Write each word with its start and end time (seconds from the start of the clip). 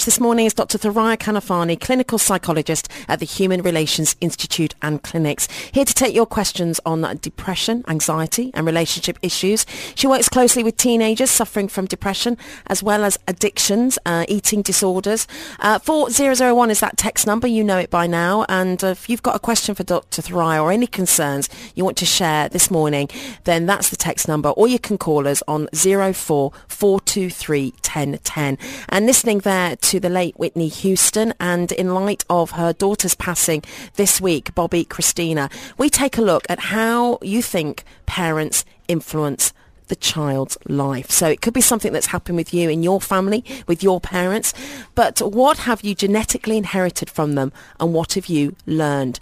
couch 0.00 0.06
this 0.06 0.20
morning 0.20 0.46
is 0.46 0.54
Dr. 0.54 0.78
Thoraiya 0.78 1.18
Kanafani, 1.18 1.78
clinical 1.78 2.16
psychologist 2.16 2.89
at 3.10 3.18
the 3.18 3.26
Human 3.26 3.62
Relations 3.62 4.16
Institute 4.20 4.74
and 4.80 5.02
Clinics, 5.02 5.48
here 5.72 5.84
to 5.84 5.94
take 5.94 6.14
your 6.14 6.26
questions 6.26 6.80
on 6.86 7.18
depression, 7.20 7.84
anxiety 7.88 8.50
and 8.54 8.64
relationship 8.64 9.18
issues. 9.20 9.66
She 9.94 10.06
works 10.06 10.28
closely 10.28 10.62
with 10.62 10.76
teenagers 10.76 11.30
suffering 11.30 11.68
from 11.68 11.86
depression 11.86 12.38
as 12.68 12.82
well 12.82 13.04
as 13.04 13.18
addictions, 13.26 13.98
uh, 14.06 14.24
eating 14.28 14.62
disorders. 14.62 15.26
Uh, 15.58 15.78
4001 15.78 16.70
is 16.70 16.80
that 16.80 16.96
text 16.96 17.26
number, 17.26 17.46
you 17.46 17.64
know 17.64 17.78
it 17.78 17.90
by 17.90 18.06
now. 18.06 18.44
And 18.48 18.82
if 18.82 19.08
you've 19.08 19.22
got 19.22 19.36
a 19.36 19.40
question 19.40 19.74
for 19.74 19.82
Dr. 19.82 20.22
Thry 20.22 20.58
or 20.58 20.70
any 20.70 20.86
concerns 20.86 21.48
you 21.74 21.84
want 21.84 21.96
to 21.98 22.06
share 22.06 22.48
this 22.48 22.70
morning, 22.70 23.08
then 23.44 23.66
that's 23.66 23.90
the 23.90 23.96
text 23.96 24.28
number. 24.28 24.50
Or 24.50 24.68
you 24.68 24.78
can 24.78 24.98
call 24.98 25.26
us 25.26 25.42
on 25.48 25.68
04 25.74 26.52
423 26.68 27.70
1010. 27.70 28.58
And 28.88 29.06
listening 29.06 29.38
there 29.40 29.76
to 29.76 30.00
the 30.00 30.08
late 30.08 30.38
Whitney 30.38 30.68
Houston 30.68 31.34
and 31.40 31.72
in 31.72 31.94
light 31.94 32.24
of 32.30 32.52
her 32.52 32.72
daughter's 33.00 33.14
passing 33.14 33.64
this 33.94 34.20
week, 34.20 34.54
Bobbi 34.54 34.86
Kristina, 34.86 35.50
we 35.78 35.88
take 35.88 36.18
a 36.18 36.20
look 36.20 36.44
at 36.50 36.58
how 36.58 37.18
you 37.22 37.40
think 37.40 37.82
parents 38.04 38.66
influence 38.88 39.54
the 39.88 39.96
child's 39.96 40.58
life. 40.68 41.10
So 41.10 41.26
it 41.26 41.40
could 41.40 41.54
be 41.54 41.62
something 41.62 41.94
that's 41.94 42.08
happened 42.08 42.36
with 42.36 42.52
you 42.52 42.68
in 42.68 42.82
your 42.82 43.00
family, 43.00 43.42
with 43.66 43.82
your 43.82 44.02
parents, 44.02 44.52
but 44.94 45.20
what 45.20 45.56
have 45.60 45.82
you 45.82 45.94
genetically 45.94 46.58
inherited 46.58 47.08
from 47.08 47.36
them 47.36 47.54
and 47.80 47.94
what 47.94 48.12
have 48.12 48.26
you 48.26 48.54
learned? 48.66 49.18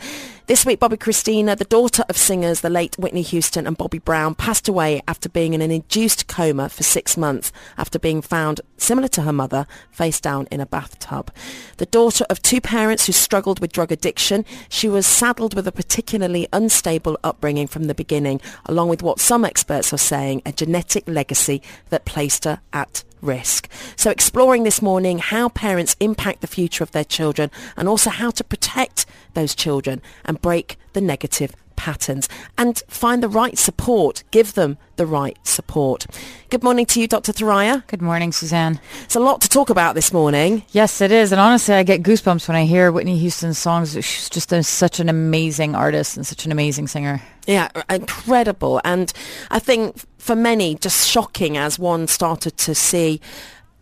This 0.48 0.64
week, 0.64 0.80
Bobbi 0.80 0.96
Kristina, 0.96 1.58
the 1.58 1.66
daughter 1.66 2.04
of 2.08 2.16
singers 2.16 2.62
the 2.62 2.70
late 2.70 2.98
Whitney 2.98 3.20
Houston 3.20 3.66
and 3.66 3.77
Bobby 3.77 3.98
Brown, 3.98 4.34
passed 4.34 4.66
away 4.66 5.02
after 5.06 5.28
being 5.28 5.52
in 5.52 5.60
an 5.60 5.70
induced 5.70 6.27
coma 6.27 6.70
for 6.70 6.82
six 6.82 7.18
months 7.18 7.52
after 7.77 7.98
being 7.98 8.22
found, 8.22 8.62
similar 8.78 9.08
to 9.08 9.23
her 9.24 9.33
mother, 9.33 9.67
face 9.90 10.23
down 10.23 10.48
in 10.50 10.62
a 10.62 10.64
bathtub. 10.64 11.30
The 11.77 11.84
daughter 11.84 12.24
of 12.30 12.40
two 12.40 12.62
parents 12.62 13.05
who 13.05 13.12
struggled 13.12 13.61
with 13.61 13.73
drug 13.73 13.92
addiction, 13.92 14.46
she 14.70 14.89
was 14.89 15.06
saddled 15.06 15.52
with 15.52 15.68
a 15.68 15.70
particularly 15.70 16.48
unstable 16.50 17.18
upbringing 17.23 17.67
from 17.67 17.84
the 17.84 17.94
beginning, 17.94 18.40
along 18.64 18.89
with 18.89 19.02
what 19.02 19.20
some 19.20 19.44
experts 19.44 19.92
are 19.92 19.98
saying, 19.98 20.40
a 20.46 20.52
genetic 20.52 21.06
legacy 21.06 21.61
that 21.90 22.06
placed 22.06 22.44
her 22.44 22.61
at 22.73 23.05
risk. 23.20 23.68
So 23.96 24.11
exploring 24.11 24.64
this 24.64 24.83
morning 24.83 25.18
how 25.18 25.48
parents 25.48 25.96
impact 26.01 26.40
the 26.40 26.46
future 26.46 26.84
of 26.84 26.92
their 26.92 27.05
children 27.05 27.51
and 27.77 27.89
also 27.89 28.11
how 28.11 28.30
to 28.30 28.45
protect 28.45 29.06
those 29.34 29.55
children 29.55 30.02
and 30.24 30.40
break 30.40 30.79
the 30.92 31.01
negative 31.01 31.55
patterns 31.78 32.28
and 32.58 32.83
find 32.89 33.22
the 33.22 33.28
right 33.28 33.56
support, 33.56 34.24
give 34.33 34.52
them 34.55 34.77
the 34.96 35.06
right 35.06 35.39
support. 35.46 36.06
Good 36.50 36.64
morning 36.64 36.84
to 36.86 37.00
you, 37.00 37.06
Dr. 37.06 37.33
Thoraiya. 37.33 37.86
Good 37.86 38.02
morning, 38.02 38.33
Suzanne. 38.33 38.80
It's 39.05 39.14
a 39.14 39.20
lot 39.20 39.40
to 39.42 39.48
talk 39.48 39.70
about 39.70 39.94
this 39.94 40.12
morning. 40.12 40.64
Yes, 40.72 41.00
it 41.00 41.12
is. 41.12 41.30
And 41.30 41.40
honestly, 41.40 41.74
I 41.74 41.84
get 41.84 42.02
goosebumps 42.02 42.48
when 42.48 42.56
I 42.56 42.64
hear 42.64 42.90
Whitney 42.90 43.17
Houston's 43.18 43.58
songs. 43.58 43.92
She's 43.92 44.28
just 44.28 44.52
a, 44.52 44.62
such 44.64 44.98
an 44.98 45.08
amazing 45.08 45.77
artist 45.77 46.17
and 46.17 46.27
such 46.27 46.44
an 46.44 46.52
amazing 46.52 46.88
singer. 46.88 47.22
Yeah, 47.46 47.68
incredible. 47.88 48.80
And 48.84 49.12
I 49.50 49.61
think 49.61 50.05
for 50.18 50.34
many, 50.34 50.74
just 50.74 51.08
shocking 51.08 51.56
as 51.56 51.78
one 51.78 52.08
started 52.08 52.56
to 52.58 52.74
see 52.74 53.20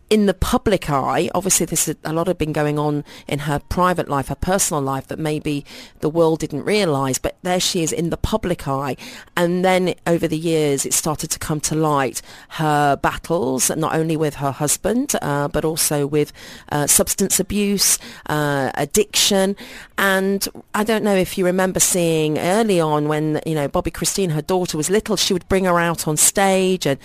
in 0.09 0.25
the 0.25 0.33
public 0.33 0.89
eye, 0.89 1.29
obviously 1.35 1.65
this 1.65 1.87
is, 1.87 1.95
a 2.03 2.13
lot 2.13 2.27
had 2.27 2.37
been 2.37 2.53
going 2.53 2.79
on 2.79 3.03
in 3.27 3.39
her 3.39 3.59
private 3.59 4.07
life, 4.07 4.29
her 4.29 4.35
personal 4.35 4.81
life 4.81 5.07
that 5.07 5.19
maybe 5.19 5.65
the 5.99 6.09
world 6.09 6.39
didn't 6.39 6.63
realise, 6.63 7.17
but 7.17 7.37
there 7.43 7.59
she 7.59 7.83
is 7.83 7.91
in 7.91 8.09
the 8.09 8.17
public 8.17 8.67
eye. 8.67 8.95
And 9.35 9.65
then 9.65 9.95
over 10.05 10.27
the 10.27 10.37
years, 10.37 10.85
it 10.85 10.93
started 10.93 11.29
to 11.31 11.39
come 11.39 11.59
to 11.61 11.75
light 11.75 12.21
her 12.49 12.95
battles, 12.95 13.69
not 13.75 13.95
only 13.95 14.15
with 14.15 14.35
her 14.35 14.51
husband, 14.51 15.13
uh, 15.21 15.49
but 15.49 15.65
also 15.65 16.07
with 16.07 16.31
uh, 16.71 16.87
substance 16.87 17.39
abuse, 17.39 17.99
uh, 18.27 18.71
addiction. 18.75 19.55
And 19.97 20.47
I 20.73 20.83
don't 20.85 21.03
know 21.03 21.15
if 21.15 21.37
you 21.37 21.45
remember 21.45 21.79
seeing 21.79 22.37
early 22.37 22.79
on 22.79 23.09
when, 23.09 23.41
you 23.45 23.55
know, 23.55 23.67
Bobby 23.67 23.91
Christine, 23.91 24.29
her 24.29 24.41
daughter 24.41 24.77
was 24.77 24.89
little, 24.89 25.17
she 25.17 25.33
would 25.33 25.47
bring 25.49 25.65
her 25.65 25.79
out 25.79 26.07
on 26.07 26.15
stage 26.15 26.85
and 26.85 26.97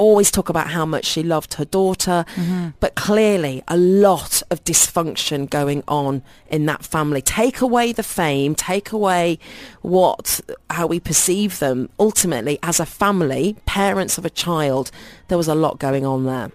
always 0.00 0.30
talk 0.30 0.48
about 0.48 0.70
how 0.70 0.86
much 0.86 1.04
she 1.04 1.22
loved 1.22 1.54
her 1.54 1.64
daughter, 1.64 2.24
mm-hmm. 2.34 2.70
but 2.80 2.94
clearly 2.94 3.62
a 3.68 3.76
lot 3.76 4.42
of 4.50 4.64
dysfunction 4.64 5.48
going 5.48 5.84
on 5.86 6.22
in 6.48 6.66
that 6.66 6.84
family. 6.84 7.20
Take 7.20 7.60
away 7.60 7.92
the 7.92 8.02
fame, 8.02 8.54
take 8.54 8.90
away 8.90 9.38
what 9.82 10.40
how 10.70 10.86
we 10.86 10.98
perceive 10.98 11.58
them. 11.58 11.90
Ultimately, 11.98 12.58
as 12.62 12.80
a 12.80 12.86
family, 12.86 13.56
parents 13.66 14.16
of 14.18 14.24
a 14.24 14.30
child, 14.30 14.90
there 15.28 15.38
was 15.38 15.48
a 15.48 15.54
lot 15.54 15.78
going 15.78 16.06
on 16.06 16.24
there. 16.24 16.50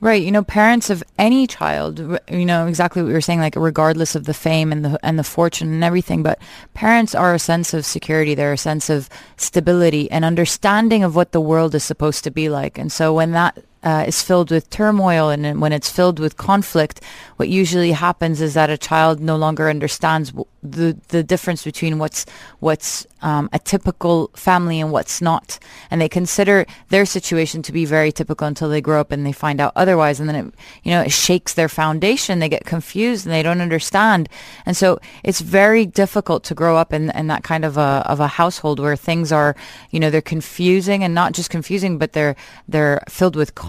Right. 0.00 0.22
You 0.22 0.30
know, 0.30 0.44
parents 0.44 0.90
of 0.90 1.02
any 1.18 1.48
child, 1.48 1.98
you 2.30 2.46
know, 2.46 2.68
exactly 2.68 3.02
what 3.02 3.10
you're 3.10 3.20
saying, 3.20 3.40
like 3.40 3.56
regardless 3.56 4.14
of 4.14 4.26
the 4.26 4.34
fame 4.34 4.70
and 4.70 4.84
the, 4.84 5.00
and 5.02 5.18
the 5.18 5.24
fortune 5.24 5.72
and 5.72 5.82
everything, 5.82 6.22
but 6.22 6.38
parents 6.74 7.16
are 7.16 7.34
a 7.34 7.38
sense 7.40 7.74
of 7.74 7.84
security. 7.84 8.36
They're 8.36 8.52
a 8.52 8.58
sense 8.58 8.90
of 8.90 9.08
stability 9.36 10.08
and 10.08 10.24
understanding 10.24 11.02
of 11.02 11.16
what 11.16 11.32
the 11.32 11.40
world 11.40 11.74
is 11.74 11.82
supposed 11.82 12.22
to 12.24 12.30
be 12.30 12.48
like. 12.48 12.78
And 12.78 12.92
so 12.92 13.12
when 13.12 13.32
that 13.32 13.58
uh, 13.82 14.04
is 14.06 14.22
filled 14.22 14.50
with 14.50 14.68
turmoil 14.70 15.30
and 15.30 15.60
when 15.60 15.72
it's 15.72 15.90
filled 15.90 16.18
with 16.18 16.36
conflict, 16.36 17.00
what 17.36 17.48
usually 17.48 17.92
happens 17.92 18.40
is 18.40 18.54
that 18.54 18.70
a 18.70 18.78
child 18.78 19.20
no 19.20 19.36
longer 19.36 19.68
understands 19.68 20.32
the 20.62 20.96
the 21.08 21.22
difference 21.22 21.62
between 21.62 21.98
what's 21.98 22.26
what's 22.58 23.06
um, 23.22 23.48
a 23.52 23.58
typical 23.58 24.30
family 24.34 24.80
and 24.80 24.90
what's 24.90 25.20
not, 25.20 25.58
and 25.90 26.00
they 26.00 26.08
consider 26.08 26.66
their 26.88 27.06
situation 27.06 27.62
to 27.62 27.72
be 27.72 27.84
very 27.84 28.10
typical 28.10 28.46
until 28.46 28.68
they 28.68 28.80
grow 28.80 29.00
up 29.00 29.12
and 29.12 29.24
they 29.24 29.32
find 29.32 29.60
out 29.60 29.72
otherwise, 29.76 30.18
and 30.18 30.28
then 30.28 30.36
it 30.36 30.54
you 30.82 30.90
know 30.90 31.02
it 31.02 31.12
shakes 31.12 31.54
their 31.54 31.68
foundation. 31.68 32.40
They 32.40 32.48
get 32.48 32.64
confused 32.64 33.24
and 33.24 33.32
they 33.32 33.42
don't 33.42 33.60
understand, 33.60 34.28
and 34.66 34.76
so 34.76 34.98
it's 35.22 35.40
very 35.40 35.86
difficult 35.86 36.42
to 36.44 36.54
grow 36.54 36.76
up 36.76 36.92
in, 36.92 37.10
in 37.10 37.28
that 37.28 37.44
kind 37.44 37.64
of 37.64 37.76
a 37.76 38.02
of 38.06 38.18
a 38.18 38.26
household 38.26 38.80
where 38.80 38.96
things 38.96 39.30
are 39.30 39.54
you 39.90 40.00
know 40.00 40.10
they're 40.10 40.20
confusing 40.20 41.04
and 41.04 41.14
not 41.14 41.32
just 41.32 41.50
confusing, 41.50 41.98
but 41.98 42.12
they're 42.12 42.34
they're 42.66 43.02
filled 43.08 43.36
with 43.36 43.54
conflict 43.54 43.67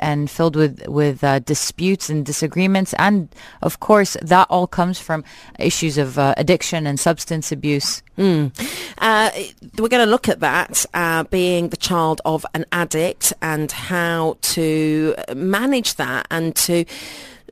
and 0.00 0.30
filled 0.30 0.56
with 0.56 0.86
with 0.88 1.24
uh, 1.24 1.38
disputes 1.40 2.08
and 2.08 2.24
disagreements, 2.24 2.94
and 2.98 3.28
of 3.62 3.80
course 3.80 4.16
that 4.22 4.46
all 4.50 4.66
comes 4.66 4.98
from 5.00 5.24
issues 5.58 5.98
of 5.98 6.18
uh, 6.18 6.34
addiction 6.36 6.86
and 6.86 7.00
substance 7.00 7.52
abuse. 7.52 8.02
Mm. 8.16 8.52
Uh, 8.98 9.30
we're 9.78 9.88
going 9.88 10.04
to 10.04 10.10
look 10.10 10.28
at 10.28 10.40
that, 10.40 10.86
uh, 10.94 11.24
being 11.24 11.70
the 11.70 11.76
child 11.76 12.20
of 12.24 12.46
an 12.54 12.64
addict 12.70 13.32
and 13.42 13.70
how 13.72 14.36
to 14.54 15.14
manage 15.34 15.96
that 15.96 16.26
and 16.30 16.54
to 16.56 16.84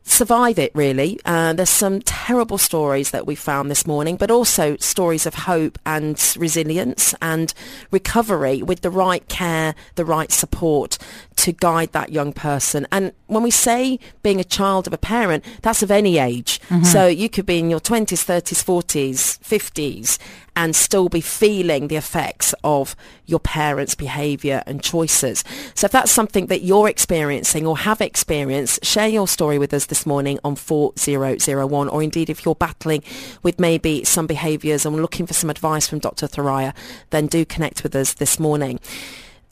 survive 0.05 0.59
it 0.59 0.73
really. 0.75 1.19
Uh, 1.25 1.53
there's 1.53 1.71
some 1.71 2.01
terrible 2.03 2.59
stories 2.59 3.11
that 3.11 3.27
we 3.27 3.35
found 3.35 3.71
this 3.71 3.87
morning, 3.87 4.17
but 4.17 4.31
also 4.31 4.77
stories 4.79 5.27
of 5.27 5.35
hope 5.35 5.79
and 5.87 6.35
resilience 6.39 7.15
and 7.23 7.55
recovery 7.91 8.63
with 8.63 8.81
the 8.81 8.91
right 8.91 9.27
care, 9.29 9.75
the 9.95 10.05
right 10.05 10.33
support 10.33 10.99
to 11.37 11.53
guide 11.53 11.93
that 11.93 12.13
young 12.13 12.33
person. 12.33 12.87
And 12.93 13.13
when 13.27 13.43
we 13.43 13.51
say 13.51 13.99
being 14.23 14.41
a 14.41 14.45
child 14.45 14.87
of 14.87 14.93
a 14.93 14.99
parent, 14.99 15.45
that's 15.63 15.83
of 15.83 15.91
any 15.91 16.19
age. 16.19 16.61
Mm-hmm. 16.69 16.85
So 16.85 17.07
you 17.07 17.29
could 17.29 17.47
be 17.47 17.59
in 17.59 17.71
your 17.71 17.81
20s, 17.81 18.25
30s, 18.25 18.63
40s, 18.63 19.39
50s 19.41 20.19
and 20.55 20.77
still 20.77 21.09
be 21.09 21.21
feeling 21.21 21.89
the 21.89 21.97
effects 21.97 22.55
of 22.63 22.95
your 23.27 23.41
parents' 23.41 23.95
behavior 23.95 24.63
and 24.67 24.83
choices. 24.83 25.43
So 25.75 25.87
if 25.87 25.93
that's 25.93 26.13
something 26.13 26.47
that 26.47 26.63
you're 26.63 26.89
experiencing 26.89 27.67
or 27.67 27.79
have 27.79 28.01
experienced, 28.01 28.85
share 28.85 29.09
your 29.09 29.27
story 29.27 29.59
with 29.59 29.73
us 29.73 29.87
this 29.87 30.05
morning 30.05 30.39
on 30.45 30.57
4001 30.57 31.89
or 31.89 32.03
indeed 32.03 32.29
if 32.29 32.45
you're 32.45 32.55
battling 32.55 33.03
with 33.43 33.59
maybe 33.59 34.05
some 34.05 34.27
behaviors 34.27 34.85
and 34.85 34.95
looking 34.97 35.27
for 35.27 35.35
some 35.35 35.49
advice 35.51 35.89
from 35.89 36.01
Dr. 36.01 36.27
Thoraiya, 36.27 36.75
then 37.11 37.27
do 37.27 37.45
connect 37.45 37.83
with 37.83 37.97
us 37.97 38.15
this 38.15 38.39
morning 38.39 38.79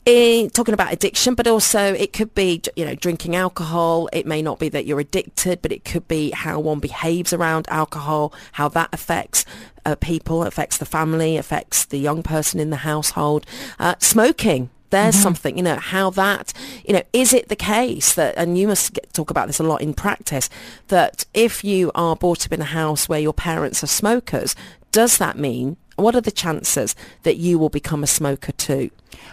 in 0.05 0.49
talking 0.49 0.73
about 0.73 0.91
addiction, 0.91 1.35
but 1.35 1.47
also 1.47 1.93
it 1.93 2.13
could 2.13 2.33
be, 2.33 2.61
you 2.75 2.85
know, 2.85 2.95
drinking 2.95 3.35
alcohol. 3.35 4.09
It 4.11 4.25
may 4.25 4.41
not 4.41 4.59
be 4.59 4.69
that 4.69 4.85
you're 4.85 4.99
addicted, 4.99 5.61
but 5.61 5.71
it 5.71 5.85
could 5.85 6.07
be 6.07 6.31
how 6.31 6.59
one 6.59 6.79
behaves 6.79 7.33
around 7.33 7.67
alcohol, 7.69 8.33
how 8.53 8.67
that 8.69 8.89
affects 8.91 9.45
uh, 9.85 9.95
people, 9.95 10.43
affects 10.43 10.77
the 10.77 10.85
family, 10.85 11.37
affects 11.37 11.85
the 11.85 11.99
young 11.99 12.23
person 12.23 12.59
in 12.59 12.69
the 12.71 12.77
household. 12.77 13.45
Uh, 13.79 13.95
smoking 13.99 14.69
there's 14.91 15.15
something, 15.15 15.55
you 15.57 15.63
know, 15.63 15.77
how 15.77 16.09
that, 16.11 16.51
you 16.85 16.93
know, 16.93 17.01
is 17.13 17.33
it 17.33 17.47
the 17.47 17.55
case 17.55 18.13
that, 18.13 18.35
and 18.37 18.57
you 18.57 18.67
must 18.67 18.91
get, 18.93 19.11
talk 19.13 19.29
about 19.31 19.47
this 19.47 19.59
a 19.59 19.63
lot 19.63 19.81
in 19.81 19.93
practice, 19.93 20.49
that 20.89 21.25
if 21.33 21.63
you 21.63 21.91
are 21.95 22.15
brought 22.15 22.45
up 22.45 22.51
in 22.51 22.59
a 22.61 22.65
house 22.65 23.07
where 23.07 23.19
your 23.19 23.33
parents 23.33 23.83
are 23.83 23.87
smokers, 23.87 24.53
does 24.91 25.17
that 25.17 25.37
mean, 25.37 25.77
what 25.95 26.13
are 26.13 26.21
the 26.21 26.29
chances 26.29 26.93
that 27.23 27.37
you 27.37 27.57
will 27.57 27.69
become 27.69 28.03
a 28.03 28.07
smoker 28.07 28.51
too? 28.51 28.91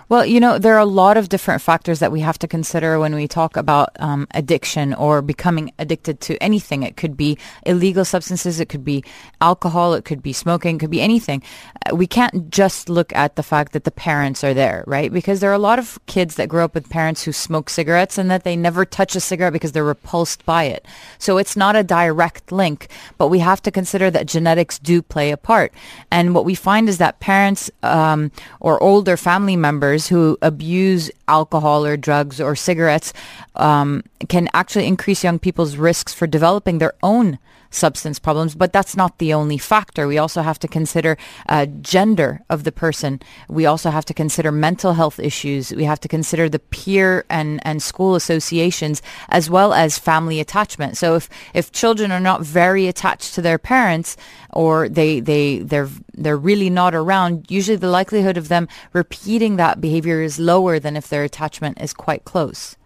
Well, 0.08 0.24
you 0.24 0.40
know, 0.40 0.58
there 0.58 0.74
are 0.74 0.80
a 0.80 0.86
lot 0.86 1.16
of 1.16 1.28
different 1.28 1.60
factors 1.60 1.98
that 1.98 2.10
we 2.10 2.20
have 2.20 2.38
to 2.38 2.48
consider 2.48 2.98
when 2.98 3.14
we 3.14 3.28
talk 3.28 3.56
about 3.56 3.90
um, 3.98 4.26
addiction 4.32 4.94
or 4.94 5.20
becoming 5.20 5.72
addicted 5.78 6.20
to 6.22 6.42
anything. 6.42 6.82
It 6.82 6.96
could 6.96 7.16
be 7.16 7.38
illegal 7.66 8.04
substances, 8.04 8.58
it 8.58 8.68
could 8.68 8.84
be 8.84 9.04
alcohol, 9.40 9.94
it 9.94 10.04
could 10.04 10.22
be 10.22 10.32
smoking, 10.32 10.76
it 10.76 10.78
could 10.78 10.90
be 10.90 11.02
anything. 11.02 11.42
Uh, 11.84 11.94
we 11.94 12.06
can't 12.06 12.50
just 12.50 12.88
look 12.88 13.14
at 13.14 13.36
the 13.36 13.42
fact 13.42 13.72
that 13.72 13.84
the 13.84 13.90
parents 13.90 14.42
are 14.42 14.54
there, 14.54 14.82
right? 14.86 15.12
Because 15.12 15.40
there 15.40 15.50
are 15.50 15.54
a 15.54 15.58
lot 15.58 15.78
of 15.78 15.98
kids 16.06 16.36
that 16.36 16.48
grow 16.48 16.64
up 16.64 16.74
with 16.74 16.88
parents 16.88 17.22
who 17.22 17.32
smoke 17.32 17.68
cigarettes 17.68 18.16
and 18.16 18.30
that 18.30 18.44
they 18.44 18.56
never 18.56 18.84
touch 18.84 19.14
a 19.14 19.20
cigarette 19.20 19.52
because 19.52 19.72
they're 19.72 19.84
repulsed 19.84 20.44
by 20.46 20.64
it. 20.64 20.86
So 21.18 21.36
it's 21.36 21.56
not 21.56 21.76
a 21.76 21.84
direct 21.84 22.50
link, 22.50 22.88
but 23.18 23.28
we 23.28 23.40
have 23.40 23.60
to 23.62 23.70
consider 23.70 24.10
that 24.10 24.26
genetics 24.26 24.78
do 24.78 25.02
play 25.02 25.30
a 25.30 25.36
part. 25.36 25.72
And 26.10 26.34
what 26.34 26.44
we 26.46 26.54
find 26.54 26.88
is 26.88 26.98
that 26.98 27.20
parents 27.20 27.70
um, 27.82 28.30
or 28.60 28.82
older 28.82 29.16
family 29.16 29.56
members 29.56 29.67
who 30.08 30.38
abuse 30.42 31.10
alcohol 31.26 31.84
or 31.84 31.96
drugs 31.96 32.40
or 32.40 32.56
cigarettes 32.56 33.12
um, 33.56 34.02
can 34.28 34.48
actually 34.54 34.86
increase 34.86 35.22
young 35.22 35.38
people's 35.38 35.76
risks 35.76 36.14
for 36.14 36.26
developing 36.26 36.78
their 36.78 36.94
own 37.02 37.38
substance 37.70 38.18
problems, 38.18 38.54
but 38.54 38.72
that's 38.72 38.96
not 38.96 39.18
the 39.18 39.34
only 39.34 39.58
factor. 39.58 40.06
We 40.06 40.18
also 40.18 40.42
have 40.42 40.58
to 40.60 40.68
consider 40.68 41.16
uh, 41.48 41.66
gender 41.66 42.40
of 42.48 42.64
the 42.64 42.72
person. 42.72 43.20
We 43.48 43.66
also 43.66 43.90
have 43.90 44.04
to 44.06 44.14
consider 44.14 44.50
mental 44.52 44.94
health 44.94 45.18
issues. 45.18 45.72
We 45.72 45.84
have 45.84 46.00
to 46.00 46.08
consider 46.08 46.48
the 46.48 46.58
peer 46.58 47.24
and, 47.28 47.60
and 47.64 47.82
school 47.82 48.14
associations 48.14 49.02
as 49.28 49.50
well 49.50 49.72
as 49.72 49.98
family 49.98 50.40
attachment. 50.40 50.96
So 50.96 51.14
if, 51.16 51.28
if 51.54 51.72
children 51.72 52.10
are 52.12 52.20
not 52.20 52.42
very 52.42 52.88
attached 52.88 53.34
to 53.34 53.42
their 53.42 53.58
parents 53.58 54.16
or 54.52 54.88
they, 54.88 55.20
they, 55.20 55.58
they're, 55.58 55.90
they're 56.14 56.36
really 56.36 56.70
not 56.70 56.94
around, 56.94 57.50
usually 57.50 57.76
the 57.76 57.90
likelihood 57.90 58.36
of 58.36 58.48
them 58.48 58.68
repeating 58.92 59.56
that 59.56 59.80
behavior 59.80 60.22
is 60.22 60.38
lower 60.38 60.78
than 60.78 60.96
if 60.96 61.08
their 61.08 61.24
attachment 61.24 61.80
is 61.80 61.92
quite 61.92 62.24
close. 62.24 62.76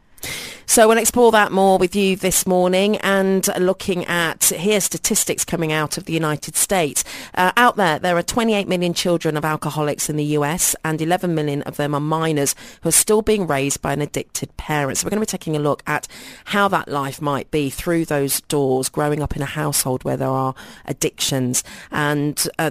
So 0.73 0.89
we'll 0.89 0.97
explore 0.97 1.31
that 1.33 1.53
more 1.53 1.77
with 1.77 1.95
you 1.95 2.17
this 2.17 2.47
morning 2.47 2.97
and 2.99 3.47
looking 3.59 4.07
at 4.07 4.45
here 4.45 4.81
statistics 4.81 5.45
coming 5.45 5.71
out 5.71 5.99
of 5.99 6.07
the 6.07 6.15
United 6.15 6.57
States. 6.57 7.05
Uh, 7.35 7.53
out 7.59 7.77
there, 7.77 7.99
there 7.99 8.17
are 8.17 8.23
28 8.23 8.67
million 8.69 8.95
children 8.95 9.37
of 9.37 9.45
alcoholics 9.45 10.09
in 10.09 10.17
the 10.17 10.25
US 10.25 10.75
and 10.83 11.03
11 11.03 11.35
million 11.35 11.61
of 11.63 11.77
them 11.77 11.95
are 11.95 12.01
minors 12.01 12.55
who 12.83 12.89
are 12.89 12.93
still 12.93 13.21
being 13.21 13.47
raised 13.47 13.83
by 13.83 13.93
an 13.93 14.01
addicted 14.01 14.57
parent. 14.57 14.97
So 14.97 15.05
we're 15.05 15.11
going 15.11 15.21
to 15.21 15.27
be 15.27 15.39
taking 15.39 15.57
a 15.57 15.59
look 15.59 15.83
at 15.87 16.09
how 16.47 16.69
that 16.69 16.89
life 16.89 17.21
might 17.21 17.51
be 17.51 17.69
through 17.69 18.07
those 18.07 18.41
doors, 18.43 18.89
growing 18.89 19.23
up 19.23 19.37
in 19.37 19.43
a 19.43 19.47
household 19.47 20.05
where 20.05 20.17
there 20.17 20.29
are 20.29 20.55
addictions. 20.87 21.63
And 21.91 22.49
uh, 22.59 22.71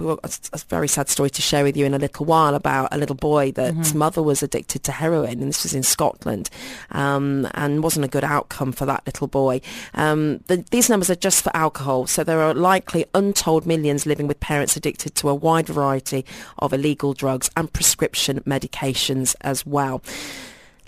a 0.00 0.58
very 0.68 0.88
sad 0.88 1.08
story 1.08 1.30
to 1.30 1.42
share 1.42 1.62
with 1.62 1.76
you 1.76 1.86
in 1.86 1.94
a 1.94 1.98
little 1.98 2.26
while 2.26 2.54
about 2.54 2.88
a 2.92 2.98
little 2.98 3.14
boy 3.14 3.52
that 3.52 3.74
mm-hmm. 3.74 3.98
mother 3.98 4.22
was 4.22 4.42
addicted 4.42 4.82
to 4.84 4.92
heroin 4.92 5.40
and 5.40 5.48
this 5.48 5.62
was 5.62 5.74
in 5.74 5.82
Scotland. 5.82 6.50
Um, 6.90 7.48
and 7.54 7.82
wasn't 7.82 8.04
a 8.04 8.08
good 8.08 8.24
outcome 8.24 8.72
for 8.72 8.86
that 8.86 9.04
little 9.06 9.26
boy. 9.26 9.60
Um, 9.94 10.38
the, 10.46 10.64
these 10.70 10.88
numbers 10.88 11.10
are 11.10 11.16
just 11.16 11.42
for 11.42 11.54
alcohol, 11.56 12.06
so 12.06 12.22
there 12.24 12.40
are 12.40 12.54
likely 12.54 13.06
untold 13.14 13.66
millions 13.66 14.06
living 14.06 14.26
with 14.26 14.40
parents 14.40 14.76
addicted 14.76 15.14
to 15.16 15.28
a 15.28 15.34
wide 15.34 15.66
variety 15.66 16.24
of 16.58 16.72
illegal 16.72 17.12
drugs 17.12 17.50
and 17.56 17.72
prescription 17.72 18.40
medications 18.40 19.34
as 19.40 19.66
well. 19.66 20.02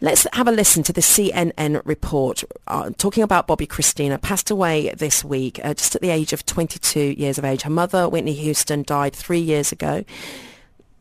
Let's 0.00 0.29
have 0.33 0.47
a 0.47 0.53
listen 0.53 0.85
to 0.85 0.93
the 0.93 1.00
CNN 1.00 1.83
report 1.85 2.44
uh, 2.69 2.91
talking 2.99 3.25
about 3.25 3.49
Bobbi 3.49 3.67
Kristina, 3.67 4.21
Passed 4.21 4.49
away 4.49 4.93
this 4.97 5.25
week, 5.25 5.59
uh, 5.65 5.75
just 5.75 5.97
at 5.97 6.03
the 6.03 6.11
age 6.11 6.33
of 6.33 6.47
22 6.47 7.01
years 7.19 7.37
of 7.37 7.44
age. 7.44 7.62
Her 7.62 7.71
mother, 7.71 8.09
Whitney 8.09 8.35
Houston, 8.35 8.85
died 8.85 9.12
three 9.12 9.41
years 9.41 9.73
ago. 9.73 10.05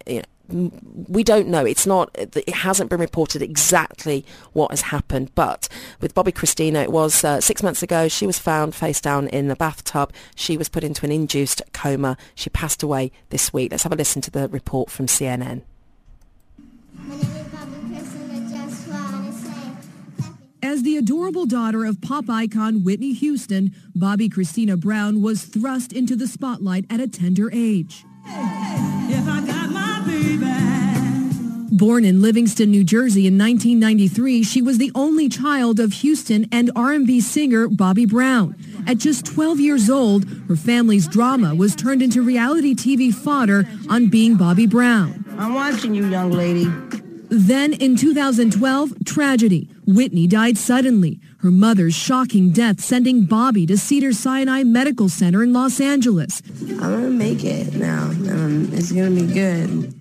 you 0.06 0.20
know, 0.20 0.22
we 0.50 1.22
don't 1.22 1.48
know. 1.48 1.64
It's 1.64 1.86
not, 1.86 2.10
it 2.14 2.48
hasn't 2.48 2.90
been 2.90 3.00
reported 3.00 3.42
exactly 3.42 4.24
what 4.52 4.70
has 4.70 4.82
happened. 4.82 5.30
But 5.34 5.68
with 6.00 6.14
Bobbi 6.14 6.32
Kristina, 6.32 6.82
it 6.82 6.92
was 6.92 7.22
uh, 7.24 7.40
six 7.40 7.62
months 7.62 7.82
ago. 7.82 8.08
She 8.08 8.26
was 8.26 8.38
found 8.38 8.74
face 8.74 9.00
down 9.00 9.28
in 9.28 9.48
the 9.48 9.56
bathtub. 9.56 10.12
She 10.34 10.56
was 10.56 10.68
put 10.68 10.84
into 10.84 11.04
an 11.04 11.12
induced 11.12 11.62
coma. 11.72 12.16
She 12.34 12.50
passed 12.50 12.82
away 12.82 13.12
this 13.30 13.52
week. 13.52 13.70
Let's 13.70 13.82
have 13.82 13.92
a 13.92 13.96
listen 13.96 14.22
to 14.22 14.30
the 14.30 14.48
report 14.48 14.90
from 14.90 15.06
CNN. 15.06 15.62
As 20.60 20.82
the 20.82 20.96
adorable 20.96 21.46
daughter 21.46 21.84
of 21.84 22.00
pop 22.00 22.28
icon 22.28 22.82
Whitney 22.82 23.12
Houston, 23.12 23.74
Bobbi 23.96 24.28
Kristina 24.28 24.78
Brown 24.78 25.22
was 25.22 25.44
thrust 25.44 25.92
into 25.92 26.16
the 26.16 26.26
spotlight 26.26 26.84
at 26.90 27.00
a 27.00 27.06
tender 27.06 27.50
age. 27.52 28.04
Born 31.78 32.04
in 32.04 32.20
Livingston, 32.20 32.72
New 32.72 32.82
Jersey 32.82 33.28
in 33.28 33.38
1993, 33.38 34.42
she 34.42 34.60
was 34.60 34.78
the 34.78 34.90
only 34.96 35.28
child 35.28 35.78
of 35.78 35.92
Houston 35.92 36.46
and 36.50 36.72
R&B 36.74 37.20
singer 37.20 37.68
Bobby 37.68 38.04
Brown. 38.04 38.56
At 38.88 38.98
just 38.98 39.24
12 39.26 39.60
years 39.60 39.88
old, 39.88 40.28
her 40.48 40.56
family's 40.56 41.06
drama 41.06 41.54
was 41.54 41.76
turned 41.76 42.02
into 42.02 42.20
reality 42.20 42.74
TV 42.74 43.14
fodder 43.14 43.64
on 43.88 44.08
Being 44.08 44.34
Bobby 44.34 44.66
Brown. 44.66 45.24
I'm 45.38 45.54
watching 45.54 45.94
you, 45.94 46.06
young 46.06 46.32
lady. 46.32 46.66
Then 47.30 47.74
in 47.74 47.96
2012, 47.96 49.04
tragedy. 49.04 49.68
Whitney 49.86 50.26
died 50.26 50.56
suddenly. 50.56 51.20
Her 51.40 51.50
mother's 51.50 51.94
shocking 51.94 52.50
death 52.50 52.80
sending 52.80 53.26
Bobbi 53.26 53.66
to 53.68 53.76
Cedars-Sinai 53.76 54.62
Medical 54.64 55.08
Center 55.08 55.42
in 55.42 55.52
Los 55.52 55.80
Angeles. 55.80 56.42
I'm 56.60 56.78
going 56.78 57.02
to 57.02 57.10
make 57.10 57.44
it 57.44 57.74
now. 57.74 58.04
Um, 58.04 58.70
it's 58.72 58.92
going 58.92 59.14
to 59.14 59.26
be 59.26 59.32
good. 59.32 59.94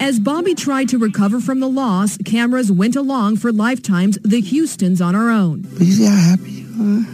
As 0.00 0.20
Bobbi 0.20 0.56
tried 0.56 0.88
to 0.90 0.98
recover 0.98 1.40
from 1.40 1.60
the 1.60 1.68
loss, 1.68 2.16
cameras 2.18 2.70
went 2.72 2.96
along 2.96 3.36
for 3.36 3.52
Lifetime's 3.52 4.16
The 4.24 4.40
Houstons 4.40 5.00
on 5.00 5.14
Our 5.14 5.28
Own. 5.30 5.62
But 5.62 5.82
you 5.82 5.92
see 5.92 6.06
how 6.06 6.16
happy 6.16 6.50
you 6.50 6.66
are? 6.80 7.04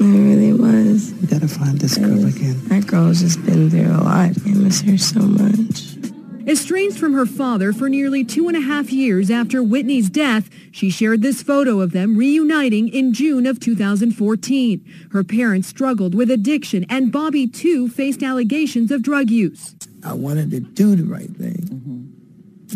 I 0.00 0.04
really 0.04 0.52
was. 0.54 1.12
We 1.20 1.26
gotta 1.26 1.48
find 1.48 1.78
this 1.78 1.98
girl 1.98 2.24
again. 2.24 2.58
That 2.68 2.86
girl's 2.86 3.20
just 3.20 3.44
been 3.44 3.68
through 3.70 3.90
a 3.92 4.00
lot. 4.02 4.30
I 4.46 4.50
miss 4.52 4.80
her 4.80 4.96
so 4.96 5.20
much. 5.20 6.09
Estranged 6.50 6.98
from 6.98 7.12
her 7.12 7.26
father 7.26 7.72
for 7.72 7.88
nearly 7.88 8.24
two 8.24 8.48
and 8.48 8.56
a 8.56 8.60
half 8.60 8.90
years 8.90 9.30
after 9.30 9.62
Whitney's 9.62 10.10
death, 10.10 10.50
she 10.72 10.90
shared 10.90 11.22
this 11.22 11.44
photo 11.44 11.80
of 11.80 11.92
them 11.92 12.16
reuniting 12.16 12.88
in 12.88 13.12
June 13.12 13.46
of 13.46 13.60
2014. 13.60 14.84
Her 15.12 15.22
parents 15.22 15.68
struggled 15.68 16.12
with 16.12 16.28
addiction 16.28 16.84
and 16.90 17.12
Bobbi 17.12 17.54
too 17.54 17.88
faced 17.88 18.24
allegations 18.24 18.90
of 18.90 19.00
drug 19.00 19.30
use. 19.30 19.76
I 20.04 20.14
wanted 20.14 20.50
to 20.50 20.58
do 20.58 20.96
the 20.96 21.04
right 21.04 21.30
thing. 21.30 21.68
Mm-hmm. 21.70 22.09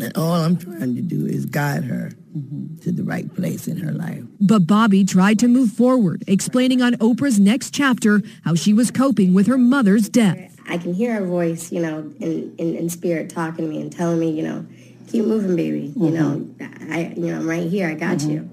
And 0.01 0.17
all 0.17 0.33
I'm 0.33 0.57
trying 0.57 0.95
to 0.97 1.03
do 1.03 1.27
is 1.27 1.47
guide 1.47 1.85
her 1.85 2.11
mm-hmm. 2.37 2.77
to 2.79 2.93
the 2.93 3.03
right 3.03 3.33
place 3.35 3.69
in 3.69 3.77
her 3.79 3.93
life. 3.93 4.23
But 4.41 4.67
Bobbi 4.67 5.09
tried 5.09 5.39
to 5.41 5.49
move 5.49 5.71
forward, 5.71 6.25
explaining 6.27 6.83
on 6.83 6.95
Oprah's 6.95 7.39
next 7.39 7.73
chapter 7.73 8.23
how 8.45 8.55
she 8.55 8.73
was 8.73 8.91
coping 8.91 9.35
with 9.35 9.47
her 9.47 9.59
mother's 9.59 10.09
death. 10.09 10.59
I 10.69 10.79
can 10.79 10.95
hear 10.95 11.15
her 11.15 11.27
voice, 11.27 11.71
you 11.71 11.81
know, 11.81 11.99
in, 12.21 12.55
in, 12.59 12.77
in 12.77 12.89
spirit 12.89 13.31
talking 13.31 13.67
to 13.67 13.71
me 13.71 13.81
and 13.81 13.93
telling 13.93 14.19
me, 14.19 14.31
you 14.31 14.43
know, 14.43 14.67
keep 15.09 15.25
moving, 15.25 15.57
baby. 15.57 15.89
Mm-hmm. 15.89 16.05
You 16.05 16.11
know, 16.11 16.55
I, 16.91 17.15
you 17.17 17.27
know, 17.27 17.37
I'm 17.37 17.49
right 17.49 17.69
here. 17.69 17.89
I 17.89 17.95
got 17.95 18.19
mm-hmm. 18.19 18.31
you. 18.31 18.51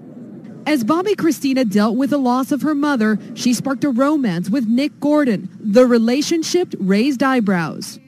As 0.68 0.84
Bobbi 0.84 1.16
Kristina 1.16 1.68
dealt 1.68 1.98
with 1.98 2.12
the 2.12 2.20
loss 2.20 2.52
of 2.52 2.62
her 2.62 2.76
mother, 2.76 3.18
she 3.34 3.54
sparked 3.54 3.84
a 3.84 3.90
romance 3.90 4.50
with 4.50 4.68
Nick 4.68 5.00
Gordon. 5.00 5.50
The 5.60 5.88
relationship 5.88 6.76
raised 6.78 7.24
eyebrows. 7.24 8.00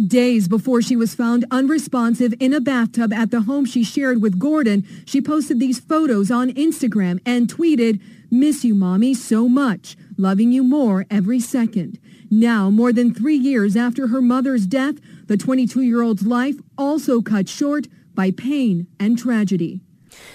Days 0.00 0.48
before 0.48 0.80
she 0.80 0.96
was 0.96 1.14
found 1.14 1.44
unresponsive 1.50 2.32
in 2.40 2.54
a 2.54 2.62
bathtub 2.62 3.12
at 3.12 3.30
the 3.30 3.42
home 3.42 3.66
she 3.66 3.84
shared 3.84 4.22
with 4.22 4.38
Gordon, 4.38 4.86
she 5.04 5.20
posted 5.20 5.60
these 5.60 5.80
photos 5.80 6.30
on 6.30 6.50
Instagram 6.52 7.20
and 7.26 7.46
tweeted, 7.46 8.00
Miss 8.30 8.64
you, 8.64 8.74
mommy, 8.74 9.12
so 9.12 9.50
much. 9.50 9.94
Loving 10.16 10.50
you 10.50 10.64
more 10.64 11.04
every 11.10 11.38
second. 11.40 11.98
Now, 12.30 12.70
more 12.70 12.94
than 12.94 13.12
three 13.12 13.36
years 13.36 13.76
after 13.76 14.06
her 14.06 14.22
mother's 14.22 14.66
death, 14.66 14.94
the 15.26 15.36
22-year-old's 15.36 16.26
life 16.26 16.56
also 16.78 17.20
cut 17.20 17.46
short 17.50 17.86
by 18.14 18.30
pain 18.30 18.86
and 18.98 19.18
tragedy. 19.18 19.82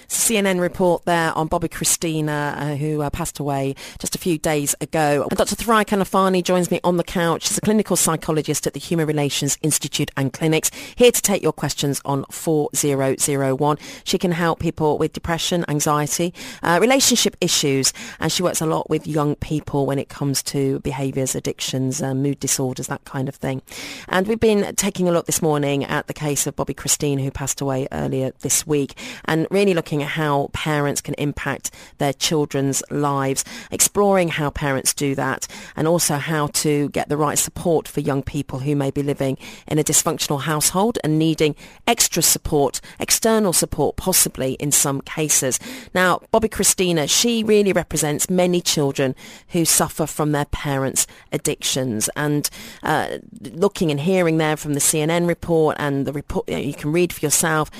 CNN 0.08 0.58
report 0.58 1.04
there 1.04 1.36
on 1.36 1.48
Bobbi 1.48 1.68
Kristina, 1.68 2.56
uh, 2.56 2.76
who 2.76 3.02
uh, 3.02 3.10
passed 3.10 3.38
away 3.38 3.74
just 3.98 4.14
a 4.14 4.18
few 4.18 4.38
days 4.38 4.74
ago. 4.80 5.26
And 5.28 5.38
Dr. 5.38 5.54
Thrai 5.54 5.84
Kanafani 5.84 6.42
joins 6.42 6.70
me 6.70 6.80
on 6.82 6.96
the 6.96 7.04
couch. 7.04 7.46
She's 7.46 7.58
a 7.58 7.60
clinical 7.60 7.94
psychologist 7.94 8.66
at 8.66 8.72
the 8.72 8.80
Human 8.80 9.06
Relations 9.06 9.58
Institute 9.62 10.10
and 10.16 10.32
Clinics, 10.32 10.70
here 10.96 11.12
to 11.12 11.22
take 11.22 11.42
your 11.42 11.52
questions 11.52 12.00
on 12.04 12.24
4001. 12.30 13.78
She 14.04 14.18
can 14.18 14.32
help 14.32 14.60
people 14.60 14.98
with 14.98 15.12
depression, 15.12 15.64
anxiety, 15.68 16.32
uh, 16.62 16.78
relationship 16.80 17.36
issues, 17.40 17.92
and 18.18 18.32
she 18.32 18.42
works 18.42 18.60
a 18.60 18.66
lot 18.66 18.88
with 18.88 19.06
young 19.06 19.34
people 19.36 19.84
when 19.86 19.98
it 19.98 20.08
comes 20.08 20.42
to 20.44 20.80
behaviours, 20.80 21.34
addictions, 21.34 22.02
uh, 22.02 22.14
mood 22.14 22.40
disorders, 22.40 22.86
that 22.86 23.04
kind 23.04 23.28
of 23.28 23.34
thing. 23.34 23.60
And 24.08 24.26
we've 24.26 24.40
been 24.40 24.74
taking 24.76 25.08
a 25.08 25.12
look 25.12 25.26
this 25.26 25.42
morning 25.42 25.84
at 25.84 26.06
the 26.06 26.14
case 26.14 26.46
of 26.46 26.56
Bobby 26.56 26.74
Christine, 26.74 27.18
who 27.18 27.30
passed 27.30 27.60
away 27.60 27.88
earlier 27.92 28.32
this 28.40 28.66
week, 28.66 28.96
and 29.26 29.46
really 29.50 29.74
looking 29.74 29.97
at 30.02 30.10
how 30.10 30.50
parents 30.52 31.00
can 31.00 31.14
impact 31.14 31.70
their 31.98 32.12
children's 32.12 32.82
lives, 32.90 33.44
exploring 33.70 34.28
how 34.28 34.50
parents 34.50 34.94
do 34.94 35.14
that, 35.14 35.46
and 35.76 35.86
also 35.86 36.16
how 36.16 36.48
to 36.48 36.88
get 36.90 37.08
the 37.08 37.16
right 37.16 37.38
support 37.38 37.88
for 37.88 38.00
young 38.00 38.22
people 38.22 38.60
who 38.60 38.74
may 38.76 38.90
be 38.90 39.02
living 39.02 39.36
in 39.66 39.78
a 39.78 39.84
dysfunctional 39.84 40.42
household 40.42 40.98
and 41.02 41.18
needing 41.18 41.54
extra 41.86 42.22
support, 42.22 42.80
external 42.98 43.52
support 43.52 43.96
possibly 43.96 44.52
in 44.54 44.72
some 44.72 45.00
cases. 45.00 45.58
Now, 45.94 46.20
Bobbi 46.32 46.48
Kristina, 46.48 47.08
she 47.08 47.42
really 47.44 47.72
represents 47.72 48.30
many 48.30 48.60
children 48.60 49.14
who 49.48 49.64
suffer 49.64 50.06
from 50.06 50.32
their 50.32 50.46
parents' 50.46 51.06
addictions 51.32 52.08
and 52.16 52.48
uh, 52.82 53.18
looking 53.40 53.90
and 53.90 54.00
hearing 54.00 54.38
there 54.38 54.56
from 54.56 54.74
the 54.74 54.80
CNN 54.80 55.26
report 55.26 55.76
and 55.78 56.06
the 56.06 56.12
report 56.12 56.48
you 56.48 56.74
can 56.74 56.92
read 56.92 57.12
for 57.12 57.24
yourself 57.24 57.70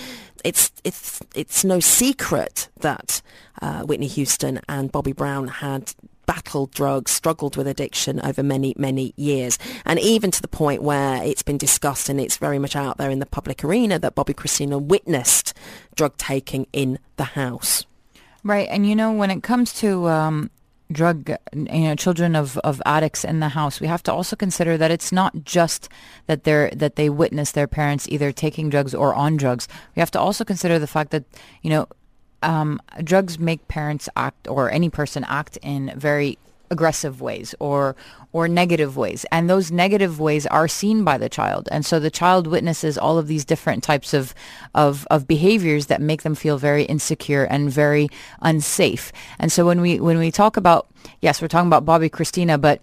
it's 0.45 0.73
it's 0.85 1.21
it's 1.35 1.65
no 1.65 1.81
secret 1.81 2.69
that 2.81 3.21
uh, 3.61 3.83
Whitney 3.83 4.07
Houston 4.07 4.61
and 4.69 4.93
Bobby 4.93 5.13
Brown 5.13 5.49
had 5.49 5.95
battled 6.29 6.71
drugs, 6.73 7.11
struggled 7.11 7.57
with 7.57 7.67
addiction 7.67 8.21
over 8.21 8.43
many, 8.43 8.75
many 8.77 9.15
years. 9.17 9.59
And 9.87 9.99
even 9.99 10.31
to 10.31 10.43
the 10.43 10.49
point 10.49 10.83
where 10.83 11.23
it's 11.25 11.43
been 11.43 11.57
discussed 11.57 12.11
and 12.11 12.21
it's 12.21 12.37
very 12.37 12.59
much 12.59 12.77
out 12.77 12.99
there 12.99 13.11
in 13.11 13.19
the 13.19 13.27
public 13.27 13.65
arena 13.65 13.99
that 13.99 14.15
Bobbi 14.15 14.35
Kristina 14.35 14.81
witnessed 14.81 15.55
drug 15.97 16.19
taking 16.19 16.67
in 16.73 16.99
the 17.17 17.25
house. 17.25 17.87
Right. 18.45 18.69
And 18.71 18.87
you 18.87 18.95
know, 18.95 19.11
when 19.11 19.31
it 19.31 19.43
comes 19.43 19.73
to 19.81 20.07
um, 20.09 20.51
drug, 20.91 21.31
you 21.53 21.65
know, 21.81 21.95
children 21.95 22.35
of, 22.35 22.59
of 22.59 22.81
addicts 22.87 23.25
in 23.25 23.41
the 23.41 23.51
house, 23.51 23.81
we 23.81 23.87
have 23.87 24.03
to 24.05 24.13
also 24.13 24.37
consider 24.37 24.77
that 24.77 24.91
it's 24.91 25.13
not 25.13 25.45
just 25.45 25.89
that 26.27 26.45
they're, 26.45 26.71
that 26.71 26.97
they 26.97 27.11
witness 27.11 27.53
their 27.53 27.67
parents 27.67 28.09
either 28.09 28.33
taking 28.33 28.71
drugs 28.71 28.95
or 28.95 29.15
on 29.15 29.37
drugs. 29.37 29.69
We 29.95 30.01
have 30.01 30.11
to 30.13 30.21
also 30.21 30.45
consider 30.45 30.79
the 30.79 30.87
fact 30.87 31.11
that, 31.11 31.25
you 31.63 31.71
know, 31.71 31.89
um, 32.43 32.81
drugs 33.03 33.39
make 33.39 33.67
parents 33.69 34.09
act 34.17 34.47
or 34.49 34.71
any 34.71 34.91
person 34.91 35.25
act 35.25 35.59
in 35.63 35.93
very 35.97 36.39
aggressive 36.71 37.21
ways 37.21 37.55
or 37.59 37.97
or 38.33 38.47
negative 38.47 38.97
ways. 38.97 39.25
And 39.33 39.49
those 39.49 39.71
negative 39.71 40.21
ways 40.21 40.47
are 40.47 40.69
seen 40.69 41.03
by 41.03 41.17
the 41.19 41.29
child. 41.29 41.69
And 41.73 41.85
so 41.85 41.99
the 41.99 42.11
child 42.11 42.47
witnesses 42.47 42.99
all 42.99 43.19
of 43.19 43.27
these 43.27 43.45
different 43.45 43.83
types 43.83 44.13
of 44.15 44.35
of 44.75 45.07
of 45.11 45.27
behaviors 45.27 45.87
that 45.87 46.01
make 46.01 46.23
them 46.23 46.35
feel 46.35 46.59
very 46.59 46.85
insecure 46.85 47.45
and 47.45 47.71
very 47.71 48.09
unsafe. 48.43 49.13
And 49.39 49.51
so 49.51 49.67
when 49.67 49.81
we 49.81 50.01
when 50.01 50.19
we 50.19 50.31
talk 50.31 50.57
about 50.57 50.89
yes 51.21 51.41
we're 51.41 51.49
talking 51.49 51.69
about 51.69 51.87
Bobbi 51.87 52.11
Kristina 52.11 52.61
but 52.61 52.81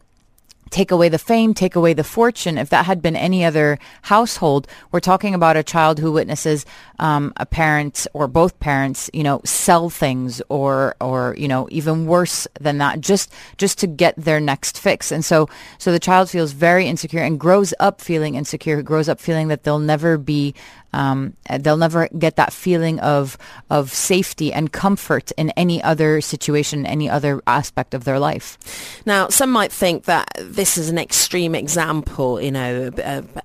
take 0.69 0.91
away 0.91 1.09
the 1.09 1.17
fame, 1.17 1.53
take 1.53 1.75
away 1.75 1.93
the 1.93 2.03
fortune. 2.03 2.57
If 2.57 2.69
that 2.69 2.85
had 2.85 3.01
been 3.01 3.15
any 3.15 3.45
other 3.45 3.79
household, 4.03 4.67
we're 4.91 4.99
talking 4.99 5.33
about 5.33 5.57
a 5.57 5.63
child 5.63 5.99
who 5.99 6.11
witnesses 6.11 6.65
um, 6.99 7.33
a 7.37 7.45
parent 7.45 8.07
or 8.13 8.27
both 8.27 8.59
parents, 8.59 9.09
you 9.13 9.23
know, 9.23 9.41
sell 9.43 9.89
things 9.89 10.41
or 10.49 10.95
or 10.99 11.35
you 11.37 11.47
know 11.47 11.67
even 11.71 12.05
worse 12.05 12.47
than 12.59 12.77
that, 12.79 13.01
just 13.01 13.31
just 13.57 13.77
to 13.79 13.87
get 13.87 14.15
their 14.15 14.39
next 14.39 14.79
fix. 14.79 15.11
And 15.11 15.23
so 15.23 15.49
so 15.77 15.91
the 15.91 15.99
child 15.99 16.29
feels 16.29 16.51
very 16.51 16.87
insecure 16.87 17.21
and 17.21 17.39
grows 17.39 17.73
up 17.79 18.01
feeling 18.01 18.35
insecure. 18.35 18.81
Grows 18.81 19.09
up 19.09 19.19
feeling 19.19 19.47
that 19.49 19.63
they'll 19.63 19.79
never 19.79 20.17
be 20.17 20.53
um, 20.95 21.35
they'll 21.59 21.77
never 21.77 22.07
get 22.17 22.37
that 22.37 22.53
feeling 22.53 22.99
of 23.01 23.37
of 23.69 23.91
safety 23.93 24.53
and 24.53 24.71
comfort 24.71 25.31
in 25.33 25.49
any 25.51 25.83
other 25.83 26.21
situation, 26.21 26.85
any 26.85 27.09
other 27.09 27.41
aspect 27.45 27.93
of 27.93 28.05
their 28.05 28.17
life. 28.17 28.57
Now, 29.05 29.27
some 29.27 29.51
might 29.51 29.71
think 29.71 30.05
that 30.05 30.29
this 30.39 30.77
is 30.77 30.89
an 30.89 30.97
extreme 30.97 31.53
example, 31.53 32.41
you 32.41 32.51
know, 32.51 32.91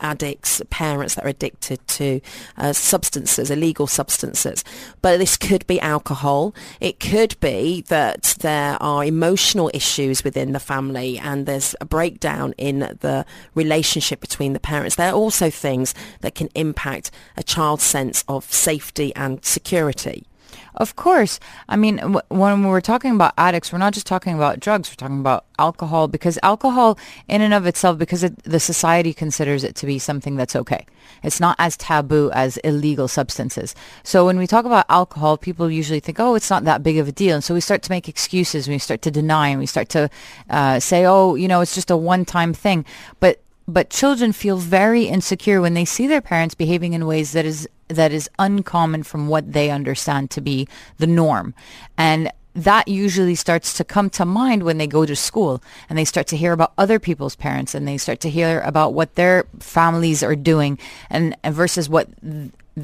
addicts, 0.01 0.63
parents 0.71 1.17
that 1.17 1.25
are 1.25 1.29
addicted 1.29 1.87
to 1.89 2.21
uh, 2.57 2.73
substances, 2.73 3.51
illegal 3.51 3.89
substances. 3.89 4.65
But 5.03 5.19
this 5.19 5.37
could 5.37 5.67
be 5.67 5.81
alcohol. 5.81 6.55
It 6.81 7.01
could 7.01 7.39
be 7.41 7.83
that 7.89 8.37
there 8.41 8.81
are 8.81 9.05
emotional 9.05 9.71
issues 9.75 10.23
within 10.23 10.53
the 10.53 10.61
family 10.61 11.19
and 11.19 11.47
there's 11.47 11.75
a 11.81 11.85
breakdown 11.85 12.55
in 12.59 12.79
the 13.01 13.27
relationship 13.55 14.21
between 14.21 14.53
the 14.53 14.61
parents. 14.61 14.95
There 14.95 15.11
are 15.11 15.15
also 15.15 15.51
things 15.51 15.95
that 16.21 16.37
can 16.37 16.49
impact 16.55 17.11
a 17.41 17.43
child's 17.43 17.83
sense 17.83 18.23
of 18.29 18.45
safety 18.53 19.09
and 19.17 19.33
security. 19.45 20.27
Of 20.75 20.95
course. 20.95 21.41
I 21.69 21.77
mean, 21.77 21.97
w- 21.97 22.21
when 22.29 22.65
we're 22.65 22.81
talking 22.93 23.13
about 23.15 23.35
addicts, 23.37 23.73
we're 23.73 23.79
not 23.87 23.93
just 23.93 24.07
talking 24.07 24.35
about 24.35 24.61
drugs. 24.61 24.89
We're 24.89 25.03
talking 25.05 25.21
about 25.21 25.45
alcohol 25.59 26.07
because 26.07 26.39
alcohol, 26.43 26.99
in 27.29 27.41
and 27.41 27.53
of 27.53 27.67
itself, 27.67 27.99
because 27.99 28.23
it, 28.23 28.35
the 28.45 28.61
society 28.61 29.13
considers 29.13 29.65
it 29.65 29.75
to 29.77 29.87
be 29.87 29.99
something 29.99 30.37
that's 30.37 30.55
okay. 30.55 30.87
It's 31.23 31.41
not 31.41 31.57
as 31.59 31.77
taboo 31.77 32.31
as 32.33 32.57
illegal 32.59 33.09
substances. 33.09 33.75
So 34.05 34.25
when 34.25 34.39
we 34.39 34.47
talk 34.47 34.65
about 34.65 34.87
alcohol, 34.89 35.37
people 35.37 35.71
usually 35.71 36.01
think, 36.01 36.21
oh, 36.21 36.35
it's 36.35 36.51
not 36.51 36.65
that 36.65 36.83
big 36.83 36.99
of 36.99 37.09
a 37.09 37.13
deal. 37.13 37.35
And 37.35 37.45
so 37.45 37.53
we 37.55 37.61
start 37.61 37.83
to 37.83 37.91
make 37.91 38.09
excuses. 38.09 38.69
We 38.69 38.79
start 38.79 39.03
to 39.03 39.11
deny 39.11 39.49
and 39.49 39.61
we 39.61 39.67
start 39.67 39.89
to 39.91 40.09
uh, 40.49 40.79
say, 40.79 41.05
oh, 41.05 41.35
you 41.35 41.49
know, 41.49 41.61
it's 41.63 41.75
just 41.75 41.91
a 41.91 41.97
one-time 41.97 42.55
thing. 42.55 42.85
But 43.19 43.41
but 43.67 43.91
children 43.91 44.33
feel 44.33 44.57
very 44.57 45.05
insecure 45.05 45.61
when 45.61 45.75
they 45.75 45.85
see 45.85 46.07
their 46.07 46.21
parents 46.21 46.55
behaving 46.55 46.93
in 46.93 47.07
ways 47.07 47.33
that 47.33 47.45
is 47.45 47.69
that 47.89 48.13
is 48.13 48.31
uncommon 48.39 49.03
from 49.03 49.29
what 49.29 49.53
they 49.53 49.71
understand 49.71 50.31
to 50.31 50.41
be 50.41 50.69
the 50.99 51.07
norm. 51.07 51.55
And 51.99 52.31
that 52.55 52.89
usually 52.89 53.35
starts 53.35 53.75
to 53.75 53.85
come 53.85 54.11
to 54.11 54.25
mind 54.25 54.63
when 54.63 54.79
they 54.79 54.87
go 54.87 55.07
to 55.07 55.15
school 55.15 55.63
and 55.89 55.99
they 55.99 56.05
start 56.05 56.27
to 56.29 56.37
hear 56.37 56.53
about 56.53 56.73
other 56.79 56.99
people's 56.99 57.37
parents 57.37 57.75
and 57.75 57.87
they 57.87 57.97
start 57.97 58.21
to 58.21 58.31
hear 58.31 58.61
about 58.61 58.93
what 58.93 59.15
their 59.15 59.45
families 59.61 60.23
are 60.23 60.37
doing 60.37 60.79
and, 61.11 61.37
and 61.43 61.55
versus 61.55 61.89
what 61.89 62.09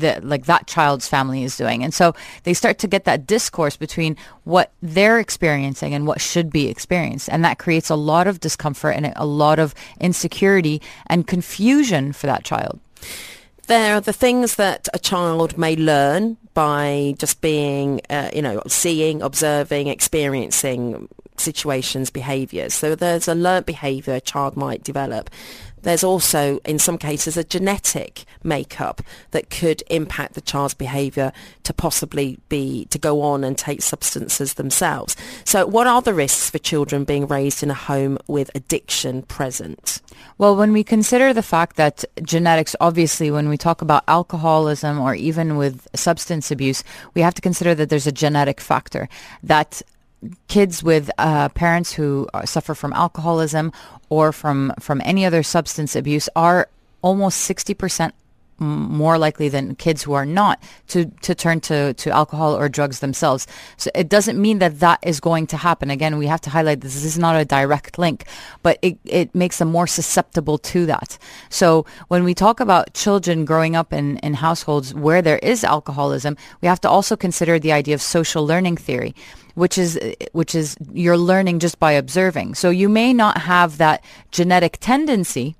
the 0.00 0.20
like 0.22 0.46
that 0.46 0.66
child's 0.66 1.08
family 1.08 1.42
is 1.44 1.56
doing. 1.56 1.82
And 1.82 1.92
so 1.92 2.14
they 2.44 2.54
start 2.54 2.78
to 2.78 2.86
get 2.86 3.04
that 3.04 3.26
discourse 3.26 3.76
between 3.76 4.16
what 4.44 4.72
they're 4.82 5.18
experiencing 5.18 5.94
and 5.94 6.06
what 6.06 6.20
should 6.20 6.50
be 6.50 6.68
experienced. 6.68 7.28
And 7.30 7.44
that 7.44 7.58
creates 7.58 7.90
a 7.90 7.96
lot 7.96 8.26
of 8.26 8.40
discomfort 8.40 8.96
and 8.96 9.12
a 9.16 9.26
lot 9.26 9.58
of 9.58 9.74
insecurity 10.00 10.80
and 11.06 11.26
confusion 11.26 12.12
for 12.12 12.26
that 12.26 12.44
child. 12.44 12.80
There 13.66 13.96
are 13.96 14.00
the 14.00 14.12
things 14.12 14.56
that 14.56 14.88
a 14.94 14.98
child 14.98 15.58
may 15.58 15.74
learn 15.74 16.36
by 16.54 17.14
just 17.18 17.40
being, 17.40 18.00
uh, 18.08 18.30
you 18.32 18.40
know, 18.40 18.62
seeing, 18.68 19.22
observing, 19.22 19.88
experiencing 19.88 21.08
situations, 21.36 22.10
behaviours. 22.10 22.74
So 22.74 22.94
there's 22.94 23.28
a 23.28 23.34
learnt 23.34 23.66
behaviour 23.66 24.14
a 24.14 24.20
child 24.20 24.56
might 24.56 24.82
develop 24.84 25.30
there's 25.86 26.02
also, 26.02 26.58
in 26.64 26.80
some 26.80 26.98
cases, 26.98 27.36
a 27.36 27.44
genetic 27.44 28.24
makeup 28.42 29.02
that 29.30 29.50
could 29.50 29.84
impact 29.88 30.34
the 30.34 30.40
child's 30.40 30.74
behaviour 30.74 31.32
to 31.62 31.72
possibly 31.72 32.40
be 32.48 32.86
to 32.86 32.98
go 32.98 33.22
on 33.22 33.44
and 33.44 33.56
take 33.56 33.82
substances 33.82 34.54
themselves. 34.54 35.16
So, 35.44 35.64
what 35.64 35.86
are 35.86 36.02
the 36.02 36.12
risks 36.12 36.50
for 36.50 36.58
children 36.58 37.04
being 37.04 37.28
raised 37.28 37.62
in 37.62 37.70
a 37.70 37.74
home 37.74 38.18
with 38.26 38.50
addiction 38.56 39.22
present? 39.22 40.02
Well, 40.38 40.56
when 40.56 40.72
we 40.72 40.82
consider 40.82 41.32
the 41.32 41.42
fact 41.42 41.76
that 41.76 42.04
genetics, 42.20 42.74
obviously, 42.80 43.30
when 43.30 43.48
we 43.48 43.56
talk 43.56 43.80
about 43.80 44.02
alcoholism 44.08 45.00
or 45.00 45.14
even 45.14 45.56
with 45.56 45.86
substance 45.94 46.50
abuse, 46.50 46.82
we 47.14 47.22
have 47.22 47.34
to 47.34 47.42
consider 47.42 47.76
that 47.76 47.90
there's 47.90 48.08
a 48.08 48.12
genetic 48.12 48.60
factor 48.60 49.08
that 49.44 49.82
kids 50.48 50.82
with 50.82 51.10
uh, 51.18 51.48
parents 51.50 51.92
who 51.92 52.28
uh, 52.34 52.44
suffer 52.44 52.74
from 52.74 52.92
alcoholism 52.92 53.72
or 54.08 54.32
from 54.32 54.72
from 54.80 55.00
any 55.04 55.24
other 55.24 55.42
substance 55.42 55.96
abuse 55.96 56.28
are 56.36 56.68
almost 57.02 57.48
60% 57.48 58.12
more 58.58 59.18
likely 59.18 59.48
than 59.48 59.74
kids 59.74 60.02
who 60.02 60.14
are 60.14 60.24
not 60.24 60.62
to, 60.88 61.06
to 61.20 61.34
turn 61.34 61.60
to, 61.60 61.92
to 61.94 62.10
alcohol 62.10 62.56
or 62.56 62.68
drugs 62.68 63.00
themselves. 63.00 63.46
So 63.76 63.90
it 63.94 64.08
doesn't 64.08 64.40
mean 64.40 64.58
that 64.60 64.80
that 64.80 64.98
is 65.02 65.20
going 65.20 65.46
to 65.48 65.56
happen. 65.56 65.90
Again, 65.90 66.16
we 66.16 66.26
have 66.26 66.40
to 66.42 66.50
highlight 66.50 66.80
this. 66.80 66.94
This 66.94 67.04
is 67.04 67.18
not 67.18 67.36
a 67.36 67.44
direct 67.44 67.98
link, 67.98 68.24
but 68.62 68.78
it, 68.82 68.98
it 69.04 69.34
makes 69.34 69.58
them 69.58 69.68
more 69.68 69.86
susceptible 69.86 70.58
to 70.58 70.86
that. 70.86 71.18
So 71.50 71.84
when 72.08 72.24
we 72.24 72.34
talk 72.34 72.60
about 72.60 72.94
children 72.94 73.44
growing 73.44 73.76
up 73.76 73.92
in, 73.92 74.16
in 74.18 74.34
households 74.34 74.94
where 74.94 75.20
there 75.20 75.38
is 75.38 75.62
alcoholism, 75.62 76.36
we 76.62 76.68
have 76.68 76.80
to 76.80 76.88
also 76.88 77.16
consider 77.16 77.58
the 77.58 77.72
idea 77.72 77.94
of 77.94 78.02
social 78.02 78.46
learning 78.46 78.78
theory 78.78 79.14
which 79.56 79.78
is 79.78 79.98
which 80.32 80.54
is 80.54 80.76
you're 80.92 81.18
learning 81.18 81.58
just 81.58 81.80
by 81.80 81.92
observing. 81.92 82.54
So 82.54 82.70
you 82.70 82.88
may 82.88 83.12
not 83.12 83.38
have 83.38 83.78
that 83.78 84.04
genetic 84.30 84.78
tendency 84.80 85.56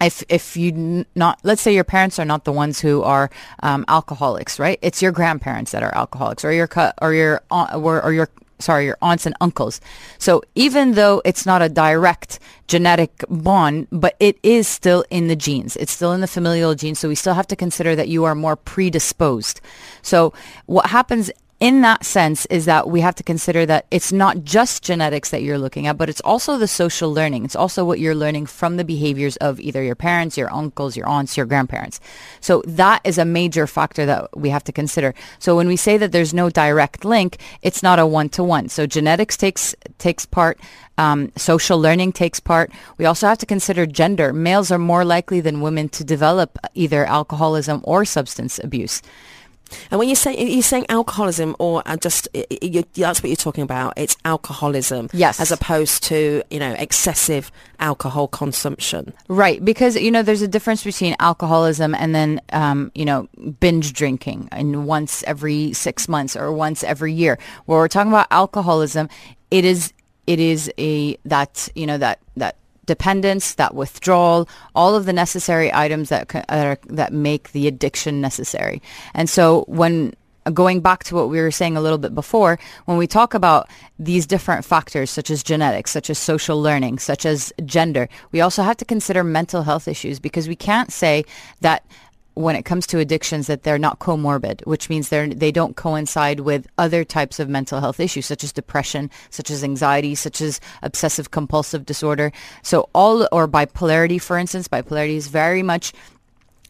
if 0.00 0.22
if 0.28 0.56
you 0.56 1.04
not 1.14 1.40
let's 1.42 1.60
say 1.60 1.74
your 1.74 1.84
parents 1.84 2.18
are 2.18 2.24
not 2.24 2.44
the 2.44 2.52
ones 2.52 2.80
who 2.80 3.02
are 3.02 3.28
um, 3.62 3.84
alcoholics, 3.88 4.58
right? 4.58 4.78
It's 4.80 5.02
your 5.02 5.12
grandparents 5.12 5.72
that 5.72 5.82
are 5.82 5.94
alcoholics, 5.94 6.44
or 6.44 6.52
your 6.52 6.68
or 7.02 7.12
your 7.14 7.42
or, 7.50 8.02
or 8.02 8.12
your 8.12 8.28
sorry 8.60 8.84
your 8.84 8.96
aunts 9.02 9.26
and 9.26 9.34
uncles. 9.40 9.80
So 10.18 10.42
even 10.54 10.92
though 10.92 11.20
it's 11.24 11.46
not 11.46 11.62
a 11.62 11.68
direct 11.68 12.38
genetic 12.68 13.24
bond, 13.28 13.88
but 13.90 14.14
it 14.20 14.38
is 14.44 14.68
still 14.68 15.04
in 15.10 15.26
the 15.26 15.36
genes. 15.36 15.76
It's 15.76 15.92
still 15.92 16.12
in 16.12 16.20
the 16.20 16.28
familial 16.28 16.74
genes. 16.74 17.00
So 17.00 17.08
we 17.08 17.16
still 17.16 17.34
have 17.34 17.46
to 17.48 17.56
consider 17.56 17.96
that 17.96 18.08
you 18.08 18.24
are 18.24 18.34
more 18.34 18.56
predisposed. 18.56 19.60
So 20.02 20.32
what 20.66 20.86
happens 20.86 21.30
in 21.58 21.80
that 21.80 22.04
sense 22.04 22.44
is 22.46 22.66
that 22.66 22.88
we 22.88 23.00
have 23.00 23.14
to 23.14 23.22
consider 23.22 23.64
that 23.64 23.86
it's 23.90 24.12
not 24.12 24.44
just 24.44 24.82
genetics 24.82 25.30
that 25.30 25.42
you're 25.42 25.58
looking 25.58 25.86
at, 25.86 25.96
but 25.96 26.10
it's 26.10 26.20
also 26.20 26.58
the 26.58 26.68
social 26.68 27.10
learning. 27.10 27.46
It's 27.46 27.56
also 27.56 27.82
what 27.82 27.98
you're 27.98 28.14
learning 28.14 28.46
from 28.46 28.76
the 28.76 28.84
behaviors 28.84 29.36
of 29.36 29.58
either 29.58 29.82
your 29.82 29.94
parents, 29.94 30.36
your 30.36 30.52
uncles, 30.52 30.96
your 30.96 31.08
aunts, 31.08 31.34
your 31.34 31.46
grandparents. 31.46 31.98
So 32.40 32.62
that 32.66 33.00
is 33.04 33.16
a 33.16 33.24
major 33.24 33.66
factor 33.66 34.04
that 34.04 34.36
we 34.36 34.50
have 34.50 34.64
to 34.64 34.72
consider. 34.72 35.14
So 35.38 35.56
when 35.56 35.66
we 35.66 35.76
say 35.76 35.96
that 35.96 36.12
there's 36.12 36.34
no 36.34 36.50
direct 36.50 37.06
link, 37.06 37.38
it's 37.62 37.82
not 37.82 37.98
a 37.98 38.06
one-to-one. 38.06 38.68
So 38.68 38.86
genetics 38.86 39.36
takes 39.38 39.74
takes 39.96 40.26
part. 40.26 40.60
Um, 40.98 41.32
social 41.36 41.78
learning 41.78 42.12
takes 42.12 42.40
part. 42.40 42.70
We 42.98 43.06
also 43.06 43.26
have 43.26 43.38
to 43.38 43.46
consider 43.46 43.86
gender. 43.86 44.32
Males 44.32 44.70
are 44.70 44.78
more 44.78 45.04
likely 45.04 45.40
than 45.40 45.60
women 45.60 45.88
to 45.90 46.04
develop 46.04 46.58
either 46.74 47.04
alcoholism 47.04 47.80
or 47.84 48.04
substance 48.04 48.58
abuse. 48.62 49.02
And 49.90 49.98
when 49.98 50.08
you 50.08 50.14
say 50.14 50.36
you're 50.36 50.62
saying 50.62 50.86
alcoholism, 50.88 51.56
or 51.58 51.82
uh, 51.86 51.96
just 51.96 52.28
you, 52.62 52.84
that's 52.94 53.22
what 53.22 53.28
you're 53.30 53.36
talking 53.36 53.62
about. 53.62 53.94
It's 53.96 54.16
alcoholism, 54.24 55.08
Yes. 55.12 55.40
as 55.40 55.50
opposed 55.50 56.02
to 56.04 56.42
you 56.50 56.58
know 56.58 56.72
excessive 56.78 57.50
alcohol 57.80 58.28
consumption. 58.28 59.12
Right, 59.28 59.64
because 59.64 59.96
you 59.96 60.10
know 60.10 60.22
there's 60.22 60.42
a 60.42 60.48
difference 60.48 60.84
between 60.84 61.16
alcoholism 61.20 61.94
and 61.94 62.14
then 62.14 62.40
um, 62.52 62.90
you 62.94 63.04
know 63.04 63.28
binge 63.60 63.92
drinking, 63.92 64.48
and 64.52 64.86
once 64.86 65.22
every 65.24 65.72
six 65.72 66.08
months 66.08 66.36
or 66.36 66.52
once 66.52 66.84
every 66.84 67.12
year. 67.12 67.38
Where 67.66 67.78
we're 67.78 67.88
talking 67.88 68.12
about 68.12 68.28
alcoholism, 68.30 69.08
it 69.50 69.64
is 69.64 69.92
it 70.26 70.40
is 70.40 70.70
a 70.78 71.16
that 71.24 71.68
you 71.74 71.86
know 71.86 71.98
that 71.98 72.18
that 72.36 72.56
dependence, 72.86 73.54
that 73.54 73.74
withdrawal, 73.74 74.48
all 74.74 74.94
of 74.94 75.04
the 75.04 75.12
necessary 75.12 75.72
items 75.72 76.08
that 76.08 76.34
are, 76.48 76.78
that 76.86 77.12
make 77.12 77.52
the 77.52 77.66
addiction 77.66 78.20
necessary. 78.20 78.80
And 79.14 79.28
so 79.28 79.64
when 79.68 80.14
going 80.52 80.80
back 80.80 81.04
to 81.04 81.14
what 81.14 81.28
we 81.28 81.40
were 81.40 81.50
saying 81.50 81.76
a 81.76 81.80
little 81.80 81.98
bit 81.98 82.14
before, 82.14 82.58
when 82.84 82.96
we 82.96 83.06
talk 83.06 83.34
about 83.34 83.68
these 83.98 84.26
different 84.26 84.64
factors 84.64 85.10
such 85.10 85.30
as 85.30 85.42
genetics, 85.42 85.90
such 85.90 86.10
as 86.10 86.18
social 86.18 86.60
learning, 86.60 86.98
such 86.98 87.26
as 87.26 87.52
gender, 87.64 88.08
we 88.32 88.40
also 88.40 88.62
have 88.62 88.76
to 88.76 88.84
consider 88.84 89.24
mental 89.24 89.62
health 89.62 89.88
issues 89.88 90.20
because 90.20 90.48
we 90.48 90.56
can't 90.56 90.92
say 90.92 91.24
that 91.60 91.84
when 92.36 92.54
it 92.54 92.66
comes 92.66 92.86
to 92.86 92.98
addictions 92.98 93.46
that 93.46 93.62
they're 93.62 93.78
not 93.78 93.98
comorbid, 93.98 94.64
which 94.66 94.90
means 94.90 95.08
they're 95.08 95.26
they 95.26 95.50
don't 95.50 95.74
coincide 95.74 96.40
with 96.40 96.66
other 96.76 97.02
types 97.02 97.40
of 97.40 97.48
mental 97.48 97.80
health 97.80 97.98
issues 97.98 98.26
such 98.26 98.44
as 98.44 98.52
depression, 98.52 99.10
such 99.30 99.50
as 99.50 99.64
anxiety, 99.64 100.14
such 100.14 100.42
as 100.42 100.60
obsessive 100.82 101.30
compulsive 101.30 101.86
disorder. 101.86 102.30
So 102.62 102.90
all 102.94 103.26
or 103.32 103.48
bipolarity, 103.48 104.20
for 104.20 104.36
instance, 104.36 104.68
bipolarity 104.68 105.16
is 105.16 105.28
very 105.28 105.62
much 105.62 105.94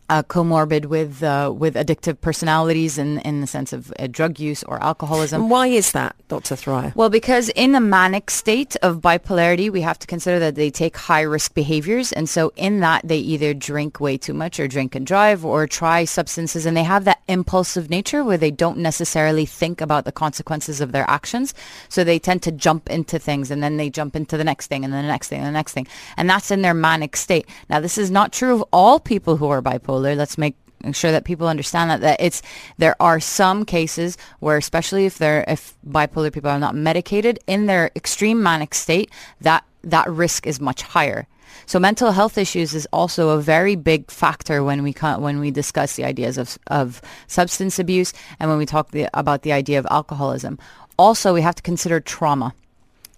uh, 0.09 0.23
comorbid 0.23 0.87
with 0.87 1.23
uh, 1.23 1.53
with 1.57 1.75
addictive 1.75 2.21
personalities 2.21 2.99
in 2.99 3.19
in 3.21 3.41
the 3.41 3.47
sense 3.47 3.73
of 3.73 3.93
uh, 3.99 4.07
drug 4.07 4.39
use 4.39 4.63
or 4.65 4.83
alcoholism. 4.83 5.43
And 5.43 5.51
why 5.51 5.67
is 5.67 5.93
that, 5.93 6.15
Dr. 6.29 6.57
Thrier? 6.57 6.93
Well, 6.95 7.11
because 7.11 7.49
in 7.51 7.73
the 7.73 7.81
manic 7.81 8.31
state 8.31 8.77
of 8.83 9.01
bipolarity, 9.01 9.71
we 9.71 9.81
have 9.81 9.99
to 9.99 10.07
consider 10.07 10.39
that 10.39 10.55
they 10.55 10.71
take 10.71 10.97
high 10.97 11.23
risk 11.23 11.55
behaviors. 11.55 12.13
And 12.13 12.29
so 12.29 12.53
in 12.57 12.81
that, 12.81 13.07
they 13.07 13.19
either 13.19 13.53
drink 13.55 14.01
way 14.01 14.17
too 14.17 14.35
much 14.35 14.61
or 14.61 14.69
drink 14.69 14.95
and 14.95 15.07
drive 15.07 15.45
or 15.45 15.67
try 15.67 16.05
substances. 16.05 16.67
And 16.67 16.77
they 16.77 16.85
have 16.85 17.05
that 17.05 17.23
impulsive 17.29 17.91
nature 17.91 18.23
where 18.23 18.39
they 18.39 18.51
don't 18.51 18.79
necessarily 18.79 19.47
think 19.47 19.81
about 19.81 20.05
the 20.05 20.13
consequences 20.13 20.81
of 20.81 20.93
their 20.93 21.09
actions. 21.11 21.53
So 21.89 22.05
they 22.05 22.19
tend 22.19 22.43
to 22.45 22.53
jump 22.53 22.89
into 22.89 23.19
things 23.19 23.51
and 23.51 23.63
then 23.63 23.77
they 23.77 23.91
jump 23.91 24.15
into 24.15 24.37
the 24.37 24.45
next 24.45 24.69
thing 24.69 24.85
and 24.85 24.93
then 24.93 25.03
the 25.03 25.09
next 25.11 25.29
thing 25.29 25.41
and 25.41 25.49
the 25.49 25.53
next 25.53 25.73
thing. 25.73 25.87
And 26.17 26.31
that's 26.31 26.51
in 26.51 26.63
their 26.63 26.75
manic 26.75 27.17
state. 27.17 27.49
Now, 27.69 27.81
this 27.81 27.99
is 27.99 28.11
not 28.11 28.33
true 28.33 28.55
of 28.55 28.65
all 28.73 29.01
people 29.01 29.37
who 29.37 29.49
are 29.49 29.63
bipolar. 29.63 29.96
Let's 30.01 30.37
make 30.39 30.57
sure 30.93 31.11
that 31.11 31.25
people 31.25 31.49
understand 31.49 31.91
that 31.91 32.01
that 32.03 32.21
it's 32.21 32.43
there 32.79 32.95
are 33.01 33.19
some 33.19 33.65
cases 33.65 34.17
where 34.41 34.57
especially 34.57 35.07
if 35.07 35.19
they're 35.19 35.45
if 35.49 35.75
bipolar 35.89 36.33
people 36.33 36.51
are 36.51 36.59
not 36.59 36.75
medicated 36.75 37.39
in 37.47 37.67
their 37.67 37.91
extreme 37.97 38.43
manic 38.43 38.75
state 38.75 39.11
that 39.41 39.65
that 39.83 40.09
risk 40.11 40.47
is 40.47 40.61
much 40.61 40.83
higher 40.83 41.27
so 41.65 41.79
mental 41.81 42.13
health 42.13 42.37
issues 42.39 42.75
is 42.75 42.87
also 42.93 43.31
a 43.31 43.41
very 43.41 43.75
big 43.75 44.11
factor 44.11 44.63
when 44.63 44.83
we 44.83 44.93
when 45.19 45.41
we 45.41 45.51
discuss 45.51 45.97
the 45.97 46.05
ideas 46.05 46.37
of 46.39 46.59
of 46.67 47.01
substance 47.27 47.79
abuse 47.79 48.13
and 48.39 48.51
when 48.51 48.59
we 48.59 48.67
talk 48.67 48.91
the, 48.91 49.09
about 49.15 49.43
the 49.43 49.53
idea 49.53 49.79
of 49.79 49.87
alcoholism 49.91 50.59
also 50.99 51.33
we 51.33 51.41
have 51.41 51.55
to 51.55 51.63
consider 51.63 52.01
trauma 52.01 52.53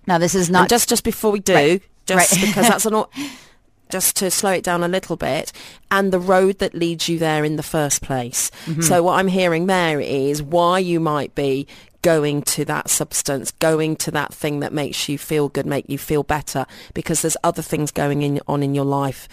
now 0.06 0.16
this 0.16 0.34
is 0.34 0.48
And 0.48 0.52
not 0.54 0.68
just 0.70 0.88
just 0.88 1.04
before 1.04 1.32
we 1.32 1.40
do, 1.40 1.54
Right. 1.54 1.82
just 2.06 2.32
Right. 2.32 2.46
because 2.46 2.68
that's 2.68 2.86
an 2.86 2.94
just 3.88 4.16
to 4.16 4.30
slow 4.30 4.52
it 4.52 4.64
down 4.64 4.82
a 4.82 4.88
little 4.88 5.16
bit, 5.16 5.52
and 5.90 6.12
the 6.12 6.20
road 6.20 6.58
that 6.58 6.74
leads 6.74 7.08
you 7.08 7.18
there 7.18 7.44
in 7.44 7.56
the 7.56 7.62
first 7.62 8.02
place. 8.02 8.50
Mm-hmm. 8.66 8.82
So 8.82 9.02
what 9.02 9.18
I'm 9.18 9.28
hearing 9.28 9.66
there 9.66 10.00
is 10.00 10.42
why 10.42 10.78
you 10.78 11.00
might 11.00 11.34
be 11.34 11.66
going 12.02 12.42
to 12.42 12.64
that 12.64 12.88
substance, 12.88 13.50
going 13.52 13.96
to 13.96 14.10
that 14.12 14.32
thing 14.32 14.60
that 14.60 14.72
makes 14.72 15.08
you 15.08 15.18
feel 15.18 15.48
good, 15.48 15.66
make 15.66 15.88
you 15.88 15.98
feel 15.98 16.22
better, 16.22 16.66
because 16.94 17.22
there's 17.22 17.36
other 17.42 17.62
things 17.62 17.90
going 17.90 18.22
in, 18.22 18.40
on 18.46 18.62
in 18.62 18.74
your 18.74 18.84
life 18.84 19.28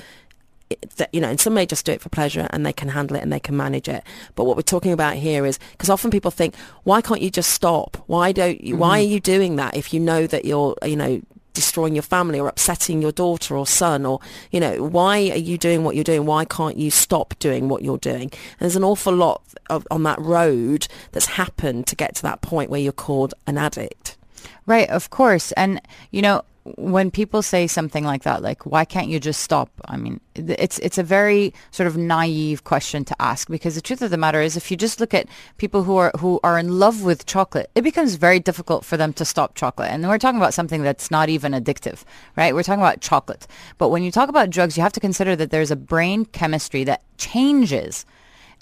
that 0.98 1.14
you 1.14 1.22
know, 1.22 1.30
and 1.30 1.40
some 1.40 1.54
may 1.54 1.66
just 1.66 1.86
do 1.86 1.92
it 1.92 2.02
for 2.02 2.10
pleasure 2.10 2.48
and 2.50 2.66
they 2.66 2.74
can 2.74 2.90
handle 2.90 3.16
it 3.16 3.22
and 3.22 3.32
they 3.32 3.40
can 3.40 3.56
manage 3.56 3.88
it. 3.88 4.04
But 4.34 4.46
what 4.46 4.56
we're 4.56 4.64
talking 4.64 4.92
about 4.92 5.16
here 5.16 5.46
is 5.46 5.60
because 5.72 5.90
often 5.90 6.10
people 6.10 6.32
think, 6.32 6.56
why 6.84 7.02
can't 7.02 7.22
you 7.22 7.30
just 7.30 7.52
stop? 7.52 8.04
Why 8.08 8.32
don't 8.32 8.60
you? 8.62 8.76
Why 8.76 9.00
are 9.00 9.04
you 9.04 9.20
doing 9.20 9.58
that 9.58 9.78
if 9.78 9.94
you 9.94 10.00
know 10.00 10.26
that 10.28 10.44
you're, 10.46 10.76
you 10.84 10.96
know, 10.96 11.22
destroying 11.56 11.96
your 11.96 12.04
family 12.04 12.40
or 12.40 12.48
upsetting 12.48 13.02
your 13.02 13.12
daughter 13.12 13.58
or 13.58 13.66
son 13.66 14.06
or 14.06 14.20
you 14.52 14.60
know 14.60 14.84
why 14.84 15.18
are 15.32 15.38
you 15.38 15.58
doing 15.58 15.84
what 15.84 15.96
you're 15.96 16.04
doing? 16.04 16.26
Why 16.26 16.46
can't 16.46 16.78
you 16.78 16.92
stop 16.92 17.34
doing 17.40 17.68
what 17.68 17.82
you're 17.82 17.98
doing? 17.98 18.24
And 18.24 18.60
there's 18.60 18.76
an 18.76 18.84
awful 18.84 19.14
lot 19.14 19.42
of, 19.70 19.88
on 19.90 20.04
that 20.04 20.20
road 20.20 20.88
that's 21.12 21.26
happened 21.26 21.88
to 21.88 21.96
get 21.96 22.16
to 22.16 22.22
that 22.24 22.42
point 22.42 22.70
where 22.70 22.80
you're 22.80 22.92
called 22.92 23.34
an 23.48 23.58
addict. 23.58 24.18
Right, 24.66 24.90
of 24.90 25.10
course. 25.10 25.52
And, 25.54 25.82
you 26.12 26.22
know, 26.22 26.44
when 26.78 27.12
people 27.12 27.44
say 27.44 27.68
something 27.68 28.04
like 28.04 28.24
that, 28.24 28.42
like, 28.42 28.66
why 28.66 28.86
can't 28.86 29.08
you 29.08 29.20
just 29.20 29.42
stop? 29.42 29.70
I 29.86 29.98
mean, 29.98 30.20
it's, 30.34 30.80
it's 30.80 30.98
a 30.98 31.04
very 31.04 31.54
sort 31.70 31.86
of 31.86 31.96
naive 31.96 32.64
question 32.64 33.06
to 33.06 33.22
ask 33.22 33.48
because 33.50 33.76
the 33.76 33.82
truth 33.82 34.02
of 34.02 34.10
the 34.10 34.18
matter 34.18 34.42
is 34.42 34.58
if 34.58 34.72
you 34.72 34.78
just 34.78 35.00
look 35.00 35.14
at 35.14 35.28
people 35.58 35.84
who 35.84 35.96
are, 35.98 36.12
who 36.18 36.40
are 36.44 36.58
in 36.58 36.80
love 36.80 37.04
with 37.04 37.28
chocolate, 37.28 37.70
it 37.76 37.84
becomes 37.84 38.16
very 38.16 38.40
difficult 38.40 38.84
for 38.84 38.98
them 38.98 39.14
to 39.14 39.26
stop 39.26 39.54
chocolate. 39.54 39.92
And 39.92 40.08
we're 40.08 40.18
talking 40.18 40.40
about 40.40 40.56
something 40.56 40.82
that's 40.82 41.12
not 41.12 41.30
even 41.30 41.52
addictive, 41.52 42.04
right? 42.36 42.56
We're 42.56 42.64
talking 42.64 42.82
about 42.82 43.00
chocolate. 43.00 43.46
But 43.78 43.90
when 43.90 44.02
you 44.02 44.12
talk 44.12 44.30
about 44.30 44.50
drugs, 44.50 44.76
you 44.76 44.82
have 44.82 44.94
to 44.94 45.00
consider 45.00 45.36
that 45.36 45.52
there's 45.52 45.72
a 45.72 45.76
brain 45.76 46.26
chemistry 46.26 46.84
that 46.86 47.04
changes 47.18 48.06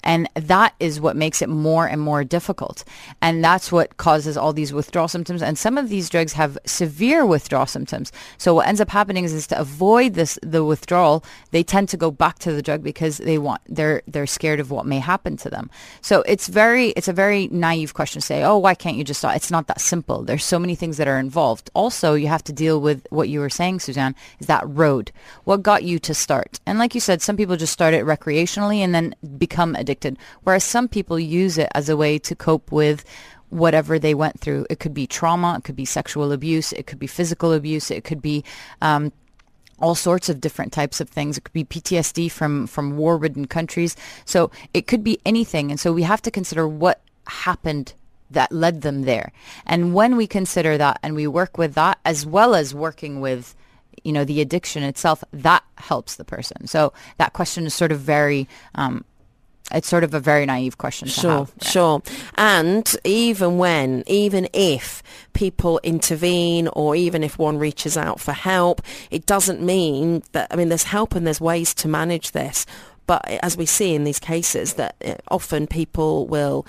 and 0.04 0.28
that 0.34 0.74
is 0.78 1.00
what 1.00 1.16
makes 1.16 1.42
it 1.42 1.48
more 1.48 1.86
and 1.86 2.00
more 2.00 2.22
difficult. 2.22 2.84
And 3.20 3.42
that's 3.42 3.72
what 3.72 3.96
causes 3.96 4.36
all 4.36 4.52
these 4.52 4.72
withdrawal 4.72 5.08
symptoms. 5.08 5.42
And 5.42 5.58
some 5.58 5.76
of 5.78 5.88
these 5.88 6.08
drugs 6.08 6.34
have 6.34 6.58
severe 6.66 7.26
withdrawal 7.26 7.66
symptoms. 7.66 8.12
So 8.38 8.54
what 8.54 8.68
ends 8.68 8.80
up 8.80 8.90
happening 8.90 9.24
is, 9.24 9.32
is 9.32 9.46
to 9.48 9.58
avoid 9.58 10.14
this, 10.14 10.38
the 10.42 10.64
withdrawal, 10.64 11.24
they 11.50 11.62
tend 11.62 11.88
to 11.88 11.96
go 11.96 12.10
back 12.10 12.38
to 12.40 12.52
the 12.52 12.62
drug 12.62 12.82
because 12.82 13.18
they 13.18 13.38
want, 13.38 13.62
they're, 13.68 14.02
they're 14.06 14.26
scared 14.26 14.60
of 14.60 14.70
what 14.70 14.86
may 14.86 14.98
happen 14.98 15.36
to 15.38 15.50
them. 15.50 15.70
So 16.02 16.22
it's 16.22 16.48
very, 16.48 16.88
it's 16.90 17.08
a 17.08 17.12
very 17.12 17.48
naive 17.48 17.94
question 17.94 18.20
to 18.20 18.26
say, 18.26 18.44
oh, 18.44 18.58
why 18.58 18.74
can't 18.74 18.96
you 18.96 19.04
just 19.04 19.20
stop? 19.20 19.34
It's 19.34 19.50
not 19.50 19.66
that 19.68 19.80
simple. 19.80 20.22
There's 20.22 20.44
so 20.44 20.58
many 20.58 20.74
things 20.74 20.98
that 20.98 21.08
are 21.08 21.18
involved. 21.18 21.70
Also, 21.74 22.14
you 22.14 22.28
have 22.28 22.44
to 22.44 22.52
deal 22.52 22.80
with 22.80 23.06
what 23.10 23.28
you 23.28 23.40
were 23.40 23.50
saying, 23.50 23.80
Suzanne, 23.80 24.14
is 24.38 24.46
that 24.48 24.64
road. 24.66 25.10
What 25.44 25.62
got 25.62 25.82
you 25.82 25.98
to 26.00 26.12
start? 26.12 26.60
And 26.66 26.78
like 26.78 26.94
you 26.94 27.00
said, 27.00 27.22
some 27.22 27.36
people 27.36 27.56
just 27.56 27.72
start 27.72 27.94
it 27.94 28.04
recreationally 28.04 28.78
and 28.78 28.94
then 28.94 29.14
become 29.38 29.74
addicted, 29.74 29.93
whereas 30.42 30.64
some 30.64 30.88
people 30.88 31.18
use 31.18 31.58
it 31.58 31.68
as 31.74 31.88
a 31.88 31.96
way 31.96 32.18
to 32.18 32.34
cope 32.34 32.72
with 32.72 33.04
whatever 33.50 33.98
they 33.98 34.14
went 34.14 34.40
through. 34.40 34.66
It 34.68 34.80
could 34.80 34.94
be 34.94 35.06
trauma, 35.06 35.56
it 35.58 35.64
could 35.64 35.76
be 35.76 35.84
sexual 35.84 36.32
abuse, 36.32 36.72
it 36.72 36.86
could 36.86 36.98
be 36.98 37.06
physical 37.06 37.52
abuse, 37.52 37.90
it 37.90 38.04
could 38.04 38.20
be 38.20 38.44
um, 38.82 39.12
all 39.78 39.94
sorts 39.94 40.28
of 40.28 40.40
different 40.40 40.72
types 40.72 41.00
of 41.00 41.08
things. 41.08 41.38
It 41.38 41.44
could 41.44 41.52
be 41.52 41.64
PTSD 41.64 42.30
from 42.30 42.66
from 42.66 42.96
war-ridden 42.96 43.46
countries. 43.46 43.96
So 44.24 44.50
it 44.72 44.86
could 44.86 45.04
be 45.04 45.20
anything. 45.24 45.70
And 45.70 45.78
so 45.78 45.92
we 45.92 46.02
have 46.02 46.22
to 46.22 46.30
consider 46.30 46.66
what 46.66 47.00
happened 47.26 47.94
that 48.30 48.50
led 48.50 48.82
them 48.82 49.02
there. 49.02 49.32
And 49.66 49.94
when 49.94 50.16
we 50.16 50.26
consider 50.26 50.76
that 50.78 50.98
and 51.02 51.14
we 51.14 51.26
work 51.26 51.58
with 51.58 51.74
that 51.74 51.98
as 52.04 52.26
well 52.26 52.54
as 52.54 52.74
working 52.74 53.20
with 53.20 53.54
you 54.02 54.12
know 54.12 54.24
the 54.24 54.40
addiction 54.40 54.82
itself, 54.82 55.22
that 55.32 55.62
helps 55.78 56.16
the 56.16 56.24
person. 56.24 56.66
So 56.66 56.92
that 57.18 57.32
question 57.32 57.66
is 57.66 57.74
sort 57.74 57.92
of 57.92 58.00
very 58.00 58.48
um, 58.74 59.04
it's 59.72 59.88
sort 59.88 60.04
of 60.04 60.12
a 60.12 60.20
very 60.20 60.44
naive 60.46 60.78
question 60.78 61.08
Sure, 61.08 61.30
have. 61.30 61.52
sure. 61.62 62.02
And 62.36 62.94
even 63.04 63.58
when, 63.58 64.04
even 64.06 64.48
if 64.52 65.02
people 65.32 65.80
intervene 65.82 66.68
or 66.68 66.94
even 66.94 67.24
if 67.24 67.38
one 67.38 67.58
reaches 67.58 67.96
out 67.96 68.20
for 68.20 68.32
help, 68.32 68.82
it 69.10 69.26
doesn't 69.26 69.60
mean 69.60 70.22
that, 70.32 70.48
I 70.50 70.56
mean, 70.56 70.68
there's 70.68 70.84
help 70.84 71.14
and 71.14 71.26
there's 71.26 71.40
ways 71.40 71.72
to 71.74 71.88
manage 71.88 72.32
this. 72.32 72.66
But 73.06 73.26
as 73.42 73.56
we 73.56 73.66
see 73.66 73.94
in 73.94 74.04
these 74.04 74.18
cases, 74.18 74.74
that 74.74 74.96
uh, 75.04 75.14
often 75.28 75.66
people 75.66 76.26
will 76.26 76.66